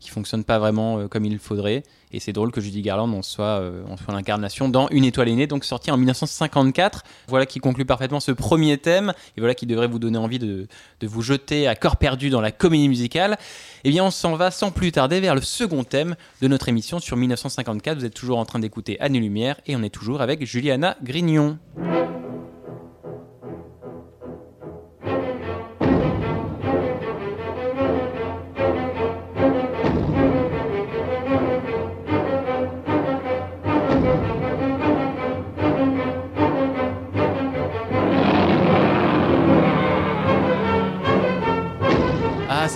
qui 0.00 0.10
fonctionne 0.10 0.44
pas 0.44 0.58
vraiment 0.58 0.98
euh, 0.98 1.08
comme 1.08 1.24
il 1.24 1.38
faudrait. 1.38 1.82
Et 2.12 2.20
c'est 2.20 2.32
drôle 2.32 2.52
que 2.52 2.60
Judy 2.60 2.82
Garland 2.82 3.12
en 3.12 3.22
soit, 3.22 3.60
euh, 3.60 3.84
en 3.88 3.96
soit 3.96 4.14
l'incarnation 4.14 4.68
dans 4.68 4.88
Une 4.88 5.04
étoile 5.04 5.28
aînée, 5.28 5.46
donc 5.46 5.64
sorti 5.64 5.90
en 5.90 5.96
1954. 5.96 7.02
Voilà 7.28 7.46
qui 7.46 7.58
conclut 7.58 7.84
parfaitement 7.84 8.20
ce 8.20 8.32
premier 8.32 8.78
thème 8.78 9.12
et 9.36 9.40
voilà 9.40 9.54
qui 9.54 9.66
devrait 9.66 9.88
vous 9.88 9.98
donner 9.98 10.18
envie 10.18 10.38
de, 10.38 10.66
de 11.00 11.06
vous 11.06 11.22
jeter 11.22 11.66
à 11.66 11.74
corps 11.74 11.96
perdu 11.96 12.30
dans 12.30 12.40
la 12.40 12.52
comédie 12.52 12.88
musicale. 12.88 13.36
Eh 13.84 13.90
bien, 13.90 14.04
on 14.04 14.10
s'en 14.10 14.36
va 14.36 14.50
sans 14.50 14.70
plus 14.70 14.92
tarder 14.92 15.20
vers 15.20 15.34
le 15.34 15.40
second 15.40 15.84
thème 15.84 16.16
de 16.40 16.48
notre 16.48 16.68
émission 16.68 17.00
sur 17.00 17.16
1954. 17.16 17.98
Vous 17.98 18.04
êtes 18.04 18.14
toujours 18.14 18.38
en 18.38 18.44
train 18.44 18.58
d'écouter 18.58 18.98
Anne 19.00 19.16
et 19.16 19.20
Lumière 19.20 19.60
et 19.66 19.76
on 19.76 19.82
est 19.82 19.90
toujours 19.90 20.20
avec 20.20 20.44
Juliana 20.44 20.96
Grignon. 21.02 21.58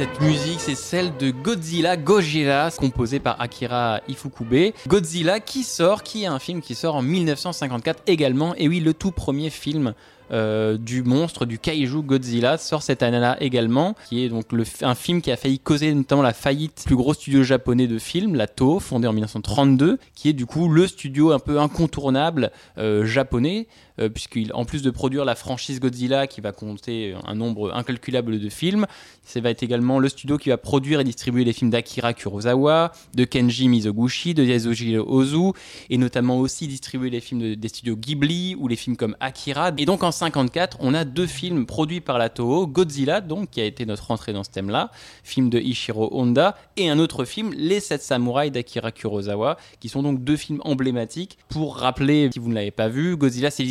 Cette 0.00 0.22
musique, 0.22 0.60
c'est 0.60 0.76
celle 0.76 1.14
de 1.18 1.30
Godzilla, 1.30 1.98
Gojira, 1.98 2.70
composée 2.70 3.20
par 3.20 3.38
Akira 3.38 4.00
Ifukube. 4.08 4.72
Godzilla 4.88 5.40
qui 5.40 5.62
sort, 5.62 6.02
qui 6.02 6.22
est 6.22 6.26
un 6.26 6.38
film 6.38 6.62
qui 6.62 6.74
sort 6.74 6.94
en 6.94 7.02
1954 7.02 8.04
également. 8.06 8.54
Et 8.56 8.66
oui, 8.66 8.80
le 8.80 8.94
tout 8.94 9.10
premier 9.10 9.50
film 9.50 9.92
euh, 10.32 10.78
du 10.78 11.02
monstre, 11.02 11.44
du 11.44 11.58
kaiju 11.58 12.02
Godzilla, 12.02 12.56
sort 12.56 12.82
cette 12.82 13.02
année-là 13.02 13.36
également, 13.42 13.94
qui 14.08 14.24
est 14.24 14.28
donc 14.28 14.46
un 14.80 14.94
film 14.94 15.20
qui 15.20 15.32
a 15.32 15.36
failli 15.36 15.58
causer 15.58 15.92
notamment 15.92 16.22
la 16.22 16.32
faillite 16.32 16.78
du 16.78 16.84
plus 16.84 16.96
gros 16.96 17.12
studio 17.12 17.42
japonais 17.42 17.86
de 17.86 17.98
films, 17.98 18.36
la 18.36 18.46
Toho, 18.46 18.78
fondé 18.78 19.08
en 19.08 19.12
1932, 19.12 19.98
qui 20.14 20.28
est 20.28 20.32
du 20.32 20.46
coup 20.46 20.68
le 20.68 20.86
studio 20.86 21.32
un 21.32 21.40
peu 21.40 21.58
incontournable 21.58 22.52
euh, 22.78 23.04
japonais, 23.04 23.66
euh, 23.98 24.09
puisqu'en 24.09 24.64
plus 24.64 24.83
de 24.83 24.90
produire 24.90 25.24
la 25.24 25.35
franchise 25.35 25.81
Godzilla 25.81 26.26
qui 26.26 26.40
va 26.40 26.53
compter 26.53 27.14
un 27.26 27.35
nombre 27.35 27.74
incalculable 27.74 28.38
de 28.38 28.48
films, 28.48 28.87
ça 29.24 29.40
va 29.40 29.50
être 29.50 29.62
également 29.62 29.98
le 29.98 30.09
studio 30.09 30.38
qui 30.38 30.48
va 30.48 30.57
produire 30.59 31.00
et 31.00 31.05
distribuer 31.05 31.44
les 31.44 31.53
films 31.53 31.70
d'Akira 31.70 32.12
Kurosawa, 32.14 32.92
de 33.14 33.24
Kenji 33.24 33.68
Mizoguchi, 33.68 34.35
de 34.35 34.44
Yasujiro 34.44 35.05
Ozu, 35.09 35.53
et 35.88 35.98
notamment 35.98 36.38
aussi 36.38 36.66
distribuer 36.68 37.11
les 37.11 37.20
films 37.20 37.40
de- 37.40 37.55
des 37.55 37.68
studios 37.68 37.96
Ghibli 37.96 38.55
ou 38.59 38.68
les 38.68 38.76
films 38.76 38.96
comme 38.96 39.16
Akira. 39.20 39.72
Et 39.79 39.87
donc 39.87 40.03
en 40.03 40.12
54, 40.12 40.76
on 40.81 40.94
a 40.94 41.05
deux 41.05 41.26
films 41.26 41.66
produits 41.66 42.00
par 42.00 42.18
la 42.18 42.29
Toho, 42.29 42.66
Godzilla, 42.66 43.20
donc 43.20 43.50
qui 43.50 43.61
a 43.61 43.64
été 43.64 43.87
notre 43.87 44.11
entrée 44.11 44.33
dans 44.33 44.44
ce 44.44 44.50
thème-là, 44.50 44.90
film 45.24 45.50
de 45.50 45.59
Ishiro 45.59 46.09
Honda, 46.12 46.57
et 46.76 46.88
un 46.90 46.98
autre 46.98 47.24
film, 47.24 47.53
Les 47.57 47.81
Sept 47.81 48.03
Samouraïs 48.03 48.53
d'Akira 48.53 48.92
Kurosawa, 48.92 49.57
qui 49.81 49.88
sont 49.88 50.03
donc 50.03 50.22
deux 50.24 50.37
films 50.37 50.61
emblématiques. 50.64 51.38
Pour 51.48 51.76
rappeler, 51.76 52.31
si 52.33 52.38
vous 52.38 52.48
ne 52.48 52.55
l'avez 52.55 52.70
pas 52.70 52.88
vu, 52.88 53.16
Godzilla, 53.16 53.50
c'est 53.50 53.64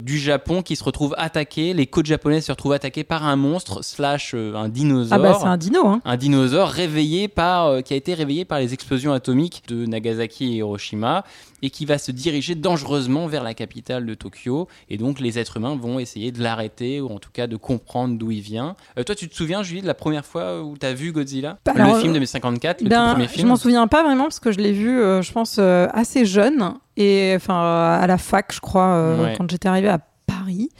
du 0.00 0.18
Japon 0.18 0.62
qui 0.62 0.76
se 0.76 0.84
retrouve 0.84 1.14
attaqué, 1.18 1.72
les 1.72 1.86
côtes 1.86 2.06
japonaises 2.06 2.46
se 2.46 2.52
retrouvent 2.52 2.72
attaquées 2.72 3.04
par 3.04 3.24
un 3.24 3.36
monstre 3.36 3.82
slash 3.82 4.32
euh, 4.34 4.54
un 4.54 4.68
dinosaure 4.68 5.18
Ah 5.18 5.22
bah 5.22 5.36
c'est 5.40 5.46
un 5.46 5.56
dino, 5.56 5.86
hein. 5.86 6.00
un 6.04 6.16
dinosaure 6.16 6.68
réveillé 6.68 7.28
par, 7.28 7.66
euh, 7.66 7.80
qui 7.80 7.94
a 7.94 7.96
été 7.96 8.14
réveillé 8.14 8.44
par 8.44 8.58
les 8.58 8.74
explosions 8.74 9.12
atomiques 9.12 9.62
de 9.68 9.86
Nagasaki 9.86 10.44
et 10.44 10.56
Hiroshima 10.56 11.24
et 11.62 11.70
qui 11.70 11.86
va 11.86 11.98
se 11.98 12.12
diriger 12.12 12.54
dangereusement 12.54 13.26
vers 13.26 13.42
la 13.42 13.54
capitale 13.54 14.04
de 14.06 14.14
Tokyo. 14.14 14.68
Et 14.90 14.98
donc 14.98 15.20
les 15.20 15.38
êtres 15.38 15.56
humains 15.56 15.76
vont 15.76 15.98
essayer 15.98 16.30
de 16.32 16.42
l'arrêter 16.42 17.00
ou 17.00 17.08
en 17.12 17.18
tout 17.18 17.30
cas 17.32 17.46
de 17.46 17.56
comprendre 17.56 18.18
d'où 18.18 18.30
il 18.30 18.40
vient. 18.40 18.76
Euh, 18.98 19.04
toi, 19.04 19.14
tu 19.14 19.28
te 19.28 19.34
souviens, 19.34 19.62
Julie, 19.62 19.82
de 19.82 19.86
la 19.86 19.94
première 19.94 20.24
fois 20.26 20.62
où 20.62 20.76
tu 20.78 20.84
as 20.86 20.92
vu 20.92 21.12
Godzilla? 21.12 21.58
Bah, 21.64 21.72
Le 21.74 21.80
alors, 21.82 21.96
film 21.98 22.12
de 22.12 22.18
1954, 22.18 22.82
le 22.82 22.88
Ben, 22.88 23.06
tout 23.06 23.12
premier 23.12 23.26
je 23.28 23.32
film? 23.32 23.48
m'en 23.48 23.56
souviens 23.56 23.86
pas 23.86 24.02
vraiment 24.02 24.24
parce 24.24 24.40
que 24.40 24.52
je 24.52 24.58
l'ai 24.58 24.72
vu, 24.72 25.00
euh, 25.00 25.22
je 25.22 25.32
pense, 25.32 25.58
assez 25.58 26.24
jeune 26.26 26.74
et 26.96 27.32
enfin 27.36 27.98
à 28.00 28.06
la 28.06 28.18
fac, 28.18 28.52
je 28.52 28.60
crois, 28.60 28.86
euh, 28.94 29.24
Ouais. 29.24 29.34
quand 29.36 29.50
j'étais 29.50 29.68
arrivée 29.68 29.88
à 29.88 30.00
Paris. 30.26 30.70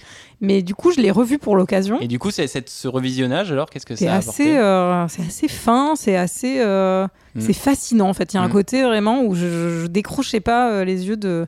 Mais 0.42 0.62
du 0.62 0.74
coup, 0.74 0.92
je 0.92 1.00
l'ai 1.00 1.10
revu 1.10 1.38
pour 1.38 1.56
l'occasion. 1.56 1.98
Et 2.00 2.08
du 2.08 2.18
coup, 2.18 2.30
c'est, 2.30 2.46
ce 2.68 2.88
revisionnage, 2.88 3.50
alors, 3.52 3.70
qu'est-ce 3.70 3.86
que 3.86 3.96
C'est 3.96 4.04
ça 4.04 4.14
a 4.14 4.16
assez, 4.18 4.56
euh, 4.58 5.08
c'est 5.08 5.22
assez 5.26 5.48
fin, 5.48 5.94
c'est 5.96 6.16
assez, 6.16 6.60
euh, 6.60 7.06
Mm. 7.34 7.40
c'est 7.40 7.52
fascinant 7.54 8.08
en 8.10 8.12
fait. 8.14 8.34
Il 8.34 8.36
y 8.36 8.38
a 8.40 8.42
un 8.42 8.48
Mm. 8.48 8.52
côté 8.52 8.82
vraiment 8.82 9.22
où 9.22 9.34
je, 9.34 9.80
je, 9.82 9.86
décrochais 9.86 10.40
pas 10.40 10.84
les 10.84 11.08
yeux 11.08 11.16
de, 11.16 11.46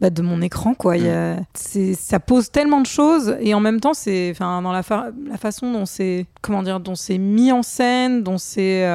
bah, 0.00 0.08
de 0.08 0.22
mon 0.22 0.40
écran 0.40 0.72
quoi. 0.72 0.96
Il 0.96 1.04
y 1.04 1.10
a- 1.10 1.34
Mm. 1.36 1.44
c'est, 1.52 1.92
ça 1.94 2.18
pose 2.18 2.50
tellement 2.50 2.80
de 2.80 2.86
choses 2.86 3.36
et 3.40 3.52
en 3.52 3.60
même 3.60 3.78
temps 3.80 3.92
c'est, 3.94 4.30
enfin 4.30 4.62
dans 4.62 4.72
la, 4.72 4.82
fa- 4.82 5.10
la 5.28 5.36
façon 5.36 5.70
dont 5.70 5.84
c'est, 5.84 6.24
comment 6.40 6.62
dire, 6.62 6.80
dont 6.80 6.94
c'est 6.94 7.18
mis 7.18 7.52
en 7.52 7.62
scène, 7.62 8.22
dont 8.22 8.38
c'est, 8.38 8.86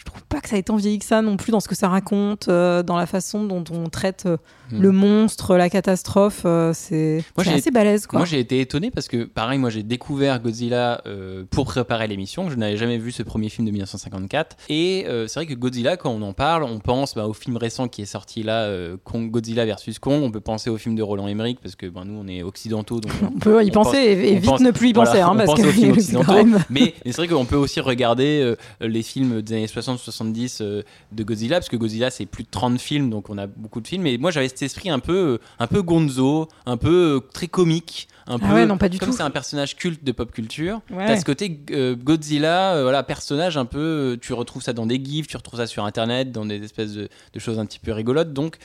je 0.00 0.04
trouve 0.06 0.22
pas 0.24 0.40
que 0.40 0.48
ça 0.48 0.56
ait 0.56 0.62
tant 0.62 0.76
vieilli 0.76 0.98
que 0.98 1.04
ça 1.04 1.20
non 1.20 1.36
plus 1.36 1.52
dans 1.52 1.60
ce 1.60 1.68
que 1.68 1.74
ça 1.74 1.88
raconte, 1.90 2.48
euh, 2.48 2.82
dans 2.82 2.96
la 2.96 3.04
façon 3.06 3.44
dont 3.44 3.62
on 3.70 3.88
traite 3.90 4.24
euh, 4.26 4.36
Mm. 4.72 4.82
le 4.82 4.92
monstre, 4.92 5.56
la 5.56 5.68
catastrophe. 5.68 6.42
euh, 6.44 6.70
c'est, 6.72 7.24
assez 7.36 7.72
balèze 7.72 8.06
quoi. 8.06 8.20
Moi 8.20 8.26
j'ai 8.26 8.38
été 8.38 8.60
étonné 8.60 8.92
parce 8.92 9.08
que 9.08 9.24
pareil 9.24 9.58
moi 9.58 9.68
j'ai 9.68 9.82
découvert 9.82 10.38
Godzilla 10.40 11.00
euh, 11.06 11.42
pour 11.50 11.64
préparer 11.64 12.06
l'émission, 12.06 12.48
je 12.50 12.54
n'avais 12.54 12.76
jamais 12.76 12.96
vu 12.96 13.10
ce 13.10 13.24
premier 13.24 13.48
film 13.48 13.66
de 13.66 13.72
1954 13.72 14.56
et 14.68 15.06
c'est 15.26 15.34
vrai 15.40 15.46
que 15.46 15.54
Godzilla 15.54 15.96
quand 15.96 16.10
on 16.10 16.22
en 16.22 16.32
parle 16.32 16.62
on 16.62 16.78
pense 16.78 17.16
bah, 17.16 17.26
au 17.26 17.32
film 17.32 17.56
récent 17.56 17.88
qui 17.88 18.02
est 18.02 18.06
sorti 18.06 18.44
là 18.44 18.70
Kong, 19.02 19.28
Godzilla 19.32 19.64
versus 19.66 19.98
Kong, 19.98 20.22
on 20.22 20.30
peut 20.30 20.38
penser 20.40 20.70
au 20.70 20.76
film 20.78 20.94
de 20.94 21.02
Roland 21.02 21.26
Emmerich 21.26 21.58
parce 21.60 21.74
que 21.74 21.86
ben, 21.86 22.04
nous 22.04 22.14
on 22.24 22.28
est 22.28 22.44
occidentaux 22.44 23.00
donc 23.00 23.10
on, 23.24 23.40
peut 23.40 23.64
y 23.64 23.70
on 23.70 23.72
penser 23.72 23.90
pense- 23.90 24.06
et, 24.06 24.34
vite 24.36 24.44
pense- 24.44 24.60
ne 24.60 24.70
plus 24.70 24.90
y 24.90 24.92
voilà, 24.92 25.10
penser 25.10 25.20
hein, 25.22 25.30
on 25.32 25.36
parce 25.36 25.54
que 25.60 26.32
même- 26.32 26.58
mais, 26.70 26.94
c'est 27.06 27.16
vrai 27.16 27.26
qu'on 27.26 27.44
peut 27.44 27.56
aussi 27.56 27.80
regarder 27.80 28.54
les 28.80 29.02
films 29.02 29.42
des 29.42 29.54
années 29.54 29.66
60-70 29.96 30.58
euh, 30.60 30.82
de 31.12 31.22
Godzilla, 31.24 31.56
parce 31.58 31.68
que 31.68 31.76
Godzilla 31.76 32.10
c'est 32.10 32.26
plus 32.26 32.44
de 32.44 32.48
30 32.50 32.80
films, 32.80 33.10
donc 33.10 33.30
on 33.30 33.38
a 33.38 33.46
beaucoup 33.46 33.80
de 33.80 33.88
films. 33.88 34.06
Et 34.06 34.18
moi 34.18 34.30
j'avais 34.30 34.48
cet 34.48 34.62
esprit 34.62 34.90
un 34.90 34.98
peu, 34.98 35.38
un 35.58 35.66
peu 35.66 35.82
gonzo, 35.82 36.48
un 36.66 36.76
peu 36.76 37.16
euh, 37.16 37.20
très 37.32 37.46
comique, 37.48 38.08
un 38.26 38.36
Ah 38.42 38.46
peu. 38.48 38.54
ouais, 38.54 38.66
non, 38.66 38.78
pas 38.78 38.88
du 38.88 38.98
comme 38.98 39.12
c'est 39.12 39.22
un 39.22 39.30
personnage 39.30 39.76
culte 39.76 40.04
de 40.04 40.12
pop 40.12 40.30
culture, 40.32 40.80
Ouais. 40.90 41.06
t'as 41.06 41.16
ce 41.18 41.24
côté 41.24 41.60
euh, 41.72 41.96
Godzilla, 41.96 42.82
voilà, 42.82 43.02
personnage 43.02 43.56
un 43.56 43.64
peu. 43.64 44.18
tu 44.20 44.32
retrouves 44.32 44.62
ça 44.62 44.72
dans 44.72 44.86
des 44.86 45.02
gifs, 45.02 45.26
tu 45.26 45.36
retrouves 45.36 45.58
ça 45.58 45.66
sur 45.66 45.84
internet, 45.84 46.30
dans 46.32 46.44
des 46.46 46.62
espèces 46.62 46.92
de, 46.92 47.08
de 47.32 47.38
choses 47.40 47.58
un 47.58 47.66
petit 47.66 47.78
peu 47.78 47.92
rigolotes. 47.92 48.32
Donc, 48.32 48.56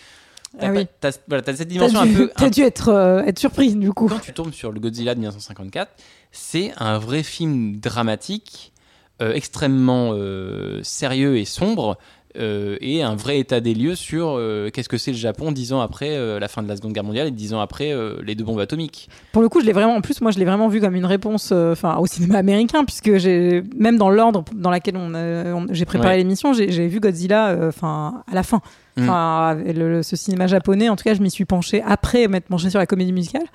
t'as 0.59 0.67
Ah 0.67 0.71
oui. 0.71 0.87
t'as- 0.99 1.11
voilà, 1.27 1.41
t'as 1.41 1.55
cette 1.55 1.67
dimension 1.67 1.99
un 1.99 2.05
dû, 2.05 2.13
peu. 2.15 2.31
t'as 2.37 2.45
un 2.45 2.49
dû 2.49 2.61
être, 2.61 2.89
euh, 2.89 3.23
être 3.23 3.39
surprise 3.39 3.75
du 3.75 3.91
coup. 3.91 4.07
quand 4.07 4.19
tu 4.19 4.33
tombes 4.33 4.53
sur 4.53 4.71
le 4.71 4.79
Godzilla 4.79 5.13
de 5.15 5.19
1954, 5.19 5.91
c'est 6.31 6.71
un 6.77 6.97
vrai 6.99 7.23
film 7.23 7.77
dramatique, 7.77 8.71
extrêmement 9.19 10.11
euh, 10.13 10.79
sérieux 10.83 11.37
et 11.37 11.45
sombre, 11.45 11.97
euh, 12.37 12.77
et 12.81 13.01
un 13.01 13.15
vrai 13.15 13.39
état 13.39 13.61
des 13.61 13.73
lieux 13.73 13.95
sur 13.95 14.35
euh, 14.37 14.69
qu'est-ce 14.69 14.89
que 14.89 14.97
c'est 14.97 15.11
le 15.11 15.17
Japon 15.17 15.53
dix 15.53 15.71
ans 15.71 15.79
après 15.79 16.17
euh, 16.17 16.39
la 16.39 16.47
fin 16.47 16.61
de 16.61 16.67
la 16.67 16.75
Seconde 16.75 16.91
Guerre 16.91 17.05
mondiale 17.05 17.27
et 17.27 17.31
dix 17.31 17.53
ans 17.53 17.61
après 17.61 17.93
euh, 17.93 18.17
les 18.25 18.35
deux 18.35 18.43
bombes 18.43 18.59
atomiques. 18.59 19.09
Pour 19.31 19.41
le 19.41 19.47
coup, 19.47 19.61
je 19.61 19.65
l'ai 19.65 19.71
vraiment. 19.71 19.95
En 19.95 20.01
plus, 20.01 20.19
moi, 20.21 20.31
je 20.31 20.39
l'ai 20.39 20.45
vraiment 20.45 20.67
vu 20.67 20.81
comme 20.81 20.95
une 20.95 21.05
réponse, 21.05 21.51
euh, 21.53 21.71
enfin, 21.71 21.95
au 21.97 22.05
cinéma 22.07 22.37
américain, 22.39 22.83
puisque 22.83 23.17
j'ai 23.17 23.63
même 23.77 23.97
dans 23.97 24.09
l'ordre 24.09 24.43
dans 24.53 24.71
lequel 24.71 24.97
on, 24.97 25.67
j'ai 25.71 25.85
préparé 25.85 26.17
l'émission, 26.17 26.51
j'ai 26.53 26.87
vu 26.87 26.99
Godzilla, 26.99 27.49
euh, 27.49 27.69
enfin, 27.69 28.23
à 28.29 28.35
la 28.35 28.43
fin. 28.43 28.61
Mm. 28.97 29.03
Enfin, 29.03 29.57
ce 30.03 30.15
cinéma 30.15 30.47
japonais. 30.47 30.89
En 30.89 30.95
tout 30.95 31.03
cas, 31.03 31.13
je 31.13 31.21
m'y 31.21 31.31
suis 31.31 31.45
penchée 31.45 31.81
après 31.85 32.27
m'être 32.27 32.47
penchée 32.47 32.69
sur 32.69 32.79
la 32.79 32.85
comédie 32.85 33.13
musicale. 33.13 33.45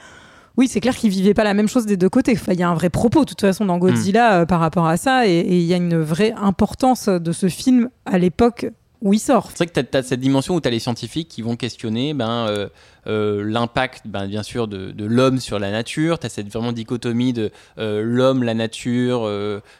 Oui, 0.61 0.69
c'est 0.69 0.81
clair 0.81 0.95
qu'ils 0.95 1.09
vivaient 1.09 1.33
pas 1.33 1.43
la 1.43 1.55
même 1.55 1.69
chose 1.69 1.87
des 1.87 1.97
deux 1.97 2.11
côtés. 2.11 2.35
Enfin, 2.37 2.53
il 2.53 2.61
y 2.61 2.63
a 2.63 2.69
un 2.69 2.75
vrai 2.75 2.91
propos, 2.91 3.21
de 3.21 3.31
toute 3.31 3.41
façon, 3.41 3.65
dans 3.65 3.79
Godzilla 3.79 4.41
euh, 4.41 4.45
par 4.45 4.61
rapport 4.61 4.87
à 4.87 4.99
ça, 4.99 5.27
et 5.27 5.41
il 5.41 5.63
y 5.63 5.73
a 5.73 5.79
une 5.79 5.97
vraie 5.97 6.35
importance 6.37 7.09
de 7.09 7.33
ce 7.33 7.49
film 7.49 7.89
à 8.05 8.19
l'époque 8.19 8.67
où 9.03 9.15
il 9.15 9.19
sort. 9.19 9.49
C'est 9.51 9.59
vrai 9.59 9.67
que 9.67 9.81
tu 9.81 9.97
as, 9.97 10.03
cette 10.03 10.21
dimension 10.21 10.55
où 10.55 10.61
tu 10.61 10.69
as 10.69 10.71
les 10.71 10.79
scientifiques 10.79 11.29
qui 11.29 11.43
vont 11.43 11.57
questionner 11.57 12.13
ben, 12.13 12.47
euh, 12.49 12.69
euh, 13.07 13.43
l'impact, 13.45 14.03
ben, 14.07 14.27
bien 14.27 14.43
sûr, 14.43 14.69
de, 14.69 14.91
de 14.91 15.05
l'homme 15.07 15.41
sur 15.41 15.59
la 15.59 15.71
nature. 15.71 16.19
Tu 16.19 16.27
as 16.27 16.29
cette 16.29 16.49
vraiment 16.49 16.73
dichotomie 16.73 17.33
de 17.33 17.51
euh, 17.79 18.03
l'homme, 18.03 18.43
la 18.43 18.55
nature, 18.55 19.29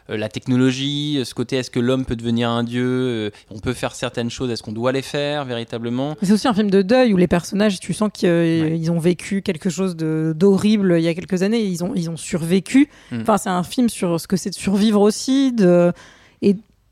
la 0.09 0.29
technologie. 0.29 1.21
Ce 1.23 1.33
côté, 1.33 1.57
est-ce 1.57 1.69
que 1.69 1.79
l'homme 1.79 2.05
peut 2.05 2.15
devenir 2.15 2.49
un 2.49 2.63
dieu 2.63 3.31
On 3.51 3.59
peut 3.59 3.73
faire 3.73 3.93
certaines 3.93 4.29
choses, 4.29 4.49
est-ce 4.49 4.63
qu'on 4.63 4.71
doit 4.71 4.91
les 4.91 5.01
faire 5.01 5.45
véritablement? 5.45 6.15
C'est 6.21 6.31
aussi 6.31 6.47
un 6.47 6.53
film 6.53 6.71
de 6.71 6.81
deuil 6.81 7.13
où 7.13 7.17
les 7.17 7.27
personnages, 7.27 7.79
tu 7.79 7.93
sens 7.93 8.09
qu'ils 8.13 8.91
ont 8.91 8.99
vécu 8.99 9.41
quelque 9.41 9.69
chose 9.69 9.95
d'horrible 9.95 10.95
il 10.97 11.03
y 11.03 11.07
a 11.07 11.13
quelques 11.13 11.43
années. 11.43 11.61
Ils 11.61 11.83
ont, 11.83 11.93
ils 11.95 12.09
ont 12.09 12.17
survécu. 12.17 12.89
Mm. 13.11 13.21
Enfin, 13.21 13.37
c'est 13.37 13.49
un 13.49 13.63
film 13.63 13.89
sur 13.89 14.19
ce 14.19 14.27
que 14.27 14.35
c'est 14.35 14.49
de 14.49 14.55
survivre 14.55 15.01
aussi. 15.01 15.51
De... 15.51 15.93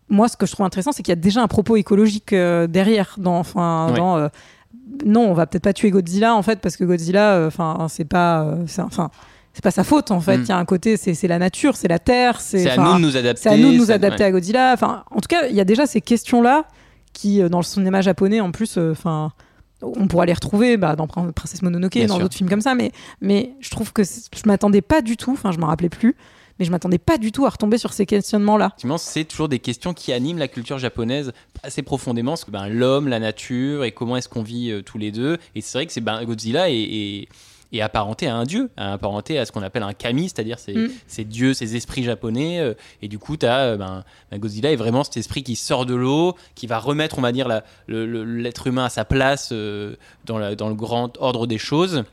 Moi, 0.10 0.28
ce 0.28 0.38
que 0.38 0.46
je 0.46 0.52
trouve 0.54 0.66
intéressant, 0.66 0.92
c'est 0.92 1.04
qu'il 1.04 1.12
y 1.12 1.18
a 1.18 1.22
déjà 1.22 1.42
un 1.42 1.48
propos 1.48 1.76
écologique 1.76 2.34
euh, 2.34 2.68
derrière. 2.68 3.16
Dans, 3.18 3.38
enfin, 3.38 3.90
Ouais. 3.92 3.98
dans, 3.98 4.18
euh, 4.18 4.28
non, 5.06 5.22
on 5.30 5.34
va 5.34 5.46
peut-être 5.46 5.64
pas 5.64 5.74
tuer 5.74 5.92
Godzilla 5.92 6.34
en 6.36 6.42
fait 6.42 6.60
parce 6.62 6.76
que 6.78 6.84
Godzilla, 6.84 7.34
euh, 7.36 7.48
enfin, 7.48 7.88
c'est 7.90 8.06
pas, 8.06 8.42
euh, 8.44 8.64
c'est- 8.68 8.82
enfin, 8.82 9.10
c'est 9.54 9.64
pas 9.64 9.72
sa 9.72 9.84
faute 9.84 10.12
en 10.12 10.20
fait. 10.20 10.36
Il 10.36 10.42
Mm. 10.42 10.46
y 10.46 10.52
a 10.52 10.58
un 10.58 10.66
côté, 10.66 10.98
c'est 10.98 11.28
la 11.28 11.38
nature, 11.40 11.76
c'est 11.76 11.88
la 11.88 12.00
terre, 12.00 12.42
c'est. 12.42 12.68
À 12.70 12.78
nous 12.78 12.96
de 12.96 13.00
nous 13.02 13.18
adapter. 13.18 13.42
c'est 13.44 13.50
à 13.50 13.58
nous 13.58 13.72
de 13.72 13.78
nous 13.78 13.92
adapter 13.92 14.24
ouais. 14.24 14.30
à 14.30 14.32
Godzilla. 14.32 14.72
Enfin, 14.74 15.04
en 15.12 15.20
tout 15.20 15.28
cas, 15.30 15.48
il 15.48 15.56
y 15.56 15.62
a 15.62 15.66
déjà 15.66 15.86
ces 15.86 16.02
questions-là 16.02 16.66
qui, 17.14 17.42
dans 17.50 17.60
le 17.60 17.64
cinéma 17.64 18.02
japonais, 18.02 18.40
en 18.40 18.52
plus, 18.52 18.78
enfin, 18.78 19.32
on 19.82 20.08
pourra 20.08 20.26
les 20.26 20.34
retrouver 20.34 20.76
bah, 20.78 20.96
dans 20.96 21.08
Prin- 21.08 21.32
Princesse 21.32 21.62
Mononoke, 21.62 21.94
Bien 21.94 22.06
dans 22.08 22.20
d'autres 22.20 22.36
films 22.36 22.50
comme 22.50 22.62
ça. 22.62 22.76
Mais, 22.76 22.92
mais 23.22 23.54
je 23.62 23.70
trouve 23.70 23.94
que 23.94 24.04
je 24.04 24.42
m'attendais 24.48 24.82
pas 24.82 25.02
du 25.02 25.18
tout. 25.18 25.32
Enfin, 25.32 25.52
je 25.52 25.58
m'en 25.60 25.68
rappelais 25.68 25.90
plus. 25.90 26.16
Mais 26.60 26.66
je 26.66 26.72
m'attendais 26.72 26.98
pas 26.98 27.18
du 27.18 27.32
tout 27.32 27.46
à 27.46 27.50
retomber 27.50 27.78
sur 27.78 27.94
ces 27.94 28.06
questionnements-là. 28.06 28.74
C'est 28.98 29.24
toujours 29.26 29.48
des 29.50 29.60
questions 29.60 29.94
qui 29.94 30.12
animent 30.14 30.38
la 30.40 30.48
culture 30.50 30.78
japonaise 30.78 31.32
assez 31.64 31.82
profondément. 31.82 32.32
Parce 32.34 32.44
que 32.46 32.52
ben, 32.52 32.68
l'homme, 32.68 33.08
la 33.08 33.20
nature 33.20 33.84
et 33.86 33.92
comment 33.92 34.18
est-ce 34.18 34.28
qu'on 34.30 34.44
vit 34.44 34.70
euh, 34.72 34.82
tous 34.82 34.98
les 34.98 35.12
deux. 35.12 35.38
Et 35.56 35.62
c'est 35.62 35.78
vrai 35.78 35.86
que 35.86 35.94
c'est 35.94 36.02
ben, 36.02 36.24
Godzilla 36.26 36.70
est, 36.70 36.76
est- 36.76 37.28
apparenté 37.82 38.26
à 38.28 38.36
un 38.36 38.46
dieu, 38.46 38.70
est 38.78 38.82
apparenté 38.82 39.38
à 39.38 39.46
ce 39.46 39.52
qu'on 39.52 39.62
appelle 39.62 39.84
un 39.84 39.94
kami, 39.94 40.24
c'est-à-dire 40.24 40.58
ces, 40.60 40.74
Mm. 40.74 40.90
ces 41.08 41.24
dieux, 41.24 41.54
ces 41.54 41.76
esprits 41.76 42.04
japonais. 42.04 42.60
euh, 42.60 42.74
et 43.04 43.08
du 43.08 43.20
coup, 43.20 43.36
as, 43.44 43.78
ben, 43.78 44.04
ben, 44.32 44.38
Godzilla 44.40 44.72
est 44.72 44.76
vraiment 44.76 45.04
cet 45.04 45.18
esprit 45.18 45.44
qui 45.44 45.56
sort 45.56 45.86
de 45.86 45.94
l'eau, 45.94 46.36
qui 46.56 46.66
va 46.68 46.80
remettre, 46.80 47.20
on 47.20 47.22
va 47.22 47.32
dire, 47.32 47.48
l'être 47.88 48.68
humain 48.68 48.86
à 48.86 48.90
sa 48.90 49.06
place 49.06 49.50
euh, 49.52 49.96
dans, 50.26 50.38
la- 50.40 50.56
dans 50.56 50.68
le 50.70 50.76
grand 50.76 51.16
ordre 51.22 51.46
des 51.48 51.58
choses 51.60 52.04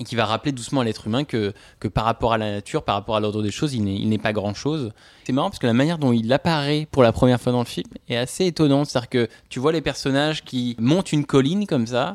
et 0.00 0.04
qui 0.04 0.16
va 0.16 0.24
rappeler 0.24 0.50
doucement 0.52 0.80
à 0.80 0.84
l'être 0.84 1.06
humain 1.06 1.22
que, 1.24 1.52
que 1.78 1.86
par 1.88 2.04
rapport 2.04 2.32
à 2.32 2.38
la 2.38 2.50
nature, 2.50 2.82
par 2.82 2.96
rapport 2.96 3.14
à 3.14 3.20
l'ordre 3.20 3.42
des 3.42 3.52
choses, 3.52 3.74
il 3.74 3.82
n'est 4.08 4.18
pas 4.18 4.32
grand-chose. 4.32 4.90
C'est 5.24 5.32
marrant 5.32 5.50
parce 5.50 5.60
que 5.60 5.66
la 5.68 5.72
manière 5.72 5.98
dont 5.98 6.12
il 6.12 6.32
apparaît 6.32 6.88
pour 6.90 7.02
la 7.04 7.12
première 7.12 7.40
fois 7.40 7.52
dans 7.52 7.60
le 7.60 7.64
film 7.64 7.86
est 8.08 8.16
assez 8.16 8.46
étonnante. 8.46 8.86
C'est-à-dire 8.88 9.08
que 9.08 9.28
tu 9.48 9.60
vois 9.60 9.70
les 9.72 9.80
personnages 9.82 10.42
qui 10.42 10.74
montent 10.80 11.12
une 11.12 11.24
colline 11.24 11.66
comme 11.68 11.86
ça 11.86 12.14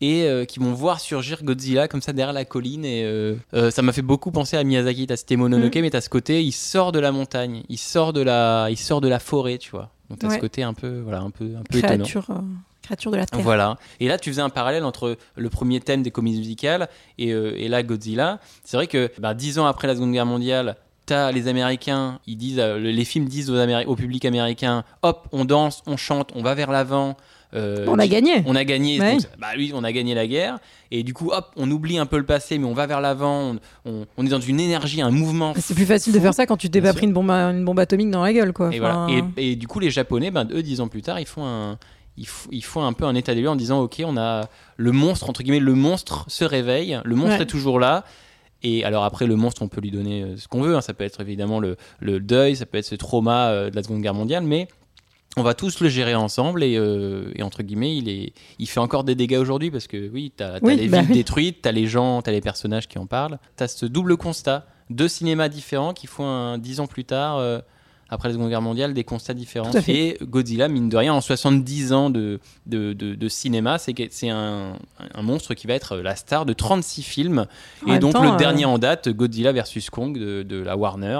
et 0.00 0.22
euh, 0.22 0.44
qui 0.46 0.58
vont 0.58 0.72
voir 0.72 1.00
surgir 1.00 1.42
Godzilla 1.44 1.86
comme 1.88 2.00
ça 2.00 2.12
derrière 2.14 2.32
la 2.32 2.44
colline. 2.46 2.84
Et 2.86 3.02
euh, 3.04 3.34
euh, 3.52 3.70
ça 3.70 3.82
m'a 3.82 3.92
fait 3.92 4.00
beaucoup 4.00 4.30
penser 4.30 4.56
à 4.56 4.64
Miyazaki. 4.64 5.06
T'as 5.06 5.16
cité 5.16 5.36
Mononoke, 5.36 5.76
Mm. 5.76 5.80
mais 5.82 5.90
t'as 5.90 6.00
ce 6.00 6.08
côté, 6.08 6.42
il 6.42 6.52
sort 6.52 6.92
de 6.92 6.98
la 7.00 7.12
montagne, 7.12 7.62
il 7.68 7.78
sort 7.78 8.12
de 8.14 8.22
la, 8.22 8.68
il 8.70 8.78
sort 8.78 9.00
de 9.02 9.08
la 9.08 9.18
forêt, 9.18 9.58
tu 9.58 9.70
vois. 9.70 9.90
Donc 10.08 10.20
t'as 10.20 10.28
ce 10.28 10.34
Ouais. 10.34 10.40
côté 10.40 10.62
un 10.62 10.72
peu, 10.72 11.00
voilà, 11.00 11.20
un 11.20 11.30
peu, 11.30 11.44
un 11.58 11.62
peu 11.68 11.76
étonnant. 11.78 11.96
Créature, 12.04 12.26
créature 12.88 13.10
de 13.10 13.16
la 13.16 13.26
terre. 13.26 13.40
Voilà. 13.40 13.76
Et 14.00 14.08
là, 14.08 14.18
tu 14.18 14.30
faisais 14.30 14.40
un 14.42 14.48
parallèle 14.48 14.84
entre 14.84 15.16
le 15.36 15.48
premier 15.50 15.80
thème 15.80 16.02
des 16.02 16.10
comédies 16.10 16.38
musicales 16.38 16.88
et, 17.18 17.32
euh, 17.32 17.52
et 17.56 17.68
là, 17.68 17.82
Godzilla. 17.82 18.38
C'est 18.64 18.76
vrai 18.76 18.86
que 18.86 19.10
bah, 19.18 19.34
dix 19.34 19.58
ans 19.58 19.66
après 19.66 19.86
la 19.88 19.94
Seconde 19.94 20.12
Guerre 20.12 20.26
mondiale, 20.26 20.76
t'as 21.06 21.30
les 21.32 21.48
Américains, 21.48 22.18
ils 22.26 22.36
disent, 22.36 22.58
euh, 22.58 22.78
les 22.78 23.04
films 23.04 23.26
disent 23.26 23.50
aux 23.50 23.56
Améri- 23.56 23.86
au 23.86 23.96
public 23.96 24.24
américain, 24.24 24.84
hop, 25.02 25.26
on 25.32 25.44
danse, 25.44 25.82
on 25.86 25.96
chante, 25.96 26.30
on 26.34 26.42
va 26.42 26.54
vers 26.54 26.70
l'avant. 26.70 27.16
euh, 27.54 27.86
On 27.88 27.98
a 27.98 28.06
gagné. 28.06 28.42
on 28.44 28.54
a 28.54 28.62
gagné, 28.64 29.00
Ouais. 29.00 29.12
donc, 29.12 29.22
bah 29.38 29.46
oui, 29.56 29.72
on 29.74 29.82
a 29.84 29.90
gagné 29.90 30.14
la 30.14 30.26
guerre. 30.26 30.58
Et 30.90 31.02
du 31.02 31.14
coup, 31.14 31.30
hop, 31.32 31.46
on 31.56 31.70
oublie 31.70 31.96
un 31.96 32.04
peu 32.04 32.18
le 32.18 32.26
passé, 32.26 32.58
mais 32.58 32.66
on 32.66 32.74
va 32.74 32.86
vers 32.86 33.00
l'avant. 33.00 33.56
On, 33.86 33.90
on- 33.90 34.06
on 34.18 34.26
est 34.26 34.28
dans 34.28 34.38
une 34.40 34.60
énergie, 34.60 35.00
un 35.00 35.10
mouvement. 35.10 35.54
C'est 35.58 35.72
plus 35.74 35.86
facile 35.86 36.12
de 36.12 36.20
faire 36.20 36.34
ça 36.34 36.44
quand 36.44 36.58
tu 36.58 36.68
t'es 36.68 36.82
pas 36.82 36.92
pris 36.92 37.06
une 37.06 37.14
bombe, 37.14 37.30
une 37.30 37.64
bombe 37.64 37.78
atomique 37.80 38.10
dans 38.10 38.22
la 38.22 38.34
gueule, 38.34 38.52
quoi. 38.52 38.68
Et, 38.74 38.78
voilà. 38.78 39.06
Et 39.38 39.56
du 39.56 39.66
coup, 39.66 39.80
les 39.80 39.88
Japonais, 39.90 40.30
ben, 40.30 40.46
eux, 40.52 40.62
dix 40.62 40.82
ans 40.82 40.88
plus 40.88 41.00
tard, 41.00 41.18
ils 41.20 41.26
font 41.26 41.46
un, 41.46 41.78
ils, 42.18 42.24
f- 42.26 42.48
ils 42.50 42.64
font 42.64 42.82
un 42.84 42.92
peu 42.92 43.04
un 43.04 43.14
état 43.14 43.34
des 43.34 43.40
lieux 43.42 43.48
en 43.50 43.56
disant, 43.56 43.80
ok, 43.80 44.02
on 44.04 44.16
a 44.16 44.48
le 44.76 44.92
monstre 44.92 45.28
entre 45.28 45.42
guillemets, 45.42 45.60
le 45.60 45.74
monstre 45.74 46.24
se 46.28 46.44
réveille, 46.44 47.00
le 47.04 47.14
monstre 47.14 47.36
Ouais. 47.36 47.42
est 47.42 47.46
toujours 47.46 47.78
là. 47.78 48.04
Et 48.62 48.84
alors 48.84 49.04
après, 49.04 49.26
le 49.26 49.36
monstre, 49.36 49.62
on 49.62 49.68
peut 49.68 49.80
lui 49.80 49.92
donner 49.92 50.22
euh, 50.22 50.36
ce 50.36 50.48
qu'on 50.48 50.62
veut. 50.62 50.76
hein. 50.76 50.80
Ça 50.80 50.92
peut 50.92 51.04
être 51.04 51.20
évidemment 51.20 51.60
le, 51.60 51.76
le 52.00 52.18
deuil, 52.18 52.56
ça 52.56 52.66
peut 52.66 52.78
être 52.78 52.84
ce 52.86 52.96
trauma 52.96 53.50
euh, 53.50 53.70
de 53.70 53.76
la 53.76 53.82
Seconde 53.84 54.02
Guerre 54.02 54.14
mondiale, 54.14 54.42
mais 54.42 54.66
on 55.36 55.42
va 55.44 55.54
tous 55.54 55.78
le 55.78 55.88
gérer 55.88 56.16
ensemble 56.16 56.64
et, 56.64 56.76
euh, 56.76 57.30
et 57.36 57.42
entre 57.44 57.62
guillemets, 57.62 57.96
il, 57.96 58.08
est, 58.08 58.32
il 58.58 58.66
fait 58.68 58.80
encore 58.80 59.04
des 59.04 59.14
dégâts 59.14 59.36
aujourd'hui 59.36 59.70
parce 59.70 59.86
que 59.86 60.08
oui, 60.12 60.32
t'as 60.36 60.56
as 60.56 60.58
Oui, 60.62 60.74
les 60.76 60.88
bah 60.88 60.98
villes 60.98 61.06
oui. 61.10 61.14
détruites, 61.14 61.58
t'as 61.62 61.70
les 61.70 61.86
gens, 61.86 62.20
t'as 62.20 62.32
les 62.32 62.40
personnages 62.40 62.88
qui 62.88 62.98
en 62.98 63.06
parlent. 63.06 63.38
T'as 63.54 63.68
ce 63.68 63.86
double 63.86 64.16
constat, 64.16 64.66
deux 64.90 65.06
cinémas 65.06 65.48
différents 65.48 65.92
qui 65.92 66.08
font 66.08 66.26
un, 66.26 66.58
dix 66.58 66.80
ans 66.80 66.88
plus 66.88 67.04
tard, 67.04 67.36
euh, 67.36 67.60
après 68.10 68.28
la 68.28 68.34
Seconde 68.34 68.48
Guerre 68.48 68.62
mondiale, 68.62 68.94
des 68.94 69.04
constats 69.04 69.34
différents. 69.34 69.70
Et 69.92 70.18
Godzilla, 70.22 70.68
mine 70.68 70.88
de 70.88 70.96
rien, 70.96 71.12
en 71.14 71.20
70 71.20 71.92
ans 71.92 72.10
de, 72.10 72.40
de, 72.66 72.92
de- 72.92 73.14
de 73.14 73.28
cinéma, 73.28 73.78
c'est 73.78 74.28
un, 74.30 74.72
un 75.14 75.22
monstre 75.22 75.54
qui 75.54 75.66
va 75.66 75.74
être 75.74 75.96
la 75.96 76.16
star 76.16 76.46
de 76.46 76.52
36 76.52 77.02
films. 77.02 77.46
En 77.86 77.94
et 77.94 77.98
donc 77.98 78.12
temps, 78.14 78.22
le 78.22 78.30
euh, 78.30 78.36
dernier 78.36 78.64
en 78.64 78.78
date, 78.78 79.08
Godzilla 79.08 79.52
versus 79.52 79.90
Kong 79.90 80.16
de, 80.18 80.42
de 80.42 80.56
la 80.62 80.76
Warner. 80.76 81.18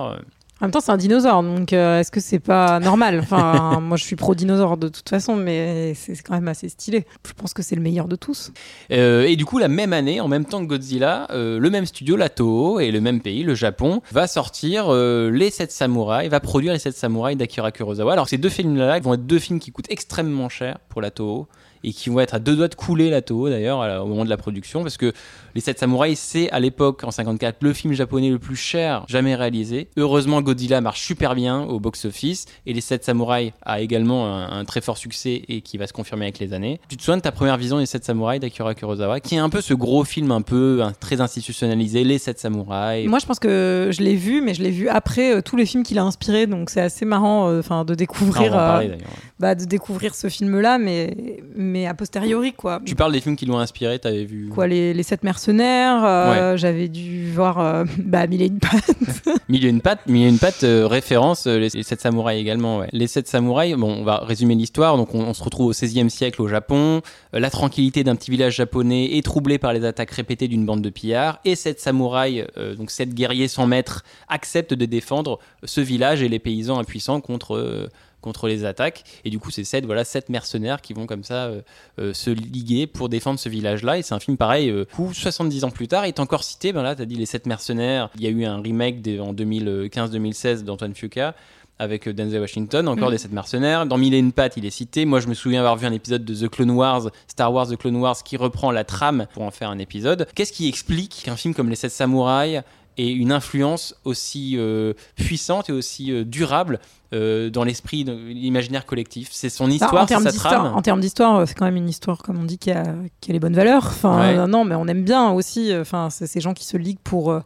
En 0.61 0.64
même 0.64 0.73
temps, 0.73 0.81
c'est 0.81 0.90
un 0.90 0.97
dinosaure, 0.97 1.44
donc 1.44 1.73
euh, 1.73 2.01
est-ce 2.01 2.11
que 2.11 2.18
c'est 2.18 2.40
pas 2.40 2.81
normal? 2.81 3.21
Enfin, 3.31 3.79
moi, 3.81 3.97
je 3.97 4.03
suis 4.05 4.16
pro-dinosaure 4.16 4.77
de 4.77 4.88
toute 4.88 5.09
façon, 5.09 5.37
mais 5.37 5.94
c'est 5.94 6.21
quand 6.23 6.35
même 6.35 6.49
assez 6.49 6.68
stylé. 6.68 7.07
Je 7.27 7.33
pense 7.33 7.55
que 7.55 7.62
c'est 7.62 7.77
le 7.77 7.83
meilleur 7.83 8.09
de 8.09 8.16
tous. 8.16 8.53
Euh, 8.90 9.25
et 9.25 9.37
du 9.37 9.44
coup, 9.44 9.59
la 9.59 9.68
même 9.68 9.92
année, 9.92 10.21
en 10.21 10.27
même 10.27 10.44
temps 10.44 10.61
que 10.61 10.66
Godzilla, 10.66 11.29
euh, 11.31 11.61
le 11.61 11.71
même 11.71 11.87
studio, 11.87 12.16
la 12.16 12.29
Toho, 12.29 12.81
et 12.81 12.90
le 12.90 13.01
même 13.01 13.21
pays, 13.21 13.44
le 13.44 13.55
Japon, 13.55 14.03
va 14.11 14.27
sortir 14.27 14.87
euh, 14.88 15.31
Les 15.31 15.51
7 15.51 15.71
Samouraïs, 15.71 16.29
va 16.29 16.40
produire 16.40 16.73
Les 16.73 16.79
7 16.81 16.97
Samouraïs 16.97 17.37
d'Akira 17.37 17.71
Kurosawa. 17.71 18.14
Alors, 18.14 18.29
ces 18.29 18.38
deux 18.38 18.49
films-là, 18.49 18.97
ils 18.97 19.03
vont 19.03 19.14
être 19.14 19.27
deux 19.27 19.38
films 19.38 19.61
qui 19.61 19.71
coûtent 19.71 19.90
extrêmement 19.90 20.49
cher 20.49 20.79
pour 20.88 21.01
la 21.01 21.11
Toho 21.11 21.47
et 21.85 21.93
qui 21.93 22.11
vont 22.11 22.21
être 22.21 22.35
à 22.35 22.38
deux 22.38 22.57
doigts 22.57 22.69
de 22.69 22.75
couler 22.75 23.11
la 23.11 23.23
Toho 23.23 23.49
d'ailleurs 23.49 24.03
au 24.05 24.07
moment 24.07 24.25
de 24.25 24.31
la 24.31 24.37
production 24.37 24.83
parce 24.83 24.97
que 24.97 25.12
Les 25.55 25.61
7 25.61 25.79
Samouraïs, 25.79 26.19
c'est 26.21 26.51
à 26.51 26.61
l'époque, 26.61 27.03
en 27.05 27.11
54, 27.11 27.57
le 27.62 27.73
film 27.73 27.93
japonais 27.95 28.31
le 28.31 28.38
plus 28.38 28.55
cher 28.57 29.05
jamais 29.09 29.35
réalisé. 29.35 29.88
Heureusement, 29.97 30.41
Godzilla 30.43 30.81
marche 30.81 31.01
super 31.01 31.35
bien 31.35 31.62
au 31.62 31.81
box-office 31.81 32.47
et 32.67 32.73
Les 32.73 32.81
7 32.81 33.05
Samouraïs 33.05 33.53
a 33.62 33.81
également 33.81 34.27
un, 34.27 34.61
un 34.61 34.64
très 34.64 34.81
fort 34.81 34.99
succès 34.99 35.43
et 35.49 35.61
qui 35.62 35.79
va 35.79 35.87
se 35.87 35.93
confirmer 35.93 36.27
avec 36.27 36.38
les 36.38 36.53
années. 36.53 36.81
Tu 36.88 36.97
te 36.97 37.03
souviens 37.03 37.17
de 37.17 37.23
ta 37.23 37.33
première 37.33 37.57
vision 37.57 37.79
des 37.79 37.87
7 37.87 38.05
Samouraïs 38.05 38.41
d'Akira 38.41 38.75
Kurosawa, 38.75 39.21
qui 39.21 39.35
est 39.35 39.38
un 39.38 39.49
peu 39.51 39.61
ce 39.61 39.75
gros 39.75 40.05
film 40.05 40.31
un 40.31 40.43
peu 40.43 40.81
hein, 40.83 40.93
très 41.01 41.21
institutionnalisé, 41.21 42.05
Les 42.05 42.19
7 42.19 42.38
Samouraïs? 42.38 43.09
Moi, 43.09 43.19
je 43.19 43.27
pense 43.27 43.38
que 43.38 43.91
je 43.93 44.03
l'ai 44.03 44.14
vu, 44.14 44.41
mais 44.41 44.55
je 44.55 44.62
l'ai 44.62 44.71
vu 44.71 44.88
après 44.88 45.35
euh, 45.35 45.41
tous 45.43 45.57
les 45.57 45.67
films 45.67 45.83
qu'il 45.83 45.99
a 45.99 46.05
inspirés, 46.05 46.47
donc 46.47 46.71
c'est 46.71 46.81
assez 46.81 47.05
marrant 47.05 47.49
euh, 47.49 47.61
enfin, 47.61 47.85
de 47.85 47.93
Ah, 47.93 47.95
on 47.95 47.97
découvrir. 47.97 48.53
va 48.53 48.57
en 48.57 48.61
euh, 48.61 48.69
parler. 48.73 48.91
Bah, 49.40 49.55
de 49.55 49.64
découvrir 49.64 50.16
ce 50.16 50.29
film-là, 50.29 50.79
mais, 50.79 51.42
mais 51.55 51.87
a 51.87 51.94
posteriori, 51.94 52.53
quoi. 52.53 52.81
Tu 52.85 52.96
parles 52.96 53.12
des 53.12 53.20
films 53.20 53.37
qui 53.37 53.46
l'ont 53.46 53.59
inspiré, 53.59 53.98
t'avais 54.01 54.24
vu 54.24 54.48
Quoi, 54.53 54.66
les, 54.66 54.92
les 54.92 55.03
sept 55.05 55.22
mercenaires, 55.22 56.05
euh, 56.05 56.57
j'avais 56.57 56.88
dû 56.88 57.31
voir 57.31 57.61
euh, 57.61 57.85
bah, 57.98 58.27
Mille 58.27 58.42
et 58.42 58.46
une 58.46 58.59
pattes. 58.59 58.90
Mille 59.48 59.64
et 59.64 59.68
une 59.68 59.81
pattes, 59.81 60.07
Mille 60.09 60.27
et 60.27 60.29
une 60.29 60.38
pattes, 60.38 60.64
euh, 60.64 60.88
référence 60.88 61.46
euh, 61.46 61.59
les, 61.59 61.68
les 61.68 61.83
sept 61.85 62.01
samouraïs 62.01 62.40
également. 62.40 62.79
Ouais. 62.79 62.88
Les 62.92 63.07
sept 63.07 63.29
samouraïs, 63.29 63.77
bon, 63.77 63.92
on 64.01 64.05
va 64.05 64.18
résumer 64.18 64.57
l'histoire. 64.57 64.97
Donc, 64.97 65.14
on, 65.14 65.20
on 65.20 65.34
se 65.34 65.43
retrouve 65.45 65.68
au 65.68 65.70
XVIe 65.70 66.11
siècle 66.11 66.43
au 66.43 66.49
Japon. 66.49 67.03
La 67.32 67.51
tranquillité 67.51 68.03
d'un 68.03 68.16
petit 68.16 68.32
village 68.32 68.57
japonais 68.57 69.16
est 69.16 69.24
troublée 69.24 69.59
par 69.59 69.72
les 69.72 69.84
attaques 69.84 70.11
répétées 70.11 70.49
d'une 70.49 70.66
bande 70.66 70.82
de 70.82 70.91
pillards. 70.91 71.39
Et 71.45 71.55
sept 71.55 71.78
samouraïs, 71.78 72.45
donc 72.76 72.91
sept 72.91 73.14
guerriers 73.14 73.49
sans 73.49 73.66
maître, 73.66 74.03
acceptent 74.28 74.74
de 74.74 74.86
défendre 74.86 75.39
ce 75.62 75.80
village 75.80 76.22
et 76.22 76.28
les 76.28 76.39
paysans 76.41 76.78
impuissants 76.78 77.20
contre. 77.20 77.89
Contre 78.21 78.49
les 78.49 78.64
attaques 78.64 79.05
et 79.25 79.31
du 79.31 79.39
coup 79.39 79.51
c'est 79.51 79.64
sept 79.64 79.85
voilà 79.87 80.05
sept 80.05 80.29
mercenaires 80.29 80.81
qui 80.81 80.93
vont 80.93 81.07
comme 81.07 81.23
ça 81.25 81.45
euh, 81.47 81.61
euh, 82.01 82.12
se 82.12 82.31
liguer 82.31 82.87
pour 82.87 83.09
défendre 83.09 83.39
ce 83.39 83.49
village 83.49 83.83
là 83.85 83.97
et 83.99 84.03
c'est 84.03 84.14
un 84.14 84.21
film 84.21 84.37
pareil 84.37 84.71
euh, 84.71 84.87
où 84.99 85.12
70 85.14 85.64
ans 85.64 85.71
plus 85.71 85.87
tard 85.89 86.05
il 86.05 86.09
est 86.09 86.21
encore 86.21 86.43
cité 86.45 86.73
ben 86.73 86.83
là 86.83 86.97
tu 86.97 87.03
as 87.03 87.07
dit 87.07 87.14
les 87.16 87.27
sept 87.27 87.47
mercenaires 87.47 88.11
il 88.16 88.23
y 88.23 88.27
a 88.27 88.31
eu 88.31 88.45
un 88.45 88.61
remake 88.61 89.03
des- 89.03 89.21
en 89.21 89.33
2015-2016 89.35 90.64
d'Antoine 90.64 90.95
Fuqua 90.95 91.35
avec 91.81 92.09
euh, 92.09 92.12
Denzel 92.12 92.41
Washington, 92.41 92.89
encore 92.89 93.09
Mm. 93.09 93.12
des 93.12 93.19
sept 93.19 93.31
mercenaires. 93.33 93.87
Dans 93.87 93.99
Mille 93.99 94.12
et 94.12 94.19
une 94.19 94.33
pattes, 94.33 94.57
il 94.57 94.66
est 94.66 94.71
cité. 94.71 95.05
Moi, 95.05 95.21
je 95.21 95.29
me 95.29 95.35
souviens 95.35 95.61
avoir 95.61 95.77
vu 95.77 95.87
un 95.87 95.93
épisode 95.93 96.25
de 96.25 96.35
The 96.35 96.49
Clone 96.51 96.73
Wars, 96.73 97.09
Star 97.29 97.53
Wars 97.53 97.69
The 97.69 97.77
Clone 97.77 97.95
Wars, 97.95 98.21
qui 98.25 98.37
reprend 98.37 98.73
la 98.73 98.83
trame 98.83 99.29
pour 99.33 99.45
en 99.45 99.53
faire 99.53 99.71
un 99.71 99.79
épisode. 99.79 100.27
Qu'est-ce 100.35 100.53
qui 100.53 100.66
explique 100.69 101.23
qu'un 101.25 101.37
film 101.37 101.55
comme 101.55 101.71
Les 101.71 101.77
Sept 101.77 101.93
Samouraïs 101.93 102.62
ait 102.99 103.12
une 103.12 103.32
influence 103.32 103.94
aussi 104.05 104.55
euh, 104.57 104.92
puissante 105.16 105.68
et 105.70 105.72
aussi 105.72 106.12
euh, 106.12 106.24
durable 106.24 106.80
euh, 107.12 107.51
dans 107.51 107.64
l'esprit, 107.64 108.05
de 108.05 108.12
l'imaginaire 108.12 108.84
collectif 108.86 109.28
C'est 109.32 109.49
son 109.49 109.70
histoire, 109.70 110.05
en 110.05 110.07
c'est 110.07 110.18
sa 110.18 110.32
trame 110.32 110.72
en 110.74 110.82
termes 110.82 111.01
d'histoire, 111.01 111.46
c'est 111.46 111.55
quand 111.55 111.64
même 111.64 111.76
une 111.76 111.88
histoire, 111.88 112.18
comme 112.18 112.38
on 112.38 112.44
dit, 112.44 112.59
qui 112.59 112.70
a, 112.70 112.84
qui 113.20 113.30
a 113.30 113.32
les 113.32 113.40
bonnes 113.40 113.55
valeurs. 113.55 113.86
Enfin, 113.86 114.18
Ouais. 114.20 114.46
non, 114.46 114.64
mais 114.64 114.74
on 114.74 114.86
aime 114.86 115.05
bien 115.05 115.30
aussi. 115.30 115.72
Enfin, 115.74 116.11
c'est 116.11 116.26
ces 116.26 116.40
gens 116.40 116.55
qui 116.55 116.64
se 116.64 116.76
liguent 116.76 116.99
pour 117.03 117.38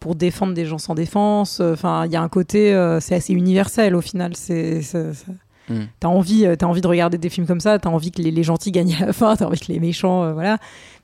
pour 0.00 0.14
défendre 0.14 0.54
des 0.54 0.64
gens 0.64 0.78
sans 0.78 0.94
défense. 0.94 1.58
Enfin, 1.60 2.06
il 2.06 2.12
y 2.12 2.16
a 2.16 2.22
un 2.22 2.28
côté, 2.28 2.70
c'est 3.00 3.16
assez 3.16 3.32
universel 3.32 3.96
au 3.96 4.00
final. 4.00 4.36
C'est 4.36 4.82
Mm. 5.70 5.82
T'as 6.00 6.08
envie, 6.08 6.46
t'as 6.58 6.66
envie 6.66 6.80
de 6.80 6.86
regarder 6.86 7.18
des 7.18 7.28
films 7.28 7.46
comme 7.46 7.60
ça. 7.60 7.78
T'as 7.78 7.90
envie 7.90 8.10
que 8.10 8.22
les, 8.22 8.30
les 8.30 8.42
gentils 8.42 8.72
gagnent 8.72 8.96
à 9.02 9.06
la 9.06 9.12
fin. 9.12 9.36
T'as 9.36 9.46
envie 9.46 9.60
que 9.60 9.70
les 9.70 9.80
méchants, 9.80 10.24
euh, 10.24 10.32
voilà. 10.32 10.58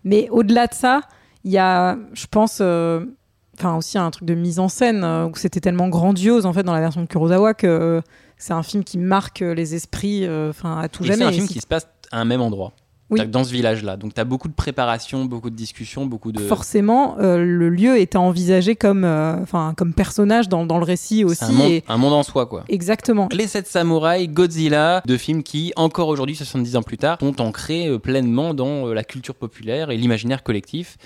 Mais 0.05 0.29
au-delà 0.31 0.67
de 0.67 0.75
ça, 0.75 1.03
il 1.45 1.53
y 1.53 1.59
a, 1.59 1.99
je 2.15 2.27
pense. 2.31 2.59
euh, 2.63 3.05
Enfin, 3.59 3.77
aussi 3.77 3.99
un 3.99 4.11
truc 4.11 4.27
de 4.27 4.35
mise 4.35 4.59
en 4.59 4.69
scène 4.69 5.03
euh, 5.05 5.27
où 5.27 5.33
c'était 5.37 5.61
tellement 5.61 5.89
grandiose 5.89 6.45
en 6.47 6.53
fait 6.53 6.63
dans 6.65 6.73
la 6.75 6.81
version 6.81 7.01
de 7.03 7.07
Kurosawa 7.07 7.55
que 7.55 7.67
euh, 7.67 8.01
c'est 8.37 8.53
un 8.53 8.63
film 8.65 8.83
qui 8.83 8.99
marque 8.99 9.43
euh, 9.43 9.55
les 9.55 9.75
esprits 9.75 10.29
enfin 10.49 10.79
à 10.81 10.89
tout 10.89 11.05
Et 11.05 11.07
jamais. 11.07 11.19
c'est 11.21 11.25
un 11.25 11.33
film 11.33 11.47
qui 11.47 11.61
se 11.61 11.67
passe 11.67 11.87
à 12.11 12.21
un 12.21 12.25
même 12.25 12.41
endroit. 12.41 12.73
Oui. 13.11 13.25
Dans 13.29 13.45
ce 13.45 13.53
village-là. 13.53 13.99
Donc, 13.99 14.15
tu 14.15 14.21
as 14.21 14.25
beaucoup 14.25 14.49
de 14.49 14.55
préparation, 14.55 15.27
beaucoup 15.27 15.51
de 15.51 15.55
discussions, 15.55 16.07
beaucoup 16.07 16.33
de. 16.33 16.41
Forcément, 16.41 17.17
le 17.19 17.69
lieu 17.69 17.99
était 17.99 18.17
envisagé 18.17 18.77
comme, 18.77 19.05
enfin, 19.05 19.75
comme 19.77 19.93
personnage 19.93 20.49
dans, 20.49 20.65
dans 20.65 20.79
le 20.79 20.85
récit 20.85 21.23
aussi. 21.23 21.45
Un 21.45 21.53
monde, 21.53 21.71
et- 21.71 21.85
un 21.87 21.99
monde 21.99 22.15
en 22.15 22.23
soi, 22.23 22.47
quoi. 22.47 22.65
Exactement. 22.69 23.29
Les 23.31 23.47
7 23.47 23.67
samouraïs, 23.67 24.29
Godzilla, 24.31 25.03
deux 25.07 25.19
films 25.19 25.43
qui, 25.43 25.73
encore 25.77 26.09
aujourd'hui, 26.09 26.35
70 26.35 26.77
ans 26.77 26.83
plus 26.83 26.97
tard, 26.97 27.19
sont 27.21 27.43
ancrés 27.43 27.97
pleinement 27.99 28.55
dans 28.55 28.87
la 28.87 29.05
culture 29.05 29.35
populaire 29.35 29.91
et 29.91 29.99
l'imaginaire 29.99 30.43
collectif. 30.43 30.97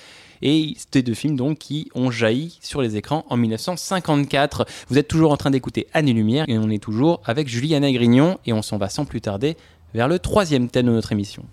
Et 0.43 0.75
c'était 0.77 1.03
deux 1.03 1.15
films 1.15 1.37
donc 1.37 1.59
qui 1.59 1.89
ont 1.95 2.11
jailli 2.11 2.59
sur 2.61 2.83
les 2.83 2.97
écrans 2.97 3.25
en 3.29 3.37
1954. 3.37 4.67
Vous 4.89 4.99
êtes 4.99 5.09
toujours 5.09 5.33
en 5.33 5.37
train 5.37 5.51
d'écouter 5.51 5.87
Anne 5.93 6.09
et 6.09 6.13
Lumière 6.13 6.45
et 6.49 6.59
on 6.59 6.71
est 6.71 6.83
toujours 6.83 7.21
avec 7.25 7.49
Juliana 7.49 7.91
Grignon 7.91 8.39
et 8.47 8.53
on 8.53 8.63
s'en 8.63 8.79
va 8.79 8.89
sans 8.89 9.05
plus 9.05 9.21
tarder 9.21 9.57
vers 9.95 10.09
le 10.09 10.19
troisième 10.19 10.69
thème 10.69 10.87
de 10.87 10.93
notre 10.93 11.13
émission. 11.13 11.45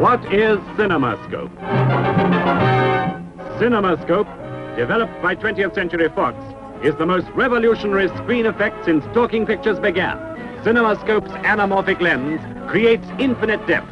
What 0.00 0.20
is 0.32 0.58
CinemaScope? 0.78 1.50
CinemaScope, 3.58 4.26
developed 4.76 5.22
by 5.22 5.34
20th 5.34 5.74
Century 5.74 6.08
Fox, 6.14 6.34
is 6.82 6.94
the 6.98 7.04
most 7.04 7.26
revolutionary 7.36 8.08
screen 8.16 8.46
effect 8.46 8.84
since 8.86 9.04
talking 9.12 9.44
pictures 9.44 9.78
began. 9.78 10.16
CinemaScope's 10.64 11.30
anamorphic 11.44 12.00
lens 12.00 12.40
creates 12.68 13.06
infinite 13.18 13.66
depth, 13.66 13.88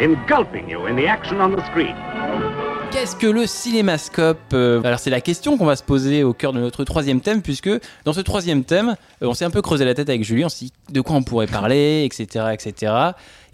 engulfing 0.00 0.68
you 0.68 0.86
in 0.86 0.96
the 0.96 1.06
action 1.06 1.40
on 1.40 1.52
the 1.52 1.64
screen. 1.66 1.94
Qu'est-ce 2.92 3.16
que 3.16 3.26
le 3.26 3.46
cinémascope 3.46 4.38
Euh, 4.52 4.82
Alors 4.84 4.98
c'est 4.98 5.08
la 5.08 5.22
question 5.22 5.56
qu'on 5.56 5.64
va 5.64 5.76
se 5.76 5.82
poser 5.82 6.24
au 6.24 6.34
cœur 6.34 6.52
de 6.52 6.60
notre 6.60 6.84
troisième 6.84 7.22
thème, 7.22 7.40
puisque 7.40 7.70
dans 8.04 8.12
ce 8.12 8.20
troisième 8.20 8.64
thème, 8.64 8.96
euh, 9.22 9.26
on 9.28 9.34
s'est 9.34 9.46
un 9.46 9.50
peu 9.50 9.62
creusé 9.62 9.86
la 9.86 9.94
tête 9.94 10.10
avec 10.10 10.22
Julie, 10.22 10.44
on 10.44 10.50
s'est 10.50 10.66
dit 10.66 10.72
de 10.90 11.00
quoi 11.00 11.16
on 11.16 11.22
pourrait 11.22 11.46
parler, 11.46 12.04
etc. 12.12 12.46
etc. 12.52 12.92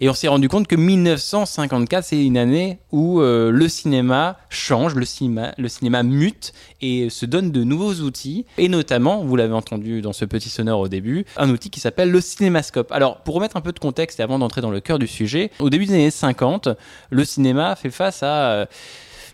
Et 0.01 0.09
on 0.09 0.13
s'est 0.13 0.27
rendu 0.27 0.49
compte 0.49 0.67
que 0.67 0.75
1954, 0.75 2.03
c'est 2.03 2.23
une 2.23 2.37
année 2.37 2.79
où 2.91 3.21
euh, 3.21 3.49
le 3.49 3.69
cinéma 3.69 4.37
change, 4.49 4.93
le 4.93 5.05
cinéma, 5.05 5.53
le 5.57 5.69
cinéma 5.69 6.03
mute 6.03 6.51
et 6.81 7.09
se 7.09 7.25
donne 7.25 7.51
de 7.51 7.63
nouveaux 7.63 7.93
outils, 7.93 8.45
et 8.57 8.67
notamment, 8.67 9.23
vous 9.23 9.37
l'avez 9.37 9.53
entendu 9.53 10.01
dans 10.01 10.13
ce 10.13 10.25
petit 10.25 10.49
sonore 10.49 10.81
au 10.81 10.89
début, 10.89 11.25
un 11.37 11.49
outil 11.49 11.69
qui 11.69 11.79
s'appelle 11.79 12.11
le 12.11 12.19
cinémascope. 12.21 12.91
Alors 12.91 13.21
pour 13.21 13.35
remettre 13.35 13.55
un 13.55 13.61
peu 13.61 13.71
de 13.71 13.79
contexte 13.79 14.19
et 14.19 14.23
avant 14.23 14.37
d'entrer 14.37 14.59
dans 14.59 14.71
le 14.71 14.81
cœur 14.81 14.99
du 14.99 15.07
sujet, 15.07 15.49
au 15.59 15.69
début 15.69 15.85
des 15.85 15.93
années 15.93 16.11
50, 16.11 16.67
le 17.09 17.23
cinéma 17.23 17.77
fait 17.77 17.89
face 17.89 18.21
à... 18.21 18.67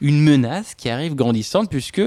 une 0.01 0.21
menace 0.21 0.75
qui 0.75 0.89
arrive 0.89 1.15
grandissante 1.15 1.69
puisque 1.69 2.01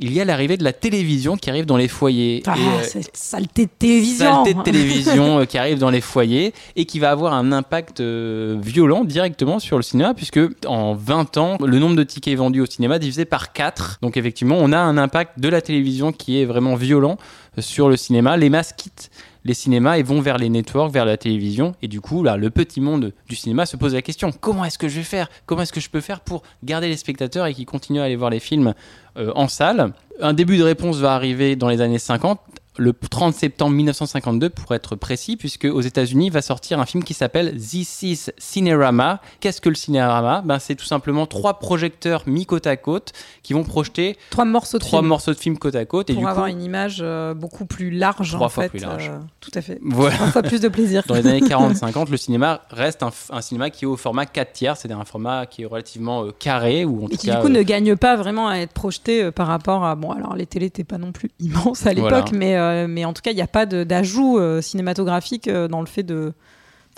il 0.00 0.12
y 0.12 0.20
a 0.20 0.24
l'arrivée 0.24 0.56
de 0.56 0.64
la 0.64 0.72
télévision 0.72 1.36
qui 1.36 1.50
arrive 1.50 1.66
dans 1.66 1.76
les 1.76 1.88
foyers. 1.88 2.42
Ah, 2.46 2.54
Et, 2.56 2.60
euh, 2.60 2.82
cette 2.84 3.16
saleté 3.16 3.66
de 3.66 3.70
télévision. 3.76 4.44
saleté 4.44 4.54
de 4.54 4.62
télévision 4.62 5.40
euh, 5.40 5.44
qui 5.44 5.58
arrive 5.58 5.78
dans 5.78 5.90
les 5.90 6.00
foyers 6.00 6.54
et 6.76 6.84
qui 6.84 7.00
va 7.00 7.10
avoir 7.10 7.34
un 7.34 7.50
impact 7.50 8.00
euh, 8.00 8.56
violent 8.60 9.04
directement 9.04 9.58
sur 9.58 9.76
le 9.76 9.82
cinéma 9.82 10.14
puisque 10.14 10.40
en 10.66 10.94
20 10.94 11.36
ans 11.36 11.56
le 11.64 11.78
nombre 11.78 11.96
de 11.96 12.04
tickets 12.04 12.38
vendus 12.38 12.60
au 12.60 12.66
cinéma 12.66 12.98
divisé 12.98 13.24
par 13.24 13.52
4 13.52 13.98
donc 14.02 14.16
effectivement 14.16 14.56
on 14.58 14.72
a 14.72 14.78
un 14.78 14.98
impact 14.98 15.40
de 15.40 15.48
la 15.48 15.60
télévision 15.60 16.12
qui 16.12 16.40
est 16.40 16.44
vraiment 16.44 16.76
violent 16.76 17.18
sur 17.58 17.88
le 17.88 17.96
cinéma 17.96 18.36
les 18.36 18.50
masses 18.50 18.72
quittent 18.72 19.10
les 19.48 19.54
cinémas 19.54 19.98
et 19.98 20.02
vont 20.02 20.20
vers 20.20 20.38
les 20.38 20.48
networks, 20.48 20.92
vers 20.92 21.04
la 21.04 21.16
télévision. 21.16 21.74
Et 21.82 21.88
du 21.88 22.00
coup, 22.00 22.22
là, 22.22 22.36
le 22.36 22.50
petit 22.50 22.80
monde 22.80 23.12
du 23.28 23.34
cinéma 23.34 23.66
se 23.66 23.76
pose 23.76 23.94
la 23.94 24.02
question. 24.02 24.30
Comment 24.30 24.64
est-ce 24.64 24.78
que 24.78 24.88
je 24.88 24.98
vais 24.98 25.04
faire? 25.04 25.28
Comment 25.46 25.62
est-ce 25.62 25.72
que 25.72 25.80
je 25.80 25.90
peux 25.90 26.00
faire 26.00 26.20
pour 26.20 26.42
garder 26.62 26.88
les 26.88 26.96
spectateurs 26.96 27.46
et 27.46 27.54
qu'ils 27.54 27.66
continuent 27.66 28.00
à 28.00 28.04
aller 28.04 28.16
voir 28.16 28.30
les 28.30 28.40
films 28.40 28.74
euh, 29.16 29.32
en 29.34 29.48
salle? 29.48 29.92
Un 30.20 30.34
début 30.34 30.58
de 30.58 30.62
réponse 30.62 30.98
va 30.98 31.14
arriver 31.14 31.56
dans 31.56 31.68
les 31.68 31.80
années 31.80 31.98
50 31.98 32.38
le 32.78 32.92
30 32.92 33.34
septembre 33.34 33.72
1952 33.72 34.50
pour 34.50 34.74
être 34.74 34.96
précis, 34.96 35.36
puisque 35.36 35.64
aux 35.64 35.80
États-Unis 35.80 36.30
va 36.30 36.42
sortir 36.42 36.80
un 36.80 36.86
film 36.86 37.04
qui 37.04 37.12
s'appelle 37.14 37.56
This 37.56 38.02
is 38.02 38.26
Cinerama. 38.38 39.20
Qu'est-ce 39.40 39.60
que 39.60 39.68
le 39.68 39.74
cinéma? 39.74 40.42
Ben, 40.44 40.58
C'est 40.58 40.74
tout 40.74 40.84
simplement 40.84 41.26
trois 41.26 41.58
projecteurs 41.58 42.22
mis 42.26 42.46
côte 42.46 42.66
à 42.66 42.76
côte 42.76 43.12
qui 43.42 43.52
vont 43.52 43.64
projeter 43.64 44.16
Trois 44.30 44.44
morceaux 44.44 44.78
de 44.78 44.84
trois 44.84 45.00
film 45.00 45.08
morceaux 45.08 45.32
de 45.32 45.38
film 45.38 45.58
côte 45.58 45.74
à 45.74 45.84
côte. 45.84 46.08
Et 46.10 46.14
pour 46.14 46.22
du 46.22 46.28
avoir 46.28 46.46
coup, 46.46 46.52
une 46.52 46.62
image 46.62 46.98
euh, 47.00 47.34
beaucoup 47.34 47.64
plus 47.66 47.90
large. 47.90 48.32
Trois 48.32 48.46
en 48.46 48.48
fois 48.48 48.64
fait, 48.64 48.68
plus 48.70 48.78
large. 48.80 49.10
euh, 49.12 49.18
tout 49.40 49.50
à 49.54 49.60
fait. 49.60 49.78
Voilà. 49.82 50.14
Trois 50.16 50.28
fois 50.28 50.42
plus 50.42 50.60
de 50.60 50.68
plaisir. 50.68 51.02
Dans 51.06 51.14
les 51.14 51.26
années 51.26 51.40
40-50, 51.48 52.10
le 52.10 52.16
cinéma 52.16 52.60
reste 52.70 53.02
un, 53.02 53.40
cinéma 53.40 53.70
qui 53.70 53.84
est 53.84 53.88
au 53.88 53.96
format 53.96 54.26
4 54.26 54.52
tiers, 54.52 54.76
c'est-à-dire 54.76 54.98
un 55.00 55.04
format 55.04 55.46
qui 55.46 55.62
est 55.62 55.66
relativement 55.66 56.24
euh, 56.24 56.30
carré 56.38 56.84
ou 56.84 57.04
en 57.04 57.06
Et 57.08 57.10
tout 57.10 57.16
qui 57.16 57.26
cas 57.26 57.36
du 57.36 57.42
coup 57.42 57.48
ne 57.48 57.62
gagne 57.62 57.96
pas 57.96 58.16
vraiment 58.16 58.48
à 58.48 58.56
être 58.58 58.72
projeté 58.72 59.30
par 59.32 59.46
rapport 59.48 59.84
à 59.84 59.94
bon 59.96 60.10
alors 60.12 60.36
les 60.36 60.46
télés 60.46 60.66
n'étaient 60.66 60.84
pas 60.84 60.98
non 60.98 61.12
plus 61.12 61.30
immenses 61.40 61.86
à 61.86 61.92
l'époque 61.92 62.10
Voilà. 62.30 62.38
mais 62.38 62.56
mais 62.86 63.04
en 63.04 63.12
tout 63.12 63.22
cas 63.22 63.30
il 63.30 63.36
n'y 63.36 63.42
a 63.42 63.46
pas 63.46 63.66
d'ajout 63.66 64.38
euh, 64.38 64.60
cinématographique 64.60 65.48
euh, 65.48 65.68
dans 65.68 65.80
le 65.80 65.86
fait 65.86 66.02
de 66.02 66.32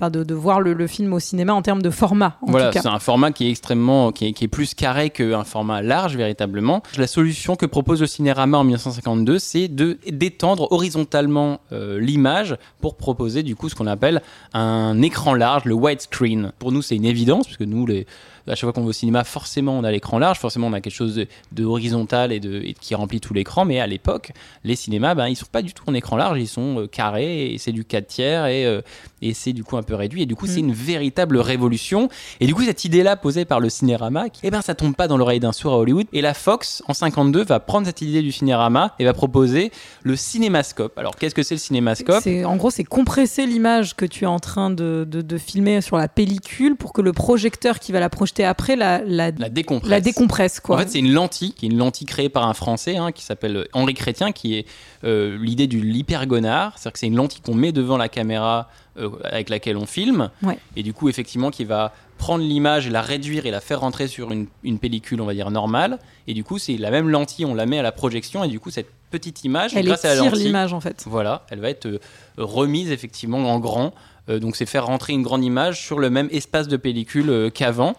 de, 0.08 0.24
de 0.24 0.34
voir 0.34 0.60
le, 0.60 0.72
le 0.72 0.86
film 0.86 1.12
au 1.12 1.18
cinéma 1.18 1.52
en 1.52 1.60
termes 1.60 1.82
de 1.82 1.90
format 1.90 2.38
en 2.40 2.50
Voilà, 2.50 2.72
c'est 2.72 2.86
un 2.86 2.98
format 2.98 3.32
qui 3.32 3.46
est 3.46 3.50
extrêmement, 3.50 4.12
qui 4.12 4.28
est, 4.28 4.32
qui 4.32 4.44
est 4.44 4.48
plus 4.48 4.72
carré 4.72 5.10
qu'un 5.10 5.44
format 5.44 5.82
large 5.82 6.16
véritablement. 6.16 6.82
La 6.96 7.06
solution 7.06 7.56
que 7.56 7.66
propose 7.66 8.00
le 8.00 8.06
Cinérama 8.06 8.56
en 8.56 8.64
1952, 8.64 9.38
c'est 9.38 9.68
de 9.68 9.98
d'étendre 10.10 10.72
horizontalement 10.72 11.60
euh, 11.72 12.00
l'image 12.00 12.56
pour 12.80 12.96
proposer 12.96 13.42
du 13.42 13.56
coup 13.56 13.68
ce 13.68 13.74
qu'on 13.74 13.88
appelle 13.88 14.22
un 14.54 15.02
écran 15.02 15.34
large, 15.34 15.64
le 15.66 15.74
widescreen. 15.74 16.52
Pour 16.58 16.72
nous, 16.72 16.80
c'est 16.80 16.96
une 16.96 17.04
évidence 17.04 17.46
puisque 17.46 17.62
nous, 17.62 17.84
les, 17.84 18.06
à 18.46 18.54
chaque 18.54 18.60
fois 18.60 18.72
qu'on 18.72 18.82
va 18.82 18.88
au 18.88 18.92
cinéma, 18.92 19.24
forcément, 19.24 19.78
on 19.78 19.84
a 19.84 19.90
l'écran 19.90 20.18
large, 20.18 20.38
forcément, 20.38 20.66
on 20.68 20.72
a 20.72 20.80
quelque 20.80 20.92
chose 20.94 21.14
de, 21.14 21.26
de 21.52 21.64
horizontal 21.64 22.32
et, 22.32 22.40
de, 22.40 22.60
et 22.62 22.74
qui 22.74 22.94
remplit 22.94 23.20
tout 23.20 23.34
l'écran. 23.34 23.64
Mais 23.64 23.80
à 23.80 23.86
l'époque, 23.86 24.32
les 24.64 24.76
cinémas, 24.76 25.14
ben, 25.14 25.28
ils 25.28 25.36
sont 25.36 25.46
pas 25.50 25.62
du 25.62 25.72
tout 25.74 25.84
en 25.86 25.94
écran 25.94 26.16
large, 26.16 26.38
ils 26.40 26.48
sont 26.48 26.80
euh, 26.80 26.86
carrés 26.86 27.52
et 27.52 27.58
c'est 27.58 27.72
du 27.72 27.84
4 27.84 28.06
tiers 28.06 28.46
et, 28.46 28.64
euh, 28.66 28.80
et 29.22 29.34
c'est 29.34 29.52
du 29.52 29.64
coup 29.64 29.76
un 29.76 29.82
peu 29.82 29.94
réduit. 29.94 30.22
Et 30.22 30.26
du 30.26 30.34
coup, 30.36 30.46
c'est 30.46 30.60
une 30.60 30.72
véritable 30.72 31.38
révolution. 31.38 32.08
Et 32.40 32.46
du 32.46 32.54
coup, 32.54 32.62
cette 32.64 32.84
idée-là 32.84 33.16
posée 33.16 33.44
par 33.44 33.60
le 33.60 33.68
Cinérama, 33.68 34.24
eh 34.42 34.50
ben, 34.50 34.62
ça 34.62 34.74
tombe 34.74 34.94
pas 34.94 35.08
dans 35.08 35.16
l'oreille 35.16 35.40
d'un 35.40 35.52
sourd 35.52 35.72
à 35.74 35.78
Hollywood. 35.78 36.06
Et 36.12 36.20
la 36.22 36.34
Fox, 36.34 36.82
en 36.88 36.94
52, 36.94 37.44
va 37.44 37.60
prendre 37.60 37.86
cette 37.86 38.00
idée 38.02 38.22
du 38.22 38.32
Cinérama 38.32 38.94
et 38.98 39.04
va 39.04 39.12
proposer 39.12 39.70
le 40.02 40.16
cinémascope. 40.16 40.96
Alors, 40.98 41.16
qu'est-ce 41.16 41.34
que 41.34 41.42
c'est 41.42 41.54
le 41.54 41.58
cinémascope? 41.60 42.22
En 42.44 42.56
gros, 42.56 42.70
c'est 42.70 42.84
compresser 42.84 43.46
l'image 43.46 43.94
que 43.96 44.04
tu 44.06 44.24
es 44.24 44.26
en 44.26 44.38
train 44.38 44.70
de, 44.70 45.06
de- 45.08 45.20
de 45.22 45.38
filmer 45.38 45.80
sur 45.80 45.96
la 45.98 46.08
pellicule 46.08 46.76
pour 46.76 46.92
que 46.92 47.02
le 47.02 47.12
projecteur 47.12 47.78
qui 47.78 47.92
va 47.92 48.00
la 48.00 48.08
projeter 48.08 48.29
projeter 48.30 48.44
après 48.44 48.76
la, 48.76 48.98
la, 49.04 49.30
La 49.30 49.48
décompresse. 49.48 49.90
la 49.90 50.00
décompresse, 50.00 50.60
quoi. 50.60 50.76
En 50.76 50.78
fait, 50.80 50.88
c'est 50.88 50.98
une 50.98 51.12
lentille, 51.12 51.52
qui 51.52 51.66
est 51.66 51.68
une 51.68 51.78
lentille 51.78 52.06
créée 52.06 52.28
par 52.28 52.46
un 52.46 52.54
Français 52.54 52.96
hein, 52.96 53.12
qui 53.12 53.24
s'appelle 53.24 53.66
Henri 53.72 53.94
Chrétien, 53.94 54.32
qui 54.32 54.56
est 54.56 54.66
euh, 55.04 55.36
l'idée 55.40 55.66
du 55.66 55.80
l'hypergonard. 55.80 56.74
C'est-à-dire 56.78 56.92
que 56.92 56.98
c'est 56.98 57.06
une 57.06 57.16
lentille 57.16 57.40
qu'on 57.40 57.54
met 57.54 57.72
devant 57.72 57.96
la 57.96 58.08
caméra 58.08 58.68
euh, 58.98 59.10
avec 59.24 59.48
laquelle 59.48 59.76
on 59.76 59.86
filme. 59.86 60.30
Ouais. 60.42 60.58
Et 60.76 60.82
du 60.82 60.92
coup, 60.92 61.08
effectivement, 61.08 61.50
qui 61.50 61.64
va 61.64 61.92
prendre 62.18 62.44
l'image 62.44 62.86
et 62.86 62.90
la 62.90 63.02
réduire 63.02 63.46
et 63.46 63.50
la 63.50 63.60
faire 63.60 63.80
rentrer 63.80 64.06
sur 64.06 64.30
une, 64.30 64.46
une 64.62 64.78
pellicule, 64.78 65.20
on 65.20 65.26
va 65.26 65.34
dire, 65.34 65.50
normale. 65.50 65.98
Et 66.26 66.34
du 66.34 66.44
coup, 66.44 66.58
c'est 66.58 66.76
la 66.76 66.90
même 66.90 67.08
lentille, 67.08 67.44
on 67.46 67.54
la 67.54 67.66
met 67.66 67.78
à 67.78 67.82
la 67.82 67.92
projection. 67.92 68.44
Et 68.44 68.48
du 68.48 68.60
coup, 68.60 68.70
cette 68.70 68.90
petite 69.10 69.42
image, 69.44 69.74
Elle 69.74 69.86
grâce 69.86 70.04
à 70.04 70.14
la 70.14 70.16
lentille, 70.16 70.44
l'image, 70.44 70.72
en 70.72 70.80
fait. 70.80 71.04
voilà, 71.06 71.46
elle 71.50 71.60
va 71.60 71.70
être 71.70 71.86
euh, 71.86 71.98
remise 72.36 72.92
effectivement 72.92 73.38
en 73.52 73.58
grand. 73.58 73.92
Donc 74.28 74.54
c'est 74.54 74.66
faire 74.66 74.86
rentrer 74.86 75.12
une 75.12 75.22
grande 75.24 75.42
image 75.42 75.84
sur 75.84 75.98
le 75.98 76.08
même 76.08 76.28
espace 76.30 76.68
de 76.68 76.76
pellicule 76.76 77.50
qu'avant. 77.52 77.96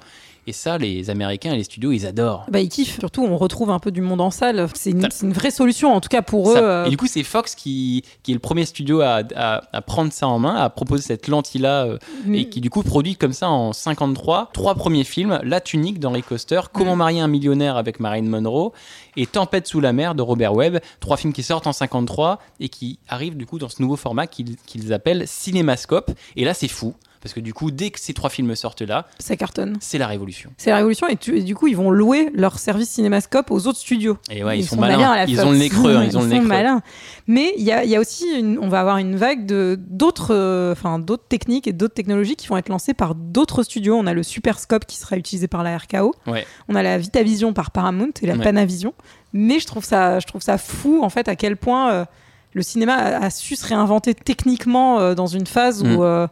Et 0.47 0.53
ça, 0.53 0.79
les 0.79 1.09
Américains 1.11 1.53
et 1.53 1.57
les 1.57 1.63
studios, 1.63 1.91
ils 1.91 2.07
adorent. 2.07 2.45
Bah, 2.51 2.59
ils 2.59 2.67
kiffent. 2.69 2.97
Surtout, 2.99 3.23
on 3.23 3.37
retrouve 3.37 3.69
un 3.69 3.77
peu 3.77 3.91
du 3.91 4.01
monde 4.01 4.21
en 4.21 4.31
salle. 4.31 4.67
C'est 4.73 4.89
une, 4.89 5.33
vraie 5.33 5.51
solution, 5.51 5.93
en 5.93 6.01
tout 6.01 6.09
cas 6.09 6.23
pour 6.23 6.49
eux. 6.49 6.55
Ça- 6.55 6.63
euh, 6.63 6.85
Et 6.85 6.89
du 6.89 6.97
coup, 6.97 7.05
c'est 7.05 7.21
Fox 7.21 7.53
qui, 7.53 8.03
qui 8.23 8.31
est 8.31 8.33
le 8.33 8.39
premier 8.39 8.65
studio 8.65 9.01
à, 9.01 9.21
à- 9.35 9.61
à 9.71 9.81
prendre 9.81 10.11
ça 10.11 10.27
en 10.27 10.39
main, 10.39 10.55
à 10.55 10.69
proposer 10.71 11.03
cette 11.03 11.27
lentille-là, 11.27 11.85
euh, 11.85 11.97
Mm. 12.25 12.35
et 12.35 12.49
qui 12.49 12.59
du 12.59 12.69
coup 12.71 12.81
produit 12.81 13.15
comme 13.15 13.33
ça 13.33 13.49
en 13.49 13.71
53 13.71 14.49
trois 14.53 14.73
premiers 14.73 15.03
films 15.03 15.39
La 15.43 15.61
tunique 15.61 15.99
d'Henri 15.99 16.23
Coster, 16.23 16.61
Comment 16.73 16.95
Mm. 16.95 16.97
marier 16.99 17.19
un 17.21 17.27
millionnaire 17.27 17.77
avec 17.77 17.99
Marilyn 17.99 18.27
Monroe 18.29 18.71
et 19.17 19.27
Tempête 19.27 19.67
sous 19.67 19.79
la 19.79 19.93
mer 19.93 20.15
de 20.15 20.23
Robert 20.23 20.55
Webb. 20.55 20.79
Trois 20.99 21.17
films 21.17 21.33
qui 21.33 21.43
sortent 21.43 21.67
en 21.67 21.73
53 21.73 22.39
et 22.59 22.69
qui 22.69 22.97
arrivent 23.07 23.37
du 23.37 23.45
coup 23.45 23.59
dans 23.59 23.69
ce 23.69 23.79
nouveau 23.81 23.95
format 23.95 24.25
qu'ils 24.25 24.55
qu'ils 24.65 24.91
appellent 24.91 25.25
Cinémascope. 25.27 26.11
Et 26.35 26.45
là, 26.45 26.53
c'est 26.55 26.67
fou. 26.67 26.95
Parce 27.21 27.33
que 27.33 27.39
du 27.39 27.53
coup, 27.53 27.69
dès 27.69 27.91
que 27.91 27.99
ces 27.99 28.13
trois 28.13 28.29
films 28.31 28.55
sortent 28.55 28.81
là, 28.81 29.07
ça 29.19 29.35
cartonne. 29.35 29.77
c'est 29.79 29.97
la 29.99 30.07
révolution. 30.07 30.49
C'est 30.57 30.71
la 30.71 30.77
révolution 30.77 31.07
et, 31.07 31.15
tu- 31.17 31.37
et 31.37 31.43
du 31.43 31.53
coup 31.53 31.67
ils 31.67 31.77
vont 31.77 31.91
louer 31.91 32.31
leur 32.33 32.57
service 32.57 32.89
cinémascope 32.89 33.51
aux 33.51 33.67
autres 33.67 33.77
studios. 33.77 34.17
Et 34.31 34.43
ouais, 34.43 34.57
ils, 34.59 34.65
sont, 34.65 34.75
malins. 34.77 35.11
à 35.11 35.15
la 35.17 35.25
ils 35.25 35.39
ont 35.41 35.51
le 35.51 35.57
nez 35.57 35.69
creux. 35.69 35.95
hein, 35.95 36.03
ils 36.03 36.17
ont 36.17 36.21
le 36.21 36.27
nez 36.27 36.35
sont 36.37 36.39
creux. 36.41 36.47
malins. 36.49 36.81
Mais 37.27 37.53
il 37.57 37.63
y 37.63 37.71
a, 37.71 37.83
il 37.83 37.89
y 37.91 37.95
a 37.95 37.99
aussi, 37.99 38.25
une- 38.39 38.57
on 38.59 38.69
va 38.69 38.79
avoir 38.79 38.97
une 38.97 39.15
vague 39.15 39.45
de 39.45 39.77
d'autres, 39.79 40.33
euh, 40.33 40.71
enfin 40.71 40.97
d'autres 40.97 41.27
techniques 41.29 41.67
et 41.67 41.73
d'autres 41.73 41.93
technologies 41.93 42.35
qui 42.35 42.47
vont 42.47 42.57
être 42.57 42.69
lancées 42.69 42.93
par 42.95 43.13
d'autres 43.13 43.61
studios. 43.63 43.95
On 43.95 44.07
a 44.07 44.13
le 44.13 44.23
Superscope 44.23 44.85
qui 44.85 44.97
sera 44.97 45.15
utilisé 45.15 45.47
par 45.47 45.61
la 45.63 45.77
RKO. 45.77 46.15
Ouais. 46.25 46.45
On 46.69 46.75
a 46.75 46.81
la 46.81 46.97
Vitavision 46.97 47.53
par 47.53 47.69
Paramount 47.71 48.09
et 48.21 48.25
la 48.25 48.33
Ouais. 48.33 48.43
Panavision. 48.43 48.93
Mais 49.33 49.59
je 49.59 49.67
trouve 49.67 49.85
ça, 49.85 50.19
je 50.19 50.25
trouve 50.25 50.41
ça 50.41 50.57
fou 50.57 51.01
en 51.03 51.09
fait 51.09 51.27
à 51.27 51.35
quel 51.35 51.55
point 51.55 51.91
euh, 51.91 52.05
le 52.53 52.63
cinéma 52.63 52.95
a, 52.95 53.25
a 53.25 53.29
su 53.29 53.55
se 53.55 53.65
réinventer 53.67 54.13
techniquement 54.15 54.99
euh, 54.99 55.13
dans 55.13 55.27
une 55.27 55.45
phase 55.47 55.83
Mm. 55.83 55.95
où 55.95 56.03
euh, 56.03 56.27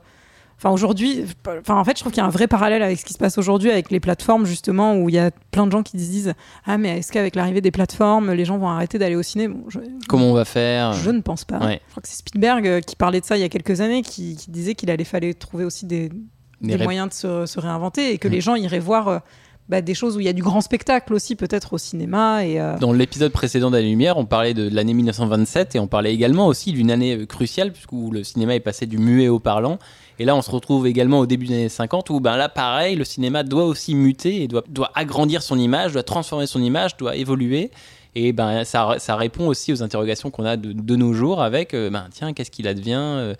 Enfin, 0.62 0.72
aujourd'hui, 0.72 1.24
enfin, 1.62 1.78
en 1.78 1.84
fait, 1.86 1.96
je 1.96 2.02
trouve 2.02 2.12
qu'il 2.12 2.20
y 2.22 2.24
a 2.24 2.28
un 2.28 2.32
vrai 2.32 2.48
parallèle 2.48 2.84
avec 2.84 3.00
ce 3.00 3.06
qui 3.06 3.14
se 3.14 3.18
passe 3.18 3.38
aujourd'hui 3.38 3.72
avec 3.72 3.90
les 3.92 4.02
plateformes, 4.02 4.46
justement, 4.46 4.98
où 4.98 5.08
il 5.08 5.16
y 5.16 5.20
a 5.20 5.32
plein 5.52 5.66
de 5.66 5.72
gens 5.72 5.84
qui 5.84 5.92
se 5.92 6.10
disent 6.10 6.34
Ah, 6.66 6.78
mais 6.78 7.00
est-ce 7.00 7.14
qu'avec 7.14 7.36
l'arrivée 7.36 7.62
des 7.62 7.72
plateformes, 7.72 8.34
les 8.34 8.44
gens 8.44 8.58
vont 8.58 8.68
arrêter 8.68 9.00
d'aller 9.00 9.16
au 9.16 9.24
ciné? 9.24 9.48
Bon, 9.48 9.64
je, 9.70 9.80
Comment 10.10 10.32
on 10.32 10.34
va 10.34 10.44
faire? 10.46 10.92
je 10.94 11.12
ne 11.12 11.22
pense 11.22 11.46
pas. 11.46 11.60
Ouais. 11.60 11.80
Je 11.88 11.92
crois 11.92 12.02
que 12.04 12.10
c'est 12.10 12.18
Spielberg 12.18 12.68
euh, 12.68 12.82
qui 12.82 12.96
parlait 12.98 13.22
de 13.22 13.26
ça 13.26 13.38
il 13.38 13.42
y 13.42 13.44
a 13.46 13.50
quelques 13.50 13.80
années, 13.80 14.02
qui, 14.02 14.36
qui 14.36 14.52
disait 14.52 14.76
qu'il 14.76 14.92
allait 14.92 15.06
fallait 15.06 15.34
trouver 15.34 15.64
aussi 15.64 15.86
des, 15.86 16.10
Des 16.62 16.78
moyens 16.78 17.08
de 17.08 17.14
se, 17.14 17.46
se 17.46 17.60
réinventer 17.60 18.12
et 18.12 18.18
que 18.18 18.28
Mm. 18.28 18.32
les 18.32 18.42
gens 18.42 18.56
iraient 18.56 18.80
voir 18.80 19.08
euh, 19.08 19.20
bah, 19.70 19.82
des 19.82 19.94
choses 19.94 20.18
où 20.18 20.20
il 20.20 20.26
y 20.26 20.30
a 20.30 20.34
du 20.34 20.42
grand 20.44 20.60
spectacle 20.62 21.14
aussi, 21.14 21.36
peut-être 21.38 21.72
au 21.72 21.78
cinéma. 21.78 22.46
Et, 22.46 22.60
euh, 22.60 22.78
Dans 22.80 22.92
l'épisode 22.92 23.32
précédent 23.32 23.72
d'Année 23.72 23.88
Lumière, 23.92 24.18
on 24.18 24.26
parlait 24.26 24.54
de 24.54 24.68
l'année 24.68 24.94
1927 24.94 25.76
et 25.76 25.80
on 25.80 25.88
parlait 25.88 26.14
également 26.14 26.48
aussi 26.48 26.74
d'une 26.74 26.92
année 26.92 27.26
cruciale 27.28 27.72
puisque 27.72 27.94
le 27.94 28.24
cinéma 28.26 28.56
est 28.56 28.60
passé 28.60 28.88
du 28.88 28.98
muet 28.98 29.30
au 29.30 29.40
parlant. 29.40 29.80
Et 30.20 30.26
là, 30.26 30.36
on 30.36 30.42
se 30.42 30.52
retrouve 30.52 30.86
également 30.86 31.20
au 31.20 31.26
début 31.26 31.48
des 31.48 31.54
années 31.54 31.70
50 31.70 32.10
où 32.10 32.20
ben 32.20 32.36
là, 32.36 32.50
pareil, 32.50 32.96
le 32.96 33.06
cinéma 33.06 33.44
doit 33.44 33.64
aussi 33.64 33.96
muter 33.96 34.44
et 34.44 34.48
doit, 34.48 34.92
agrandir 34.94 35.42
son 35.42 35.58
image, 35.58 35.94
doit 35.94 36.04
transformer 36.04 36.46
son 36.46 36.62
image, 36.62 36.98
doit 36.98 37.16
évoluer. 37.16 37.72
Et 38.16 38.34
ben 38.34 38.66
ça, 38.66 38.96
ça 38.98 39.16
répond 39.16 39.48
aussi 39.48 39.72
aux 39.72 39.82
interrogations 39.82 40.30
qu'on 40.30 40.44
a 40.44 40.58
de, 40.58 40.74
de 40.74 40.96
nos 40.96 41.14
jours 41.14 41.42
avec 41.42 41.74
euh, 41.74 41.90
ben 41.90 42.08
tiens, 42.12 42.34
qu'est-ce 42.34 42.52
qu'il 42.52 42.68
advient 42.68 42.96
euh, 42.98 43.34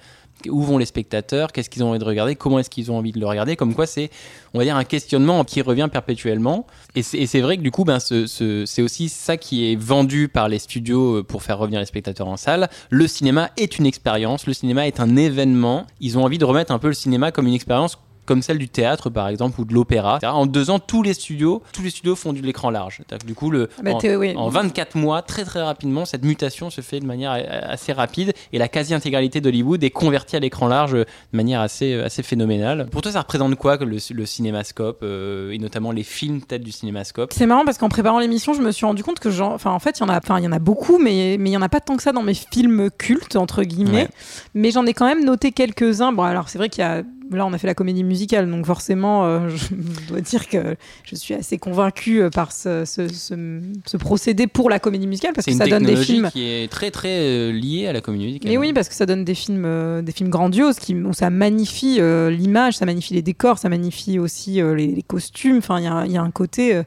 où 0.50 0.62
vont 0.62 0.78
les 0.78 0.86
spectateurs, 0.86 1.52
qu'est-ce 1.52 1.70
qu'ils 1.70 1.84
ont 1.84 1.90
envie 1.90 2.00
de 2.00 2.04
regarder, 2.06 2.36
comment 2.36 2.60
est-ce 2.60 2.70
qu'ils 2.70 2.92
ont 2.92 2.98
envie 2.98 3.12
de 3.12 3.20
le 3.20 3.26
regarder, 3.26 3.56
comme 3.56 3.74
quoi 3.76 3.86
c'est, 3.86 4.10
on 4.54 4.58
va 4.60 4.64
dire, 4.64 4.76
un 4.76 4.84
questionnement 4.84 5.44
qui 5.44 5.62
revient 5.62 5.90
perpétuellement. 5.92 6.66
Et 6.96 7.04
c'est 7.04 7.42
vrai 7.42 7.58
que 7.58 7.62
du 7.62 7.72
coup, 7.72 7.84
ben, 7.84 8.00
ce- 8.00 8.28
ce- 8.28 8.66
c'est 8.66 8.82
aussi 8.82 9.10
ça 9.10 9.38
qui 9.38 9.72
est 9.72 9.76
vendu 9.76 10.28
par 10.30 10.48
les 10.50 10.60
studios 10.60 11.18
euh, 11.18 11.24
pour 11.24 11.44
faire 11.44 11.58
revenir 11.58 11.80
les 11.80 11.86
spectateurs 11.86 12.28
en 12.28 12.38
salle. 12.38 12.70
Le 12.90 13.08
cinéma 13.08 13.50
est 13.58 13.78
une 13.80 13.86
expérience, 13.86 14.48
le 14.48 14.54
cinéma 14.54 14.88
est 14.88 15.00
un 15.00 15.16
événement. 15.16 15.86
Ils 16.00 16.18
ont 16.18 16.24
envie 16.24 16.38
de 16.38 16.46
remettre 16.46 16.72
un 16.72 16.80
peu 16.80 16.88
le 16.88 16.94
cinéma 16.94 17.32
comme 17.32 17.48
une 17.48 17.54
expérience 17.54 17.98
comme 18.30 18.44
celle 18.44 18.60
du 18.60 18.70
théâtre 18.70 19.10
par 19.10 19.28
exemple 19.28 19.60
ou 19.60 19.66
de 19.66 19.74
l'opéra. 19.74 20.20
En 20.24 20.46
deux 20.46 20.70
ans, 20.70 20.78
tous 20.78 21.02
les 21.02 21.16
studios, 21.16 21.64
tous 21.74 21.82
les 21.82 21.90
studios 21.90 22.16
font 22.16 22.32
de 22.32 22.40
l'écran 22.40 22.70
large. 22.70 23.02
Du 23.26 23.34
coup, 23.34 23.50
le, 23.50 23.70
Bah, 23.84 23.94
en, 23.96 24.00
oui. 24.18 24.36
en 24.38 24.50
24 24.50 24.96
mois, 24.96 25.24
très 25.24 25.44
très 25.46 25.64
rapidement, 25.64 26.06
cette 26.06 26.24
mutation 26.24 26.70
se 26.70 26.82
fait 26.82 27.00
de 27.00 27.08
manière 27.08 27.32
assez 27.32 27.92
rapide 27.92 28.34
et 28.54 28.60
la 28.60 28.68
quasi-intégralité 28.68 29.42
d'Hollywood 29.42 29.84
est 29.84 29.90
convertie 29.90 30.36
à 30.36 30.40
l'écran 30.40 30.68
large 30.68 30.92
de 30.94 31.06
manière 31.34 31.60
assez, 31.60 31.96
assez 31.96 32.22
phénoménale. 32.22 32.88
Pour 32.92 33.02
toi, 33.02 33.12
ça 33.12 33.22
représente 33.22 33.56
quoi 33.56 33.78
le, 33.78 33.98
le 34.14 34.26
cinémascope 34.28 35.00
euh, 35.02 35.50
et 35.50 35.58
notamment 35.58 35.92
les 35.92 36.04
films 36.04 36.42
peut-être 36.42 36.64
du 36.64 36.72
cinémascope? 36.72 37.34
C'est 37.34 37.48
marrant 37.48 37.66
parce 37.66 37.80
qu'en 37.80 37.90
préparant 37.90 38.20
l'émission, 38.20 38.54
je 38.54 38.62
me 38.62 38.70
suis 38.72 38.86
rendu 38.86 39.02
compte 39.04 39.20
que, 39.20 39.32
genre, 39.32 39.54
enfin, 39.54 39.72
en 39.72 39.80
fait, 39.80 39.98
il 39.98 40.02
y 40.02 40.06
en 40.06 40.10
a, 40.10 40.18
enfin, 40.20 40.38
il 40.38 40.44
y 40.44 40.48
en 40.48 40.52
a 40.52 40.60
beaucoup, 40.60 41.00
mais 41.00 41.38
mais 41.40 41.50
il 41.50 41.54
y 41.54 41.58
en 41.58 41.64
a 41.64 41.70
pas 41.70 41.80
tant 41.80 41.98
que 41.98 42.04
ça 42.04 42.12
dans 42.12 42.22
mes 42.22 42.36
films 42.36 42.92
cultes 42.96 43.36
entre 43.38 43.64
guillemets. 43.64 44.04
Ouais. 44.04 44.10
Mais 44.54 44.70
j'en 44.70 44.86
ai 44.86 44.94
quand 44.94 45.08
même 45.08 45.26
noté 45.26 45.52
quelques-uns. 45.52 46.12
Bon, 46.12 46.22
alors 46.24 46.48
c'est 46.50 46.60
vrai 46.60 46.70
qu'il 46.70 46.82
y 46.84 46.86
a, 46.88 47.02
là, 47.32 47.46
on 47.46 47.54
a 47.54 47.58
fait 47.58 47.68
la 47.68 47.74
comédie 47.76 48.04
musicale, 48.04 48.50
donc 48.50 48.66
forcément, 48.66 49.26
euh, 49.26 49.50
je 49.50 50.08
dois 50.10 50.22
dire 50.22 50.48
que 50.48 50.76
je 51.04 51.16
suis 51.16 51.34
assez 51.34 51.58
convaincue 51.58 52.22
euh, 52.24 52.30
par 52.30 52.52
ce, 52.52 52.86
ce, 52.86 53.08
ce- 53.08 53.62
ce 53.86 53.98
procédé 53.98 54.48
pour 54.48 54.70
la 54.70 54.80
comédie 54.80 55.08
musicale 55.08 55.34
parce 55.34 55.46
que 55.46 55.52
ça 55.58 55.66
donne 55.72 55.84
des 55.88 55.96
films. 56.06 56.30
qui 56.32 56.44
est 56.50 56.72
très 56.72 56.92
très 56.92 57.20
euh, 57.20 57.52
liée 57.52 57.88
à 57.88 57.94
la 57.94 58.02
comédie 58.02 58.26
musicale. 58.26 58.52
Mais 58.52 58.58
oui, 58.58 58.74
parce 58.74 58.90
que 58.90 58.96
ça 58.96 59.06
donne 59.06 59.24
des 59.26 59.36
films, 59.36 59.64
euh, 59.66 60.02
des 60.02 60.12
films 60.12 60.30
grandioses 60.30 60.78
qui, 60.80 60.96
où 60.96 61.14
ça 61.14 61.30
magnifie 61.30 61.98
euh, 62.00 62.30
l'image, 62.30 62.78
ça 62.78 62.86
magnifie 62.86 63.14
les 63.14 63.22
décors, 63.22 63.58
ça 63.58 63.70
magnifie 63.70 64.20
aussi 64.20 64.62
les, 64.62 64.88
les 64.88 65.04
costumes. 65.04 65.58
Enfin, 65.58 65.80
il 65.80 65.84
y 65.86 65.88
a, 65.88 66.06
il 66.06 66.12
y 66.12 66.18
a 66.18 66.22
un 66.22 66.32
côté. 66.32 66.82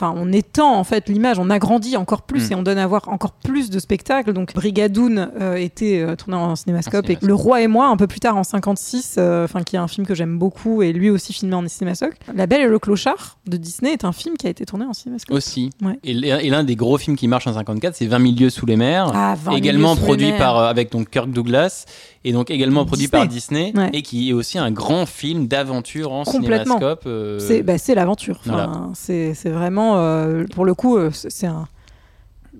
Enfin, 0.00 0.14
on 0.16 0.30
étend 0.32 0.76
en 0.76 0.84
fait 0.84 1.08
l'image, 1.08 1.40
on 1.40 1.50
agrandit 1.50 1.96
encore 1.96 2.22
plus 2.22 2.50
Mm. 2.50 2.52
et 2.52 2.54
on 2.54 2.62
donne 2.62 2.78
à 2.78 2.86
voir 2.86 3.08
encore 3.08 3.32
plus 3.32 3.68
de 3.68 3.80
spectacles. 3.80 4.32
Donc, 4.32 4.54
Brigadoon 4.54 5.16
euh, 5.40 5.56
était 5.56 5.98
euh, 6.00 6.14
tourné 6.14 6.36
en 6.36 6.54
cinémascope, 6.54 7.06
En 7.06 7.12
et 7.12 7.18
Le 7.20 7.34
Roi 7.34 7.62
et 7.62 7.66
moi, 7.66 7.88
un 7.88 7.96
peu 7.96 8.06
plus 8.06 8.20
tard 8.20 8.36
en 8.36 8.44
56, 8.44 9.16
euh, 9.18 9.44
enfin 9.44 9.62
qui 9.64 9.74
est 9.74 9.78
un 9.80 9.88
film 9.88 10.06
que 10.06 10.14
j'aime 10.14 10.38
beaucoup 10.38 10.82
et 10.82 10.92
lui 10.92 11.10
aussi 11.10 11.32
filmé 11.32 11.54
en 11.56 11.66
cinémascope. 11.66 12.14
La 12.32 12.46
Belle 12.46 12.60
et 12.62 12.68
le 12.68 12.78
Clochard 12.78 13.38
de 13.46 13.56
Disney 13.56 13.92
est 13.92 14.04
un 14.04 14.12
film 14.12 14.36
qui 14.36 14.46
a 14.46 14.50
été 14.50 14.64
tourné 14.64 14.84
en 14.84 14.92
cinémascope. 14.92 15.36
Aussi. 15.36 15.70
Ouais. 15.82 15.98
Et 16.04 16.14
l'un 16.50 16.62
des 16.62 16.76
gros 16.76 16.96
films 16.96 17.16
qui 17.16 17.26
marche 17.26 17.46
en 17.48 17.54
54, 17.54 17.96
c'est 17.96 18.06
20 18.06 18.20
000 18.20 18.32
lieues 18.38 18.50
sous 18.50 18.66
les 18.66 18.76
mers. 18.76 19.10
Ah, 19.14 19.34
20 19.34 19.42
000 19.50 19.56
également 19.56 19.96
produit 19.96 20.30
par 20.38 20.58
avec 20.58 20.92
donc 20.92 21.10
Kirk 21.10 21.30
Douglas 21.30 21.86
et 22.24 22.32
donc 22.32 22.50
également 22.50 22.84
produit 22.84 23.06
Disney. 23.06 23.20
par 23.20 23.28
Disney 23.28 23.72
Ouais. 23.74 23.90
et 23.92 24.02
qui 24.02 24.30
est 24.30 24.32
aussi 24.32 24.58
un 24.58 24.70
grand 24.70 25.06
film 25.06 25.48
d'aventure 25.48 26.12
en 26.12 26.24
cinémascope. 26.24 27.08
C'est 27.40 27.62
bah, 27.62 27.78
c'est 27.78 27.94
l'aventure. 27.94 28.36
Enfin, 28.40 28.52
Voilà. 28.52 28.72
C'est 28.94 29.34
c'est 29.34 29.50
vraiment, 29.92 29.98
euh, 29.98 30.44
pour 30.54 30.64
le 30.64 30.74
coup, 30.74 30.96
euh, 30.96 31.10
c'est 31.12 31.30
c'est 31.30 31.46
un. 31.46 31.66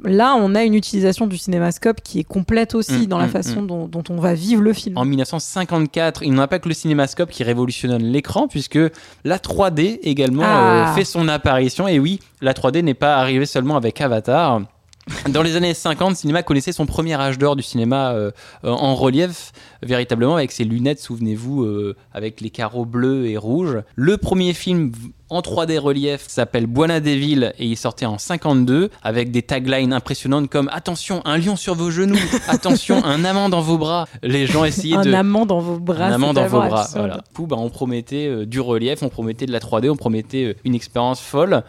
Là, 0.04 0.36
on 0.36 0.54
a 0.54 0.62
une 0.62 0.74
utilisation 0.74 1.26
du 1.26 1.36
cinémascope 1.38 2.00
qui 2.04 2.20
est 2.20 2.24
complète 2.24 2.76
aussi 2.76 2.92
Mm, 3.02 3.06
dans 3.06 3.18
la 3.18 3.26
mm, 3.26 3.30
façon 3.30 3.62
dont, 3.62 3.88
dont 3.88 4.04
on 4.10 4.16
va 4.20 4.32
vivre 4.34 4.62
le 4.62 4.72
film. 4.72 4.96
En 4.96 5.04
1954, 5.04 6.22
il 6.22 6.32
n'y 6.32 6.40
a 6.40 6.46
pas 6.46 6.60
que 6.60 6.68
le 6.68 6.74
cinémascope 6.74 7.30
qui 7.30 7.42
révolutionne 7.42 8.00
l'écran, 8.00 8.46
puisque 8.46 8.78
la 9.24 9.38
3D 9.38 9.98
également 10.02 10.44
Ah. 10.46 10.92
euh, 10.92 10.94
fait 10.94 11.04
son 11.04 11.26
apparition. 11.26 11.88
Et 11.88 11.98
oui, 11.98 12.20
la 12.40 12.52
3D 12.52 12.82
n'est 12.82 12.94
pas 12.94 13.16
arrivée 13.16 13.46
seulement 13.46 13.76
avec 13.76 14.00
Avatar. 14.00 14.60
Dans 15.28 15.42
les 15.42 15.56
années 15.56 15.74
50, 15.74 16.10
le 16.10 16.14
cinéma 16.14 16.42
connaissait 16.42 16.72
son 16.72 16.86
premier 16.86 17.14
âge 17.14 17.38
d'or 17.38 17.56
du 17.56 17.62
cinéma 17.62 18.12
euh, 18.12 18.30
en 18.62 18.94
relief, 18.94 19.52
véritablement 19.82 20.36
avec 20.36 20.52
ses 20.52 20.64
lunettes, 20.64 21.00
souvenez-vous, 21.00 21.62
euh, 21.62 21.96
avec 22.12 22.40
les 22.40 22.50
carreaux 22.50 22.84
bleus 22.84 23.26
et 23.26 23.36
rouges. 23.36 23.78
Le 23.96 24.16
premier 24.16 24.54
film 24.54 24.92
en 25.30 25.40
3D 25.40 25.78
relief 25.78 26.24
s'appelle 26.28 26.66
Buena 26.66 27.00
Devil 27.00 27.52
et 27.58 27.66
il 27.66 27.76
sortait 27.76 28.06
en 28.06 28.18
52 28.18 28.90
avec 29.02 29.30
des 29.30 29.42
taglines 29.42 29.92
impressionnantes 29.92 30.48
comme 30.48 30.70
Attention, 30.72 31.22
un 31.24 31.38
lion 31.38 31.56
sur 31.56 31.74
vos 31.74 31.90
genoux, 31.90 32.18
attention, 32.48 33.04
un 33.04 33.24
amant 33.24 33.48
dans 33.48 33.60
vos 33.60 33.78
bras. 33.78 34.06
Les 34.22 34.46
gens 34.46 34.64
essayaient 34.64 34.96
un 34.96 35.02
de 35.02 35.12
amant 35.12 35.46
dans 35.46 35.60
vos 35.60 35.78
bras. 35.78 36.06
un 36.06 36.12
amant 36.12 36.32
dans 36.32 36.46
vos 36.46 36.60
bras. 36.60 36.88
Voilà. 36.94 37.16
Du 37.16 37.34
coup, 37.34 37.46
bah, 37.46 37.56
on 37.58 37.70
promettait 37.70 38.26
euh, 38.26 38.46
du 38.46 38.60
relief, 38.60 39.02
on 39.02 39.08
promettait 39.08 39.46
de 39.46 39.52
la 39.52 39.60
3D, 39.60 39.90
on 39.90 39.96
promettait 39.96 40.56
une 40.64 40.74
expérience 40.74 41.20
folle. 41.20 41.62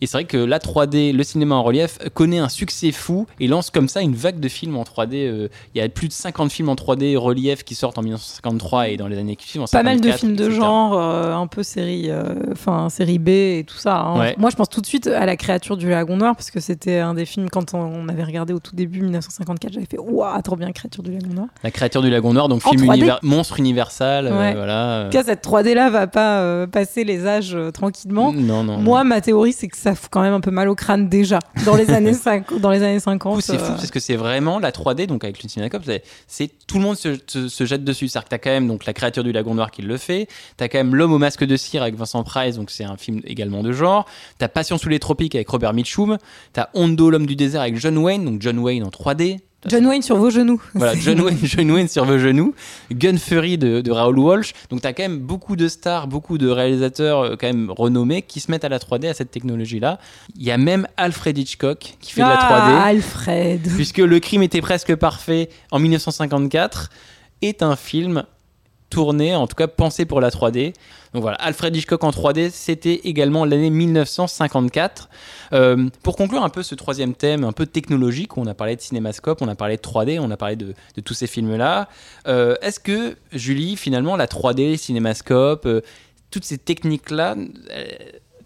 Et 0.00 0.06
c'est 0.06 0.16
vrai 0.18 0.24
que 0.24 0.36
la 0.36 0.58
3D, 0.58 1.12
le 1.12 1.22
cinéma 1.24 1.56
en 1.56 1.62
relief, 1.62 1.98
connaît 2.14 2.38
un 2.38 2.48
succès 2.48 2.92
fou 2.92 3.26
et 3.40 3.48
lance 3.48 3.70
comme 3.70 3.88
ça 3.88 4.00
une 4.00 4.14
vague 4.14 4.38
de 4.40 4.48
films 4.48 4.76
en 4.76 4.84
3D. 4.84 5.26
euh, 5.26 5.48
Il 5.74 5.78
y 5.80 5.84
a 5.84 5.88
plus 5.88 6.08
de 6.08 6.12
50 6.12 6.52
films 6.52 6.68
en 6.68 6.74
3D 6.74 7.16
relief 7.16 7.64
qui 7.64 7.74
sortent 7.74 7.98
en 7.98 8.02
1953 8.02 8.88
et 8.90 8.96
dans 8.96 9.08
les 9.08 9.18
années 9.18 9.34
qui 9.36 9.48
suivent. 9.48 9.62
en 9.62 9.66
Pas 9.66 9.82
mal 9.82 10.00
de 10.00 10.10
54, 10.10 10.20
films 10.20 10.36
de 10.36 10.44
etc. 10.44 10.56
genre, 10.60 10.94
euh, 10.98 11.32
un 11.34 11.46
peu 11.46 11.62
série, 11.62 12.10
euh, 12.10 12.88
série 12.90 13.18
B 13.18 13.28
et 13.28 13.64
tout 13.66 13.76
ça. 13.76 13.96
hein. 13.98 14.18
Ouais. 14.18 14.34
Moi, 14.38 14.50
je 14.50 14.56
pense 14.56 14.68
tout 14.68 14.80
de 14.80 14.86
suite 14.86 15.06
à 15.08 15.26
la 15.26 15.36
créature 15.36 15.76
du 15.76 15.88
lagon 15.90 16.16
noir 16.16 16.36
parce 16.36 16.50
que 16.50 16.60
c'était 16.60 16.98
un 16.98 17.14
des 17.14 17.24
films 17.26 17.48
quand 17.50 17.74
on, 17.74 18.08
avait 18.08 18.24
regardé 18.24 18.52
au 18.52 18.58
tout 18.60 18.74
début 18.76 19.00
1954. 19.02 19.72
J'avais 19.72 19.86
fait 19.86 19.98
waouh, 19.98 20.40
trop 20.42 20.56
bien, 20.56 20.70
créature 20.72 21.02
du 21.02 21.10
lagon 21.12 21.34
noir. 21.34 21.48
La 21.64 21.70
créature 21.70 22.02
du 22.02 22.10
lagon 22.10 22.32
noir, 22.32 22.48
donc 22.48 22.64
En 22.66 22.70
film 22.70 22.84
3D. 22.84 22.96
univers- 22.98 23.18
monstre 23.22 23.58
universal. 23.58 24.26
Ouais. 24.26 24.54
voilà. 24.54 25.02
En 25.02 25.10
tout 25.10 25.16
cas, 25.16 25.24
cette 25.24 25.42
3D 25.44 25.74
là 25.74 25.90
va 25.90 26.06
pas 26.06 26.66
passer 26.68 27.04
les 27.04 27.26
âges 27.26 27.56
tranquillement. 27.74 28.32
Non, 28.32 28.62
non. 28.64 28.78
Moi, 28.78 29.02
ma 29.04 29.20
théorie, 29.20 29.52
c'est 29.52 29.68
que 29.68 29.76
ça 29.76 29.87
fout 29.94 30.08
quand 30.10 30.22
même 30.22 30.32
un 30.34 30.40
peu 30.40 30.50
mal 30.50 30.68
au 30.68 30.74
crâne 30.74 31.08
déjà 31.08 31.38
dans 31.64 31.74
les 31.76 31.90
années 31.90 32.12
5, 32.14 32.58
dans 32.60 32.70
les 32.70 32.82
années 32.82 33.00
50. 33.00 33.32
Du 33.32 33.36
coup, 33.36 33.40
c'est 33.40 33.58
fou 33.58 33.64
euh, 33.72 33.76
parce 33.76 33.90
que 33.90 34.00
c'est 34.00 34.16
vraiment 34.16 34.58
la 34.58 34.70
3D, 34.70 35.06
donc 35.06 35.24
avec 35.24 35.36
Cinecop, 35.48 35.82
c'est- 35.84 36.02
c'est 36.26 36.50
tout 36.66 36.78
le 36.78 36.84
monde 36.84 36.96
se, 36.96 37.16
se- 37.26 37.48
se 37.48 37.64
jette 37.66 37.84
dessus. 37.84 38.08
C'est-à-dire 38.08 38.24
que 38.24 38.30
t'as 38.30 38.38
quand 38.38 38.50
même 38.50 38.68
donc 38.68 38.84
la 38.86 38.92
créature 38.92 39.24
du 39.24 39.32
lagon 39.32 39.54
noir 39.54 39.70
qui 39.70 39.82
le 39.82 39.96
fait, 39.96 40.28
t'as 40.56 40.68
quand 40.68 40.78
même 40.78 40.94
l'homme 40.94 41.12
au 41.12 41.18
masque 41.18 41.44
de 41.44 41.56
cire 41.56 41.82
avec 41.82 41.94
Vincent 41.96 42.22
Price, 42.24 42.56
donc 42.56 42.70
c'est 42.70 42.84
un 42.84 42.96
film 42.96 43.20
également 43.24 43.62
de 43.62 43.72
genre. 43.72 44.04
T'as 44.38 44.48
Passion 44.48 44.78
sous 44.78 44.88
les 44.88 44.98
tropiques 44.98 45.34
avec 45.34 45.48
Robert 45.48 45.72
Mitchum, 45.74 46.18
t'as 46.52 46.68
Hondo 46.74 47.10
l'homme 47.10 47.26
du 47.26 47.36
désert 47.36 47.60
avec 47.62 47.76
John 47.76 47.96
Wayne, 47.98 48.24
donc 48.24 48.42
John 48.42 48.58
Wayne 48.58 48.84
en 48.84 48.90
3D. 48.90 49.38
John 49.66 49.84
Wayne 49.86 50.02
sur 50.02 50.16
vos 50.16 50.30
genoux. 50.30 50.62
Voilà, 50.74 50.94
John 51.00 51.20
Wayne, 51.20 51.38
John 51.42 51.70
Wayne 51.70 51.88
sur 51.88 52.04
vos 52.04 52.18
genoux, 52.18 52.54
Gun 52.92 53.16
Fury 53.16 53.58
de, 53.58 53.80
de 53.80 53.90
Raoul 53.90 54.18
Walsh. 54.18 54.52
Donc 54.70 54.82
t'as 54.82 54.92
quand 54.92 55.02
même 55.02 55.18
beaucoup 55.18 55.56
de 55.56 55.66
stars, 55.66 56.06
beaucoup 56.06 56.38
de 56.38 56.48
réalisateurs 56.48 57.20
euh, 57.22 57.36
quand 57.38 57.48
même 57.48 57.70
renommés 57.70 58.22
qui 58.22 58.38
se 58.38 58.50
mettent 58.52 58.64
à 58.64 58.68
la 58.68 58.78
3D, 58.78 59.08
à 59.08 59.14
cette 59.14 59.30
technologie-là. 59.32 59.98
Il 60.36 60.44
y 60.44 60.52
a 60.52 60.58
même 60.58 60.86
Alfred 60.96 61.36
Hitchcock 61.36 61.96
qui 62.00 62.12
fait 62.12 62.22
de 62.22 62.28
la 62.28 62.36
3D 62.36 62.40
Ah, 62.78 62.84
Alfred. 62.84 63.62
puisque 63.74 63.98
Le 63.98 64.20
crime 64.20 64.42
était 64.44 64.60
presque 64.60 64.94
parfait 64.94 65.48
en 65.72 65.80
1954 65.80 66.90
est 67.42 67.62
un 67.62 67.74
film 67.76 68.24
tourné, 68.90 69.34
en 69.34 69.46
tout 69.46 69.54
cas 69.54 69.66
pensé 69.66 70.04
pour 70.04 70.20
la 70.20 70.30
3D. 70.30 70.72
Donc 71.14 71.22
voilà, 71.22 71.36
Alfred 71.38 71.74
Hitchcock 71.74 72.04
en 72.04 72.10
3D, 72.10 72.50
c'était 72.50 73.00
également 73.04 73.44
l'année 73.44 73.70
1954. 73.70 75.08
Euh, 75.52 75.88
pour 76.02 76.16
conclure 76.16 76.42
un 76.42 76.48
peu 76.48 76.62
ce 76.62 76.74
troisième 76.74 77.14
thème 77.14 77.44
un 77.44 77.52
peu 77.52 77.66
technologique, 77.66 78.36
on 78.36 78.46
a 78.46 78.54
parlé 78.54 78.76
de 78.76 78.80
cinémascope, 78.80 79.40
on 79.40 79.48
a 79.48 79.54
parlé 79.54 79.76
de 79.76 79.82
3D, 79.82 80.18
on 80.20 80.30
a 80.30 80.36
parlé 80.36 80.56
de, 80.56 80.74
tous 81.04 81.14
ces 81.14 81.26
films-là. 81.26 81.88
Euh, 82.26 82.56
Est-ce 82.60 82.80
que, 82.80 83.16
Julie, 83.32 83.76
finalement, 83.76 84.16
la 84.16 84.26
3D, 84.26 84.76
cinémascope, 84.76 85.66
euh, 85.66 85.80
toutes 86.30 86.44
ces 86.44 86.58
techniques-là, 86.58 87.36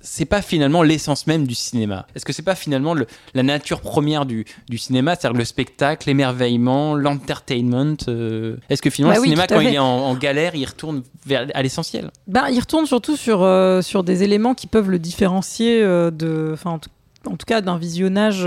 c'est 0.05 0.25
pas 0.25 0.43
finalement 0.43 0.83
l'essence 0.83 1.27
même 1.27 1.47
du 1.47 1.55
cinéma. 1.55 2.07
Est-ce 2.15 2.25
que 2.25 2.33
c'est 2.33 2.43
pas 2.43 2.55
finalement 2.57 2.93
le- 2.93 3.07
la 3.35 3.43
nature 3.43 3.81
première 3.81 4.27
du, 4.27 4.45
du 4.69 4.77
cinéma, 4.77 5.15
c'est-à-dire 5.15 5.39
le 5.39 5.45
spectacle, 5.45 6.09
l'émerveillement, 6.09 6.95
l'entertainment 6.95 7.97
euh, 8.09 8.57
Est-ce 8.69 8.83
que 8.83 8.91
finalement 8.91 9.13
Bah 9.13 9.17
le 9.17 9.23
oui, 9.23 9.29
cinéma, 9.29 9.47
quand 9.47 9.61
il 9.61 9.75
est 9.75 9.79
en, 9.79 9.85
en 9.87 10.15
galère, 10.15 10.55
il 10.55 10.65
retourne 10.67 11.03
vers, 11.25 11.47
à 11.55 11.63
l'essentiel? 11.63 12.11
Ben, 12.27 12.49
il 12.51 12.59
retourne 12.61 12.87
surtout 12.87 13.17
sur, 13.17 13.43
euh, 13.43 13.81
sur 13.83 14.05
des 14.05 14.23
éléments 14.23 14.55
qui 14.55 14.67
peuvent 14.67 14.91
le 14.91 14.99
différencier 14.99 15.83
euh, 15.83 16.11
de, 16.11 16.55
en, 16.65 16.79
tout- 16.79 16.91
en 17.27 17.37
tout 17.37 17.47
cas, 17.47 17.61
d'un 17.61 17.79
visionnage 17.79 18.45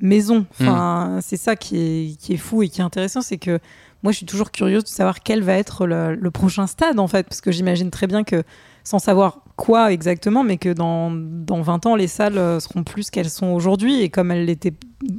maison. 0.00 0.46
Enfin, 0.52 1.20
c'est 1.22 1.36
ça 1.36 1.56
qui 1.56 1.76
est, 1.78 2.16
qui 2.20 2.32
est 2.34 2.36
fou 2.38 2.62
et 2.62 2.68
qui 2.68 2.80
est 2.80 2.84
intéressant, 2.84 3.20
c'est 3.22 3.38
que 3.38 3.58
moi, 4.02 4.10
je 4.10 4.16
suis 4.16 4.26
toujours 4.26 4.50
curieuse 4.50 4.82
de 4.82 4.88
savoir 4.88 5.20
quel 5.20 5.42
va 5.44 5.52
être 5.54 5.86
le, 5.86 6.16
le 6.16 6.30
prochain 6.32 6.66
stade, 6.66 6.98
en 6.98 7.06
fait, 7.06 7.28
parce 7.28 7.40
que 7.40 7.52
j'imagine 7.52 7.90
très 7.92 8.08
bien 8.08 8.24
que, 8.24 8.42
sans 8.82 8.98
savoir 8.98 9.41
quoi 9.62 9.92
exactement, 9.92 10.42
mais 10.42 10.56
que 10.56 10.72
dans, 10.72 11.12
dans 11.12 11.62
20 11.62 11.86
ans, 11.86 11.94
les 11.94 12.08
salles 12.08 12.36
euh, 12.36 12.58
seront 12.58 12.82
plus 12.82 13.10
qu'elles 13.10 13.30
sont 13.30 13.46
aujourd'hui, 13.46 14.00
et 14.02 14.08
comme 14.08 14.32
elles, 14.32 14.50
étaient, 14.50 14.72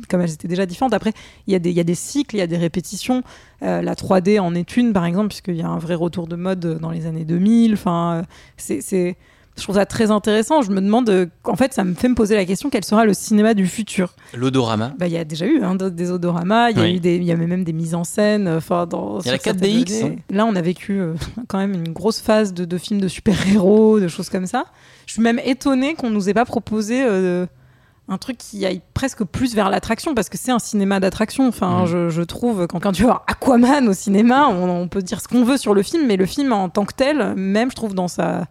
comme 0.10 0.20
elles 0.20 0.34
étaient 0.34 0.50
déjà 0.50 0.66
différentes. 0.66 0.94
Après, 0.94 1.14
il 1.48 1.54
y, 1.56 1.70
y 1.72 1.80
a 1.80 1.84
des 1.86 1.96
cycles, 1.96 2.36
il 2.36 2.40
y 2.40 2.42
a 2.42 2.48
des 2.48 2.58
répétitions. 2.58 3.24
Euh, 3.62 3.82
la 3.82 3.96
3D 3.96 4.42
en 4.42 4.54
est 4.54 4.76
une, 4.76 4.92
par 4.92 5.06
exemple, 5.06 5.30
puisqu'il 5.30 5.56
y 5.56 5.62
a 5.62 5.70
un 5.70 5.78
vrai 5.78 5.96
retour 5.96 6.28
de 6.28 6.36
mode 6.36 6.78
dans 6.82 6.92
les 6.92 7.06
années 7.06 7.24
2000. 7.24 7.72
Enfin, 7.76 8.16
euh, 8.16 8.24
c'est- 8.58 9.16
je 9.58 9.64
trouve 9.64 9.76
ça 9.76 9.86
très 9.86 10.10
intéressant. 10.12 10.62
Je 10.62 10.72
me 10.72 10.82
demande, 10.82 11.10
euh, 11.10 11.26
en 11.44 11.56
fait, 11.56 11.74
ça 11.74 11.84
me 11.84 11.94
fait 11.94 12.10
me 12.10 12.16
poser 12.16 12.36
la 12.36 12.46
question 12.46 12.70
quel 12.70 12.84
sera 12.84 13.06
le 13.06 13.14
cinéma 13.14 13.54
du 13.54 13.68
futur? 13.68 14.14
L'odorama. 14.34 14.94
Bah, 14.98 15.08
Il 15.08 15.14
y 15.14 15.18
a 15.18 15.24
déjà 15.26 15.46
eu 15.46 15.64
hein, 15.64 15.76
des 15.76 16.12
odoramas, 16.12 16.72
il 16.72 16.78
y, 16.78 16.82
a 16.82 16.90
eu 16.90 17.24
y 17.24 17.32
avait 17.32 17.48
même 17.48 17.64
des 17.64 17.74
mises 17.74 17.94
en 17.96 18.04
scène. 18.04 18.48
euh, 18.48 18.58
Enfin, 18.58 18.86
dans, 18.88 19.20
Il 19.20 19.26
y 19.28 19.30
a 19.30 19.34
la 19.34 19.38
sur 19.38 19.44
certaines 19.52 19.70
4DX, 19.84 20.02
données. 20.02 20.20
Là, 20.32 20.46
on 20.46 20.56
a 20.56 20.62
vécu 20.62 21.00
euh, 21.00 21.14
quand 21.48 21.58
même 21.60 21.74
une 21.74 21.94
grosse 21.94 22.20
phase 22.20 22.54
de, 22.54 22.66
de 22.66 22.78
films 22.78 23.00
de 23.02 23.08
super-héros, 23.08 24.00
de 24.00 24.08
choses 24.08 24.30
comme 24.30 24.46
ça. 24.48 24.66
Je 25.06 25.14
suis 25.14 25.22
même 25.22 25.40
étonnée 25.46 25.96
qu'on 25.96 26.10
nous 26.10 26.30
ait 26.30 26.34
pas 26.34 26.46
proposé. 26.46 27.04
euh, 27.06 27.46
un 28.10 28.18
truc 28.18 28.38
qui 28.38 28.66
aille 28.66 28.82
presque 28.94 29.24
plus 29.24 29.56
vers 29.56 29.70
l'attraction 29.70 30.14
parce 30.14 30.28
que 30.28 30.38
c'est 30.38 30.52
un 30.52 30.60
cinéma 30.60 31.00
d'attraction. 31.00 31.48
Enfin, 31.48 31.82
Mhm. 31.84 31.86
je, 31.88 32.10
je 32.10 32.22
trouve 32.22 32.68
quand, 32.68 32.82
quand 32.82 32.92
tu 32.92 33.04
vois 33.04 33.24
Aquaman 33.28 33.88
au 33.88 33.94
cinéma, 33.94 34.48
on, 34.50 34.70
on 34.70 34.88
peut 34.90 35.02
dire 35.02 35.22
ce 35.22 35.30
qu'on 35.30 35.46
veut 35.46 35.56
sur 35.56 35.74
le 35.74 35.84
film, 35.84 36.06
mais 36.06 36.18
le 36.18 36.26
film 36.26 36.52
en 36.52 36.68
tant 36.68 36.84
que 36.84 36.94
tel, 36.94 37.34
même 37.36 37.72
je 37.72 37.76
trouve 37.78 37.94
dans 37.96 38.10
sa 38.10 38.46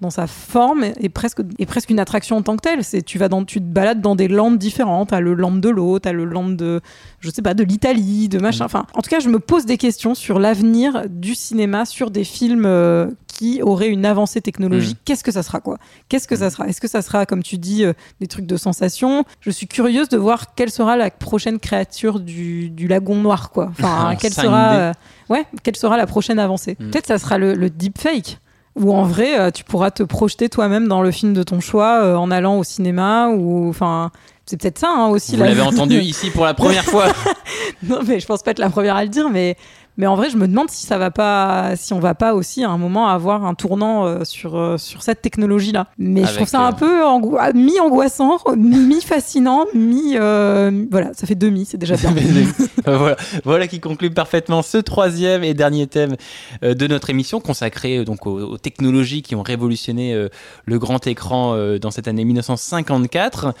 dans 0.00 0.10
sa 0.10 0.26
forme 0.26 0.84
est 0.84 1.08
presque 1.08 1.38
est 1.58 1.64
presque 1.66 1.88
une 1.88 1.98
attraction 2.00 2.36
en 2.36 2.42
tant 2.42 2.56
que 2.56 2.60
telle. 2.60 2.84
C'est 2.84 3.02
tu 3.02 3.16
vas 3.18 3.28
dans 3.28 3.44
tu 3.44 3.60
te 3.60 3.64
balades 3.64 4.00
dans 4.02 4.14
des 4.14 4.28
landes 4.28 4.58
différentes. 4.58 5.08
T'as 5.08 5.20
le 5.20 5.32
land 5.34 5.52
de 5.52 5.68
l'eau, 5.70 5.98
t'as 5.98 6.12
le 6.12 6.24
land 6.24 6.50
de 6.50 6.80
je 7.20 7.30
sais 7.30 7.42
pas 7.42 7.54
de 7.54 7.64
l'Italie, 7.64 8.28
de 8.28 8.38
machin. 8.38 8.66
Enfin, 8.66 8.84
en 8.94 9.00
tout 9.00 9.08
cas, 9.10 9.20
je 9.20 9.28
me 9.28 9.38
pose 9.38 9.64
des 9.64 9.78
questions 9.78 10.14
sur 10.14 10.38
l'avenir 10.38 11.04
du 11.08 11.34
cinéma, 11.34 11.86
sur 11.86 12.10
des 12.10 12.24
films 12.24 12.66
euh, 12.66 13.08
qui 13.26 13.62
auraient 13.62 13.88
une 13.88 14.04
avancée 14.06 14.40
technologique. 14.42 14.98
Qu'est-ce 15.04 15.24
que 15.24 15.32
ça 15.32 15.42
sera 15.42 15.60
quoi? 15.60 15.78
Qu'est-ce 16.08 16.28
que 16.28 16.36
ça 16.36 16.50
sera? 16.50 16.68
Est-ce 16.68 16.80
que 16.80 16.88
ça 16.88 17.00
sera 17.02 17.24
comme 17.26 17.42
tu 17.42 17.56
dis 17.58 17.84
euh, 17.84 17.92
des 18.20 18.26
trucs 18.26 18.46
de 18.46 18.56
sensation? 18.58 19.24
Je 19.40 19.50
suis 19.50 19.66
curieuse 19.66 20.08
de 20.10 20.18
voir 20.18 20.54
quelle 20.54 20.70
sera 20.70 20.96
la 20.96 21.10
prochaine 21.10 21.58
créature 21.58 22.20
du, 22.20 22.68
du 22.68 22.86
lagon 22.86 23.16
noir 23.16 23.50
quoi. 23.50 23.68
Enfin, 23.70 24.10
En 24.12 24.16
quelle 24.16 24.32
5D. 24.32 24.42
sera 24.42 24.72
euh, 24.74 24.92
ouais, 25.30 25.44
quelle 25.62 25.76
sera 25.76 25.96
la 25.96 26.06
prochaine 26.06 26.38
avancée? 26.38 26.74
Peut-être 26.74 27.06
ça 27.06 27.18
sera 27.18 27.38
le, 27.38 27.54
le 27.54 27.70
deepfake. 27.70 28.38
Où 28.76 28.92
en 28.92 29.04
vrai, 29.04 29.38
euh, 29.40 29.50
tu 29.50 29.64
pourras 29.64 29.90
te 29.90 30.02
projeter 30.02 30.48
toi-même 30.48 30.86
dans 30.86 31.00
le 31.02 31.10
film 31.10 31.32
de 31.32 31.42
ton 31.42 31.60
choix 31.60 32.02
euh, 32.02 32.14
en 32.16 32.30
allant 32.30 32.58
au 32.58 32.64
cinéma 32.64 33.28
ou 33.28 33.68
enfin, 33.70 34.10
c'est 34.44 34.60
peut-être 34.60 34.78
ça 34.78 34.90
hein, 34.94 35.06
aussi. 35.08 35.32
Vous 35.36 35.42
la- 35.42 35.48
l'avez 35.48 35.62
entendu 35.62 35.98
ici 35.98 36.30
pour 36.30 36.44
la 36.44 36.52
première 36.54 36.84
fois. 36.92 37.06
non, 37.82 38.00
mais 38.06 38.20
je 38.20 38.26
pense 38.26 38.42
pas 38.42 38.50
être 38.50 38.58
la 38.58 38.68
première 38.70 38.96
à 38.96 39.02
le 39.02 39.08
dire, 39.08 39.30
mais 39.30 39.56
mais 39.96 40.06
en 40.06 40.14
vrai, 40.14 40.28
je 40.30 40.36
me 40.36 40.46
demande 40.46 40.68
si 40.70 40.86
ça 40.86 40.98
va 40.98 41.10
pas, 41.10 41.74
si 41.76 41.92
on 41.92 42.00
va 42.00 42.14
pas 42.14 42.34
aussi 42.34 42.62
à 42.64 42.70
un 42.70 42.78
moment 42.78 43.08
avoir 43.08 43.44
un 43.44 43.54
tournant 43.54 44.04
euh, 44.04 44.24
sur 44.24 44.56
euh, 44.56 44.76
sur 44.76 45.02
cette 45.02 45.22
technologie-là. 45.22 45.88
Mais 45.98 46.24
je 46.24 46.34
trouve 46.34 46.48
ça 46.48 46.60
un 46.60 46.70
euh, 46.70 46.72
peu 46.72 47.04
angoi- 47.04 47.52
mi 47.54 47.80
angoissant, 47.80 48.38
mi 49.74 50.16
euh, 50.16 50.84
voilà, 50.90 51.12
ça 51.14 51.26
fait 51.26 51.34
demi, 51.34 51.64
c'est 51.64 51.78
déjà 51.78 51.96
bien. 52.10 52.12
voilà, 52.86 53.16
voilà 53.44 53.66
qui 53.66 53.80
conclut 53.80 54.10
parfaitement 54.10 54.62
ce 54.62 54.78
troisième 54.78 55.44
et 55.44 55.54
dernier 55.54 55.86
thème 55.86 56.16
de 56.62 56.86
notre 56.86 57.10
émission 57.10 57.40
consacré 57.40 58.04
donc 58.04 58.26
aux, 58.26 58.38
aux 58.38 58.58
technologies 58.58 59.22
qui 59.22 59.34
ont 59.34 59.42
révolutionné 59.42 60.28
le 60.64 60.78
grand 60.78 61.06
écran 61.06 61.56
dans 61.80 61.90
cette 61.90 62.08
année 62.08 62.24
1954. 62.24 63.54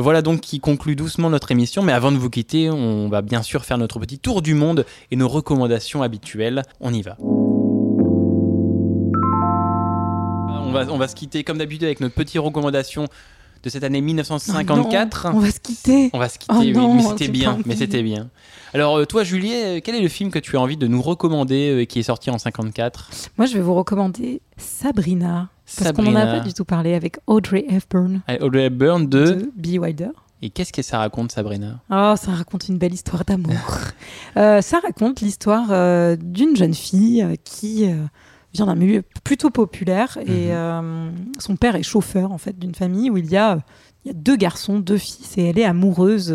Voilà 0.00 0.22
donc 0.22 0.40
qui 0.40 0.60
conclut 0.60 0.94
doucement 0.94 1.28
notre 1.28 1.50
émission. 1.50 1.82
Mais 1.82 1.92
avant 1.92 2.12
de 2.12 2.16
vous 2.18 2.30
quitter, 2.30 2.70
on 2.70 3.08
va 3.08 3.20
bien 3.20 3.42
sûr 3.42 3.64
faire 3.64 3.78
notre 3.78 3.98
petit 3.98 4.20
tour 4.20 4.42
du 4.42 4.54
monde 4.54 4.86
et 5.10 5.16
nos 5.16 5.26
recommandations 5.26 6.02
habituelles. 6.02 6.62
On 6.78 6.94
y 6.94 7.02
va. 7.02 7.16
On 10.60 10.70
va, 10.70 10.86
on 10.88 10.98
va 10.98 11.08
se 11.08 11.16
quitter 11.16 11.42
comme 11.42 11.58
d'habitude 11.58 11.82
avec 11.84 11.98
notre 12.00 12.14
petite 12.14 12.40
recommandation 12.40 13.08
de 13.64 13.70
cette 13.70 13.82
année 13.82 14.00
1954. 14.00 15.30
Non, 15.30 15.38
on 15.38 15.40
va 15.40 15.50
se 15.50 15.58
quitter. 15.58 16.10
On 16.12 16.18
va 16.20 16.28
se 16.28 16.38
quitter, 16.38 16.54
Oh 16.54 16.60
oui, 16.60 16.70
non, 16.72 16.94
mais 16.94 17.02
c'était 17.02 17.26
bien, 17.26 17.58
mais 17.66 17.74
c'était 17.74 18.04
bien. 18.04 18.30
Alors 18.74 18.98
euh, 18.98 19.04
toi, 19.04 19.24
Julie, 19.24 19.52
euh, 19.52 19.80
quel 19.82 19.96
est 19.96 20.00
le 20.00 20.08
film 20.08 20.30
que 20.30 20.38
tu 20.38 20.56
as 20.56 20.60
envie 20.60 20.76
de 20.76 20.86
nous 20.86 21.02
recommander 21.02 21.82
euh, 21.82 21.84
qui 21.86 21.98
est 21.98 22.04
sorti 22.04 22.30
en 22.30 22.38
54 22.38 23.10
Moi, 23.36 23.46
je 23.46 23.54
vais 23.54 23.60
vous 23.60 23.74
recommander 23.74 24.42
Sabrina. 24.58 25.48
Parce 25.76 25.92
qu'on 25.92 26.02
n'en 26.02 26.16
a 26.16 26.26
pas 26.26 26.40
du 26.40 26.52
tout 26.54 26.64
parlé 26.64 26.94
avec 26.94 27.18
Audrey 27.26 27.64
Hepburn 27.68 28.22
Avec 28.26 28.42
Audrey 28.42 28.64
Hepburn 28.66 29.06
de... 29.08 29.24
de 29.24 29.52
Billy 29.56 29.78
Wilder. 29.78 30.10
Et 30.40 30.50
qu'est-ce 30.50 30.72
que 30.72 30.82
ça 30.82 30.98
raconte, 30.98 31.32
Sabrina? 31.32 31.80
Oh, 31.90 32.14
ça 32.16 32.30
raconte 32.30 32.68
une 32.68 32.78
belle 32.78 32.94
histoire 32.94 33.24
d'amour. 33.24 33.54
Euh, 34.36 34.60
ça 34.60 34.78
raconte 34.78 35.20
l'histoire 35.20 35.68
euh, 35.72 36.14
d'une 36.20 36.54
jeune 36.54 36.74
fille 36.74 37.22
euh, 37.22 37.34
qui 37.42 37.86
vient 38.54 38.66
d'un 38.66 38.76
milieu 38.76 39.02
plutôt 39.24 39.50
populaire 39.50 40.16
et 40.24 40.52
Mhm. 40.52 41.12
son 41.40 41.56
père 41.56 41.74
est 41.74 41.82
chauffeur 41.82 42.30
en 42.30 42.38
fait 42.38 42.56
d'une 42.58 42.74
famille 42.74 43.10
où 43.10 43.16
il 43.16 43.28
y 43.28 43.36
a 43.36 43.58
il 44.04 44.08
y 44.08 44.10
a 44.10 44.14
deux 44.14 44.36
garçons, 44.36 44.78
deux 44.78 44.96
fils 44.98 45.36
et 45.38 45.44
elle 45.48 45.58
est 45.58 45.64
amoureuse 45.64 46.28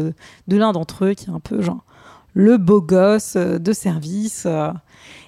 de 0.48 0.58
l'un 0.58 0.74
d'entre 0.74 1.06
eux 1.06 1.14
qui 1.14 1.28
est 1.30 1.34
un 1.34 1.40
peu 1.40 1.62
genre 1.62 1.86
le 2.34 2.58
beau 2.58 2.82
gosse 2.82 3.34
euh, 3.36 3.60
de 3.60 3.74
service. 3.74 4.44
euh. 4.48 4.72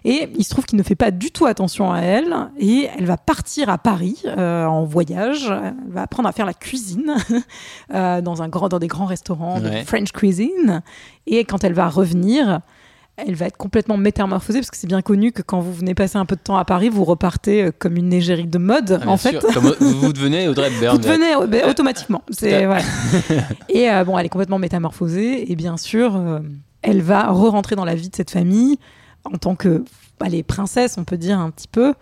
et 0.04 0.30
il 0.38 0.44
se 0.44 0.50
trouve 0.50 0.66
qu'il 0.66 0.78
ne 0.78 0.84
fait 0.84 0.96
pas 0.96 1.12
du 1.12 1.32
tout 1.32 1.46
attention 1.46 1.92
à 1.92 2.00
elle 2.02 2.34
et 2.60 2.88
elle 2.98 3.06
va 3.06 3.18
partir 3.18 3.70
à 3.70 3.78
Paris 3.78 4.22
euh, 4.26 4.66
en 4.66 4.84
voyage. 4.86 5.52
Elle 5.52 5.74
va 5.94 6.02
apprendre 6.04 6.28
à 6.30 6.32
faire 6.32 6.46
la 6.46 6.54
cuisine 6.54 7.16
euh, 7.94 8.22
dans, 8.22 8.42
un 8.42 8.48
grand, 8.50 8.70
dans 8.70 8.80
des 8.80 8.88
grands 8.88 9.06
restaurants 9.06 9.60
Ouais. 9.62 9.82
de 9.82 9.86
French 9.88 10.12
cuisine. 10.12 10.82
Et 11.28 11.44
quand 11.46 11.64
elle 11.64 11.74
va 11.74 11.88
revenir, 11.90 12.62
elle 13.18 13.36
va 13.36 13.46
être 13.46 13.56
complètement 13.58 13.96
métamorphosée 13.98 14.60
parce 14.60 14.70
que 14.72 14.78
c'est 14.78 14.88
bien 14.88 15.02
connu 15.02 15.32
que 15.32 15.42
quand 15.42 15.60
vous 15.62 15.74
venez 15.74 15.96
passer 15.96 16.18
un 16.18 16.26
peu 16.26 16.36
de 16.36 16.42
temps 16.42 16.58
à 16.58 16.66
Paris, 16.66 16.90
vous 16.90 17.06
repartez 17.06 17.70
comme 17.80 17.96
une 17.98 18.12
égérie 18.12 18.48
de 18.48 18.58
mode, 18.58 19.00
Ah, 19.04 19.08
en 19.10 19.16
fait. 19.18 19.40
Comme 19.54 19.74
vous 19.80 20.12
devenez 20.12 20.48
Audrey 20.50 20.68
Hepburn. 20.68 20.98
Vous 20.98 21.02
devenez 21.02 21.64
automatiquement. 21.64 22.20
à- 22.20 22.32
C'est, 22.32 22.66
voilà. 22.66 22.82
Et 23.70 23.90
euh, 23.90 24.04
bon, 24.04 24.18
elle 24.18 24.26
est 24.26 24.30
complètement 24.30 24.60
métamorphosée. 24.60 25.50
Et 25.52 25.56
bien 25.56 25.78
sûr, 25.78 26.20
elle 26.86 27.02
va 27.02 27.32
re-rentrer 27.32 27.76
dans 27.76 27.84
la 27.84 27.96
vie 27.96 28.10
de 28.10 28.16
cette 28.16 28.32
famille 28.32 28.78
en 29.24 29.38
tant 29.38 29.56
que 29.56 29.84
bah, 30.20 30.30
les 30.30 30.44
princesses, 30.44 30.98
on 30.98 31.04
peut 31.04 31.18
dire 31.18 31.40
un 31.40 31.50
petit 31.50 31.68
peu, 31.68 31.94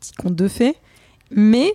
petit 0.00 0.12
conte 0.14 0.34
de 0.34 0.48
fées. 0.48 0.74
Mais 1.30 1.74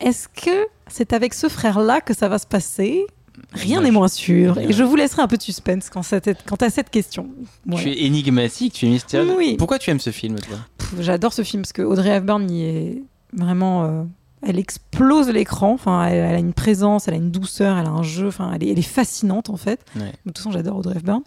est-ce 0.00 0.28
que 0.28 0.66
c'est 0.88 1.12
avec 1.12 1.32
ce 1.32 1.48
frère-là 1.48 2.00
que 2.00 2.12
ça 2.12 2.28
va 2.28 2.38
se 2.38 2.46
passer? 2.46 3.06
Rien 3.52 3.80
n'est 3.80 3.92
moins 3.92 4.08
sûr. 4.08 4.56
Rien. 4.56 4.68
Et 4.68 4.72
je 4.72 4.82
vous 4.82 4.96
laisserai 4.96 5.22
un 5.22 5.28
peu 5.28 5.36
de 5.36 5.42
suspense 5.42 5.88
quant, 5.90 6.00
à 6.00 6.70
cette 6.70 6.90
question. 6.90 7.28
Voilà. 7.64 7.84
Tu 7.84 7.90
es 7.90 8.04
énigmatique, 8.04 8.74
tu 8.74 8.86
es 8.86 8.88
mystérieux. 8.90 9.34
Oui. 9.36 9.56
Pourquoi 9.56 9.78
tu 9.78 9.90
aimes 9.90 10.00
ce 10.00 10.10
film, 10.10 10.38
toi? 10.40 10.58
J'adore 10.98 11.32
ce 11.32 11.42
film 11.42 11.62
parce 11.62 11.72
que 11.72 11.82
Audrey 11.82 12.10
Hepburn 12.10 12.50
y 12.50 12.64
est 12.64 13.02
vraiment. 13.32 13.84
euh, 13.84 14.02
elle 14.42 14.58
explose 14.58 15.28
l'écran. 15.28 15.72
Enfin, 15.72 16.04
elle, 16.04 16.18
elle 16.18 16.34
a 16.34 16.38
une 16.38 16.52
présence, 16.52 17.06
elle 17.08 17.14
a 17.14 17.18
une 17.18 17.30
douceur, 17.30 17.78
elle 17.78 17.86
a 17.86 17.90
un 17.90 18.02
jeu. 18.02 18.26
Enfin, 18.26 18.52
elle 18.54 18.64
est, 18.64 18.70
elle 18.72 18.78
est 18.78 18.82
fascinante 18.82 19.50
en 19.50 19.56
fait. 19.56 19.80
Ouais. 19.96 20.02
De 20.02 20.10
toute 20.26 20.38
façon, 20.38 20.50
j'adore 20.50 20.76
Audrey 20.76 20.96
Hepburn. 20.98 21.22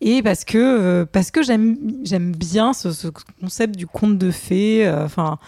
Et 0.00 0.22
parce 0.22 0.44
que 0.44 0.58
euh, 0.58 1.06
parce 1.10 1.30
que 1.30 1.42
j'aime 1.42 1.76
j'aime 2.04 2.32
bien 2.32 2.72
ce, 2.74 2.92
ce 2.92 3.08
concept 3.40 3.76
du 3.76 3.86
conte 3.86 4.18
de 4.18 4.30
fées. 4.30 4.86
euh, 4.86 5.04
Enfin. 5.06 5.38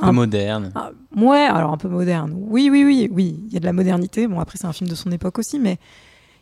Un 0.00 0.08
peu 0.08 0.12
moderne. 0.12 0.70
Ah, 0.76 0.90
ouais, 1.16 1.38
alors 1.46 1.72
un 1.72 1.76
peu 1.78 1.88
moderne. 1.88 2.32
Oui, 2.36 2.68
oui, 2.70 2.84
oui, 2.84 3.08
oui. 3.10 3.40
Il 3.48 3.52
y 3.52 3.56
a 3.56 3.60
de 3.60 3.64
la 3.64 3.72
modernité. 3.72 4.28
Bon, 4.28 4.38
après, 4.38 4.56
c'est 4.56 4.66
un 4.66 4.72
film 4.72 4.88
de 4.88 4.94
son 4.94 5.10
époque 5.10 5.38
aussi, 5.40 5.58
mais 5.58 5.78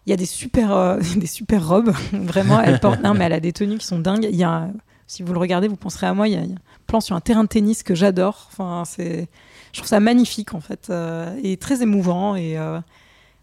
il 0.05 0.11
y 0.11 0.13
a 0.13 0.17
des 0.17 0.27
super, 0.27 0.73
euh, 0.73 0.99
des 1.17 1.27
super 1.27 1.67
robes. 1.67 1.93
Vraiment, 2.13 2.61
elle 2.61 2.79
porte. 2.81 3.01
Non, 3.03 3.15
mais 3.15 3.25
elle 3.25 3.33
a 3.33 3.41
des 3.41 3.53
tenues 3.53 3.79
qui 3.79 3.87
sont 3.87 3.99
dingues. 4.01 4.29
Il 4.31 4.37
y 4.37 4.45
a, 4.45 4.69
si 5.07 5.23
vous 5.23 5.33
le 5.33 5.39
regardez, 5.39 5.69
vous 5.69 5.77
penserez 5.77 6.07
à 6.09 6.13
moi. 6.13 6.29
Il 6.29 6.35
y 6.35 6.37
a, 6.37 6.41
il 6.43 6.51
y 6.51 6.53
a 6.53 6.57
un 6.57 6.61
plan 6.87 7.01
sur 7.01 7.17
un 7.17 7.21
terrain 7.21 7.45
de 7.45 7.49
tennis 7.49 7.83
que 7.83 7.95
j'adore. 7.95 8.49
Enfin, 8.53 8.83
c'est, 8.85 9.29
je 9.73 9.79
trouve 9.79 9.89
ça 9.89 10.01
magnifique 10.01 10.53
en 10.53 10.61
fait, 10.61 10.93
et 11.43 11.57
très 11.57 11.83
émouvant. 11.83 12.35
Et 12.37 12.59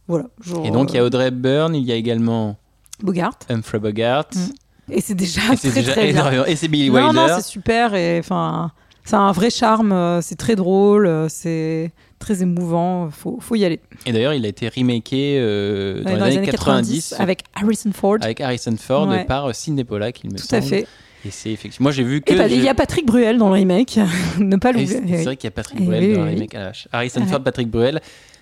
voilà. 0.08 0.26
genre, 0.42 0.66
Et 0.66 0.70
donc, 0.72 0.92
il 0.92 0.98
y 0.98 1.00
a 1.00 1.06
Audrey 1.06 1.28
Hepburn, 1.30 1.74
il 1.74 1.84
y 1.86 1.92
a 1.92 1.96
également 1.96 2.58
Bogart. 3.02 3.38
Humphrey 3.50 3.80
Bogart. 3.80 4.26
Mm. 4.36 4.92
Et 4.94 5.02
c'est 5.02 5.16
déjà 5.16 5.42
Et 5.54 5.56
très 5.58 5.70
déjà 5.72 5.92
très 5.94 6.12
bien. 6.12 6.46
Et 6.46 6.56
c'est 6.56 6.68
Billy 6.68 6.90
Non, 6.90 6.96
Wilder. 7.08 7.14
non, 7.16 7.28
c'est 7.36 7.42
super. 7.46 7.96
Et 7.96 8.20
enfin, 8.20 8.72
ça 9.06 9.18
a 9.18 9.22
un 9.22 9.32
vrai 9.32 9.50
charme. 9.50 9.92
euh, 9.94 10.22
C'est 10.22 10.36
très 10.36 10.56
drôle. 10.56 11.08
euh, 11.08 11.28
C'est 11.30 11.92
très 12.20 12.42
émouvant. 12.42 13.10
Faut, 13.10 13.38
faut 13.40 13.56
y 13.56 13.64
aller. 13.66 13.80
Et 14.06 14.12
d'ailleurs, 14.12 14.34
il 14.34 14.46
a 14.46 14.50
été 14.50 14.68
remaké 14.70 15.38
euh, 15.40 16.04
dans, 16.04 16.26
les 16.26 16.38
années 16.38 16.48
90, 16.48 17.16
avec 17.18 17.44
Harrison 17.56 17.92
Ford. 17.94 18.18
avec 18.22 18.42
Harrison 18.42 18.76
Ford 18.78 19.08
Ouais. 19.08 19.24
par 19.26 19.54
Sidney 19.56 19.84
Pollack, 19.86 20.22
il 20.24 20.32
me 20.32 20.38
Tout 20.38 20.44
à 20.52 20.60
semble. 20.62 20.64
fait. 20.64 20.88
Et 21.26 21.32
c'est 21.32 21.52
effectivement. 21.52 21.86
Moi, 21.86 21.92
j'ai 21.94 22.04
vu 22.04 22.20
que. 22.22 22.34
Bah, 22.34 22.50
je- 22.50 22.54
il 22.56 22.62
y 22.64 22.68
a 22.68 22.74
Patrick 22.74 23.06
Bruel 23.06 23.38
dans 23.38 23.48
le 23.48 23.54
remake. 23.54 23.98
ne 24.40 24.58
pas 24.58 24.74
l'oublier. 24.74 25.00
C'est 25.08 25.24
vrai 25.24 25.38
qu'il 25.38 25.46
y 25.46 25.48
a 25.48 25.52
Patrick 25.52 25.80
Eh 25.82 25.86
Bruel 25.86 26.04
oui, 26.04 26.14
dans 26.14 26.24
le 26.24 26.28
oui, 26.28 26.34
remake. 26.36 26.56
Ah. 26.56 26.72
Harrison 26.92 27.22
Ouais. 27.22 27.28
Ford, 27.28 27.42
Patrick 27.42 27.70
Bruel 27.70 28.02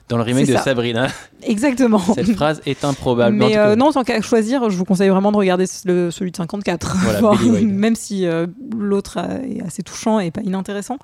dans 0.09 0.17
le 0.17 0.23
remake 0.23 0.47
de 0.47 0.53
ça. 0.53 0.59
Sabrina. 0.63 1.07
Exactement. 1.43 1.99
Cette 2.15 2.33
phrase 2.33 2.61
est 2.65 2.83
improbable. 2.83 3.35
Mais 3.37 3.57
euh, 3.57 3.75
non, 3.75 3.91
tant 3.91 4.03
qu'à 4.03 4.21
choisir, 4.21 4.69
je 4.69 4.75
vous 4.77 4.85
conseille 4.85 5.09
vraiment 5.09 5.31
de 5.31 5.37
regarder 5.37 5.65
le- 5.85 6.11
celui 6.11 6.31
de 6.31 6.37
54. 6.37 6.97
Voilà, 7.01 7.31
même 7.63 7.95
si 7.95 8.25
euh, 8.25 8.47
l'autre 8.77 9.17
est 9.17 9.61
assez 9.65 9.83
touchant 9.83 10.19
et 10.19 10.31
pas 10.31 10.41
inintéressant. 10.41 10.97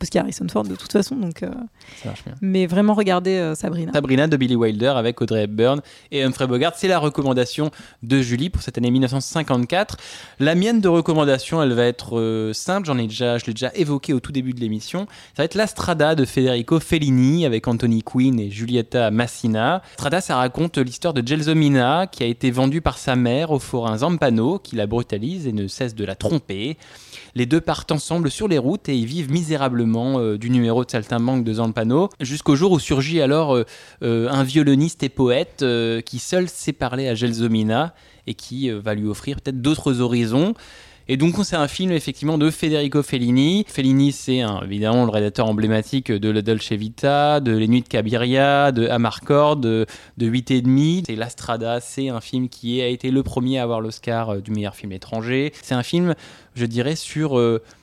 Parce 0.00 0.08
qu'il 0.08 0.18
y 0.18 0.20
a 0.20 0.22
Harrison 0.22 0.46
Ford 0.48 0.62
de 0.64 0.76
toute 0.76 0.90
façon. 0.90 1.14
Donc, 1.14 1.42
euh, 1.42 1.50
ça 2.02 2.08
marche 2.08 2.24
bien. 2.24 2.34
Mais 2.40 2.66
vraiment 2.66 2.94
regardez 2.94 3.36
euh, 3.36 3.54
Sabrina. 3.54 3.92
Sabrina 3.92 4.28
de 4.28 4.36
Billy 4.38 4.56
Wilder 4.56 4.94
avec 4.96 5.20
Audrey 5.20 5.42
Hepburn 5.42 5.82
et 6.10 6.24
Humphrey 6.24 6.46
Bogart. 6.46 6.72
C'est 6.74 6.88
la 6.88 6.98
recommandation 6.98 7.70
de 8.02 8.22
Julie 8.22 8.48
pour 8.48 8.62
cette 8.62 8.78
année 8.78 8.90
1954. 8.90 9.98
La 10.38 10.54
mienne 10.54 10.80
de 10.80 10.88
recommandation, 10.88 11.62
elle 11.62 11.74
va 11.74 11.84
être 11.84 12.18
euh, 12.18 12.54
simple. 12.54 12.86
J'en 12.86 12.96
ai 12.96 13.08
déjà, 13.08 13.36
je 13.36 13.44
l'ai 13.44 13.52
déjà 13.52 13.70
évoqué 13.74 14.14
au 14.14 14.20
tout 14.20 14.32
début 14.32 14.54
de 14.54 14.60
l'émission. 14.60 15.06
Ça 15.36 15.42
va 15.42 15.44
être 15.44 15.54
La 15.54 15.66
Strada 15.66 16.14
de 16.14 16.24
Federico 16.24 16.80
Fellini 16.80 17.44
avec 17.44 17.68
Anthony 17.68 18.02
Quinn 18.02 18.40
et 18.40 18.50
Giulietta 18.50 19.10
Massina. 19.10 19.82
Strada, 19.92 20.22
ça 20.22 20.36
raconte 20.36 20.78
l'histoire 20.78 21.12
de 21.12 21.22
Gelsomina 21.26 22.06
qui 22.06 22.22
a 22.22 22.26
été 22.26 22.50
vendue 22.50 22.80
par 22.80 22.96
sa 22.96 23.16
mère 23.16 23.50
au 23.50 23.58
forain 23.58 23.98
Zampano 23.98 24.58
qui 24.58 24.76
la 24.76 24.86
brutalise 24.86 25.46
et 25.46 25.52
ne 25.52 25.68
cesse 25.68 25.94
de 25.94 26.06
la 26.06 26.14
tromper. 26.14 26.78
Les 27.34 27.44
deux 27.44 27.60
partent 27.60 27.92
ensemble 27.92 28.30
sur 28.30 28.48
les 28.48 28.58
routes 28.58 28.88
et 28.88 28.96
y 28.96 29.04
vivent 29.04 29.30
misérablement 29.30 29.89
euh, 29.96 30.38
du 30.38 30.50
numéro 30.50 30.84
de 30.84 30.90
saltimbanque 30.90 31.44
de 31.44 31.54
Zampano, 31.54 32.10
jusqu'au 32.20 32.56
jour 32.56 32.72
où 32.72 32.78
surgit 32.78 33.20
alors 33.20 33.54
euh, 33.54 33.64
euh, 34.02 34.28
un 34.30 34.44
violoniste 34.44 35.02
et 35.02 35.08
poète 35.08 35.64
qui 36.04 36.18
seul 36.18 36.48
sait 36.48 36.72
parler 36.72 37.08
à 37.08 37.14
Gelsomina 37.14 37.94
et 38.26 38.34
qui 38.34 38.70
va 38.70 38.94
lui 38.94 39.06
offrir 39.06 39.40
peut-être 39.40 39.60
d'autres 39.60 40.00
horizons. 40.00 40.54
Et 41.08 41.16
donc 41.16 41.34
c'est 41.42 41.56
un 41.56 41.66
film 41.66 41.90
effectivement 41.90 42.38
de 42.38 42.50
Federico 42.50 43.02
Fellini. 43.02 43.64
Fellini 43.66 44.12
c'est 44.12 44.42
évidemment 44.62 45.04
le 45.04 45.10
réalisateur 45.10 45.48
emblématique 45.48 46.12
de 46.12 46.30
La 46.30 46.40
Dolce 46.40 46.72
Vita, 46.72 47.40
de 47.40 47.56
Les 47.56 47.66
Nuits 47.66 47.82
de 47.82 47.88
Cabiria, 47.88 48.70
de 48.70 48.86
Amarcord, 48.86 49.56
de, 49.56 49.86
de 50.18 50.26
8 50.26 50.50
et 50.52 50.62
demi. 50.62 51.02
C'est 51.06 51.16
La 51.16 51.28
Strada, 51.28 51.80
c'est 51.80 52.10
un 52.10 52.20
film 52.20 52.48
qui 52.48 52.80
a 52.80 52.86
été 52.86 53.10
le 53.10 53.22
premier 53.22 53.58
à 53.58 53.64
avoir 53.64 53.80
l'Oscar 53.80 54.40
du 54.40 54.52
meilleur 54.52 54.76
film 54.76 54.92
étranger. 54.92 55.52
C'est 55.62 55.74
un 55.74 55.82
film, 55.82 56.14
je 56.54 56.66
dirais, 56.66 56.94
sur 56.94 57.36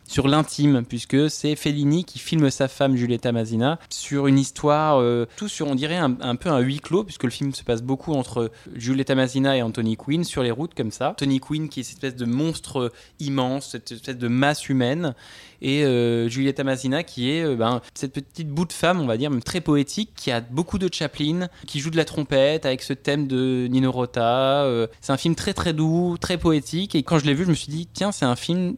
sur 0.08 0.28
l'intime, 0.28 0.84
puisque 0.88 1.30
c'est 1.30 1.56
Fellini 1.56 2.06
qui 2.06 2.20
filme 2.20 2.50
sa 2.50 2.68
femme 2.68 2.96
Giulietta 2.96 3.32
Masina 3.32 3.80
sur 3.90 4.28
une 4.28 4.40
histoire, 4.40 5.00
euh, 5.00 5.26
tout 5.36 5.48
sur, 5.48 5.68
on 5.68 5.76
dirait, 5.76 5.98
un, 5.98 6.36
peu 6.36 6.50
un 6.50 6.60
huis 6.60 6.80
clos, 6.80 7.04
puisque 7.04 7.24
le 7.24 7.30
film 7.30 7.54
se 7.54 7.64
passe 7.64 7.82
beaucoup 7.82 8.14
entre 8.14 8.52
Giulietta 8.76 9.16
Masina 9.16 9.58
et 9.58 9.62
Anthony 9.62 9.98
Quinn 9.98 10.24
sur 10.24 10.44
les 10.44 10.52
routes 10.52 10.74
comme 10.74 10.92
ça. 10.92 11.12
Anthony 11.12 11.40
Quinn 11.40 11.70
qui 11.70 11.82
est 11.82 11.84
cette 11.84 12.04
espèce 12.04 12.16
de 12.16 12.26
monstre 12.26 12.92
immense, 13.20 13.70
cette 13.72 13.92
espèce 13.92 14.18
de 14.18 14.28
masse 14.28 14.70
humaine, 14.70 15.14
et 15.62 15.84
euh, 15.84 16.30
Giulietta 16.30 16.64
Masina 16.64 17.04
qui 17.04 17.32
est 17.32 17.44
euh, 17.44 17.56
ben, 17.56 17.82
cette 17.94 18.14
petite 18.14 18.50
bout 18.50 18.66
de 18.66 18.74
femme, 18.74 19.00
on 19.02 19.08
va 19.08 19.18
dire, 19.18 19.32
très 19.44 19.62
poétique, 19.62 20.12
qui 20.16 20.32
a 20.32 20.42
beaucoup 20.42 20.78
de 20.78 20.90
Chaplin, 20.92 21.48
qui 21.66 21.80
joue 21.80 21.90
de 21.90 21.98
la 21.98 22.06
trompette 22.06 22.66
avec 22.66 22.82
ce 22.82 22.94
thème 22.94 23.28
de 23.28 23.68
Nino 23.70 23.92
Rota. 23.92 24.64
euh, 24.64 24.88
c'est 25.02 25.12
un 25.12 25.18
film 25.18 25.36
très 25.36 25.54
très 25.54 25.74
doux, 25.74 26.18
très 26.20 26.38
poétique, 26.38 26.96
et 26.96 27.04
quand 27.04 27.20
je 27.20 27.26
l'ai 27.26 27.34
vu, 27.34 27.44
je 27.44 27.50
me 27.50 27.56
suis 27.56 27.72
dit, 27.72 27.88
tiens, 27.92 28.12
c'est 28.12 28.26
un 28.26 28.36
film 28.36 28.76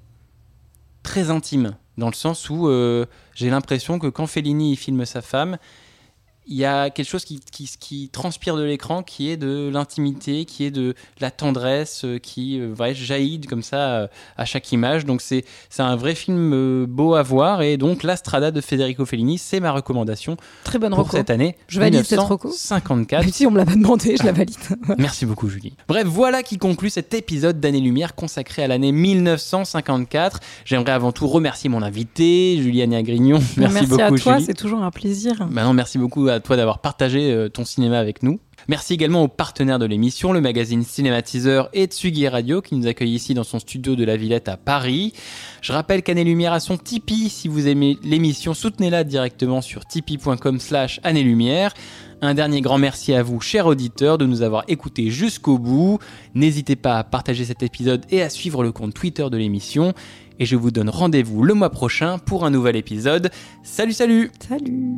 très 1.03 1.29
intime, 1.29 1.75
dans 1.97 2.07
le 2.07 2.13
sens 2.13 2.49
où 2.49 2.67
euh, 2.67 3.05
j'ai 3.35 3.49
l'impression 3.49 3.99
que 3.99 4.07
quand 4.07 4.27
Fellini 4.27 4.73
il 4.73 4.75
filme 4.75 5.05
sa 5.05 5.21
femme, 5.21 5.57
il 6.49 6.55
y 6.57 6.65
a 6.65 6.89
quelque 6.89 7.07
chose 7.07 7.25
qui, 7.25 7.39
qui, 7.51 7.69
qui 7.79 8.09
transpire 8.09 8.57
de 8.57 8.63
l'écran, 8.63 9.03
qui 9.03 9.29
est 9.29 9.37
de 9.37 9.69
l'intimité, 9.71 10.45
qui 10.45 10.65
est 10.65 10.71
de 10.71 10.95
la 11.19 11.29
tendresse, 11.29 12.03
euh, 12.05 12.17
qui 12.17 12.59
euh, 12.59 12.73
ouais, 12.79 12.95
jaillit 12.95 13.41
comme 13.41 13.61
ça 13.61 13.77
euh, 13.77 14.07
à 14.35 14.45
chaque 14.45 14.71
image. 14.71 15.05
Donc 15.05 15.21
c'est 15.21 15.45
un 15.77 15.95
vrai 15.95 16.15
film 16.15 16.51
euh, 16.53 16.85
beau 16.87 17.13
à 17.13 17.21
voir. 17.21 17.61
Et 17.61 17.77
donc 17.77 18.01
La 18.01 18.15
Strada 18.15 18.49
de 18.49 18.61
Federico 18.61 19.05
Fellini, 19.05 19.37
c'est 19.37 19.59
ma 19.59 19.71
recommandation 19.71 20.37
Très 20.63 20.79
bonne 20.79 20.89
pour 20.89 21.05
reco. 21.05 21.17
cette 21.17 21.29
année 21.29 21.55
Je 21.67 21.79
valide 21.79 22.03
cette 22.03 22.19
reco. 22.19 22.51
54. 22.51 23.23
Même 23.23 23.31
si 23.31 23.45
on 23.45 23.51
me 23.51 23.57
l'a 23.57 23.65
pas 23.65 23.75
demandé, 23.75 24.15
je 24.17 24.25
la 24.25 24.31
valide. 24.31 24.57
Merci 24.97 25.27
beaucoup 25.27 25.49
Julie. 25.49 25.73
Bref, 25.87 26.07
voilà 26.07 26.41
qui 26.41 26.57
conclut 26.57 26.89
cet 26.89 27.13
épisode 27.13 27.59
d'Année 27.59 27.79
Lumière 27.79 28.15
consacré 28.15 28.63
à 28.63 28.67
l'année 28.67 28.91
1954. 28.91 30.39
J'aimerais 30.65 30.93
avant 30.93 31.11
tout 31.11 31.27
remercier 31.27 31.69
mon 31.69 31.83
invité, 31.83 32.57
Juliane 32.59 32.93
Agrignon. 32.93 33.39
Merci, 33.57 33.85
beaucoup 33.85 34.01
à 34.01 34.11
toi, 34.17 34.39
c'est 34.39 34.55
toujours 34.55 34.83
un 34.83 34.91
plaisir. 34.91 35.47
Bah 35.51 35.63
non, 35.63 35.73
merci 35.73 35.97
beaucoup 35.97 36.27
à 36.27 36.38
toi 36.39 36.55
d'avoir 36.55 36.79
partagé 36.79 37.31
euh, 37.31 37.49
ton 37.49 37.65
cinéma 37.65 37.99
avec 37.99 38.23
nous. 38.23 38.39
Merci 38.67 38.93
également 38.93 39.23
aux 39.23 39.27
partenaires 39.27 39.79
de 39.79 39.85
l'émission, 39.85 40.31
le 40.31 40.41
magazine 40.41 40.83
Cinématiseur 40.83 41.69
et 41.73 41.85
Tsugi 41.85 42.27
Radio 42.27 42.61
qui 42.61 42.75
nous 42.75 42.87
accueille 42.87 43.13
ici 43.13 43.33
dans 43.33 43.43
son 43.43 43.59
studio 43.59 43.95
de 43.95 44.03
la 44.03 44.17
Villette 44.17 44.49
à 44.49 44.57
Paris. 44.57 45.13
Je 45.61 45.71
rappelle 45.71 46.03
qu'Année 46.03 46.23
Lumière 46.23 46.53
a 46.53 46.59
son 46.59 46.77
Tipeee. 46.77 47.29
Si 47.29 47.47
vous 47.47 47.67
aimez 47.67 47.97
l'émission, 48.03 48.53
soutenez-la 48.53 49.03
directement 49.03 49.61
sur 49.61 49.85
tipeee.com 49.85 50.59
slash 50.59 50.99
Année 51.03 51.23
Lumière. 51.23 51.73
Un 52.21 52.33
dernier 52.33 52.59
grand 52.59 52.77
merci 52.77 53.13
à 53.13 53.23
vous, 53.23 53.39
chers 53.39 53.65
auditeurs, 53.65 54.17
de 54.17 54.25
nous 54.25 54.41
avoir 54.41 54.65
écoutés 54.67 55.09
jusqu'au 55.09 55.57
bout. 55.57 55.99
N'hésitez 56.35 56.75
pas 56.75 56.99
à 56.99 57.03
partager 57.03 57.45
cet 57.45 57.63
épisode 57.63 58.05
et 58.09 58.21
à 58.21 58.29
suivre 58.29 58.61
le 58.61 58.73
compte 58.73 58.93
Twitter 58.93 59.27
de 59.31 59.37
l'émission. 59.37 59.93
Et 60.37 60.45
je 60.45 60.55
vous 60.55 60.71
donne 60.71 60.89
rendez-vous 60.89 61.43
le 61.43 61.53
mois 61.53 61.69
prochain 61.69 62.17
pour 62.17 62.45
un 62.45 62.49
nouvel 62.49 62.75
épisode. 62.75 63.29
Salut, 63.63 63.93
salut 63.93 64.31
Salut 64.47 64.97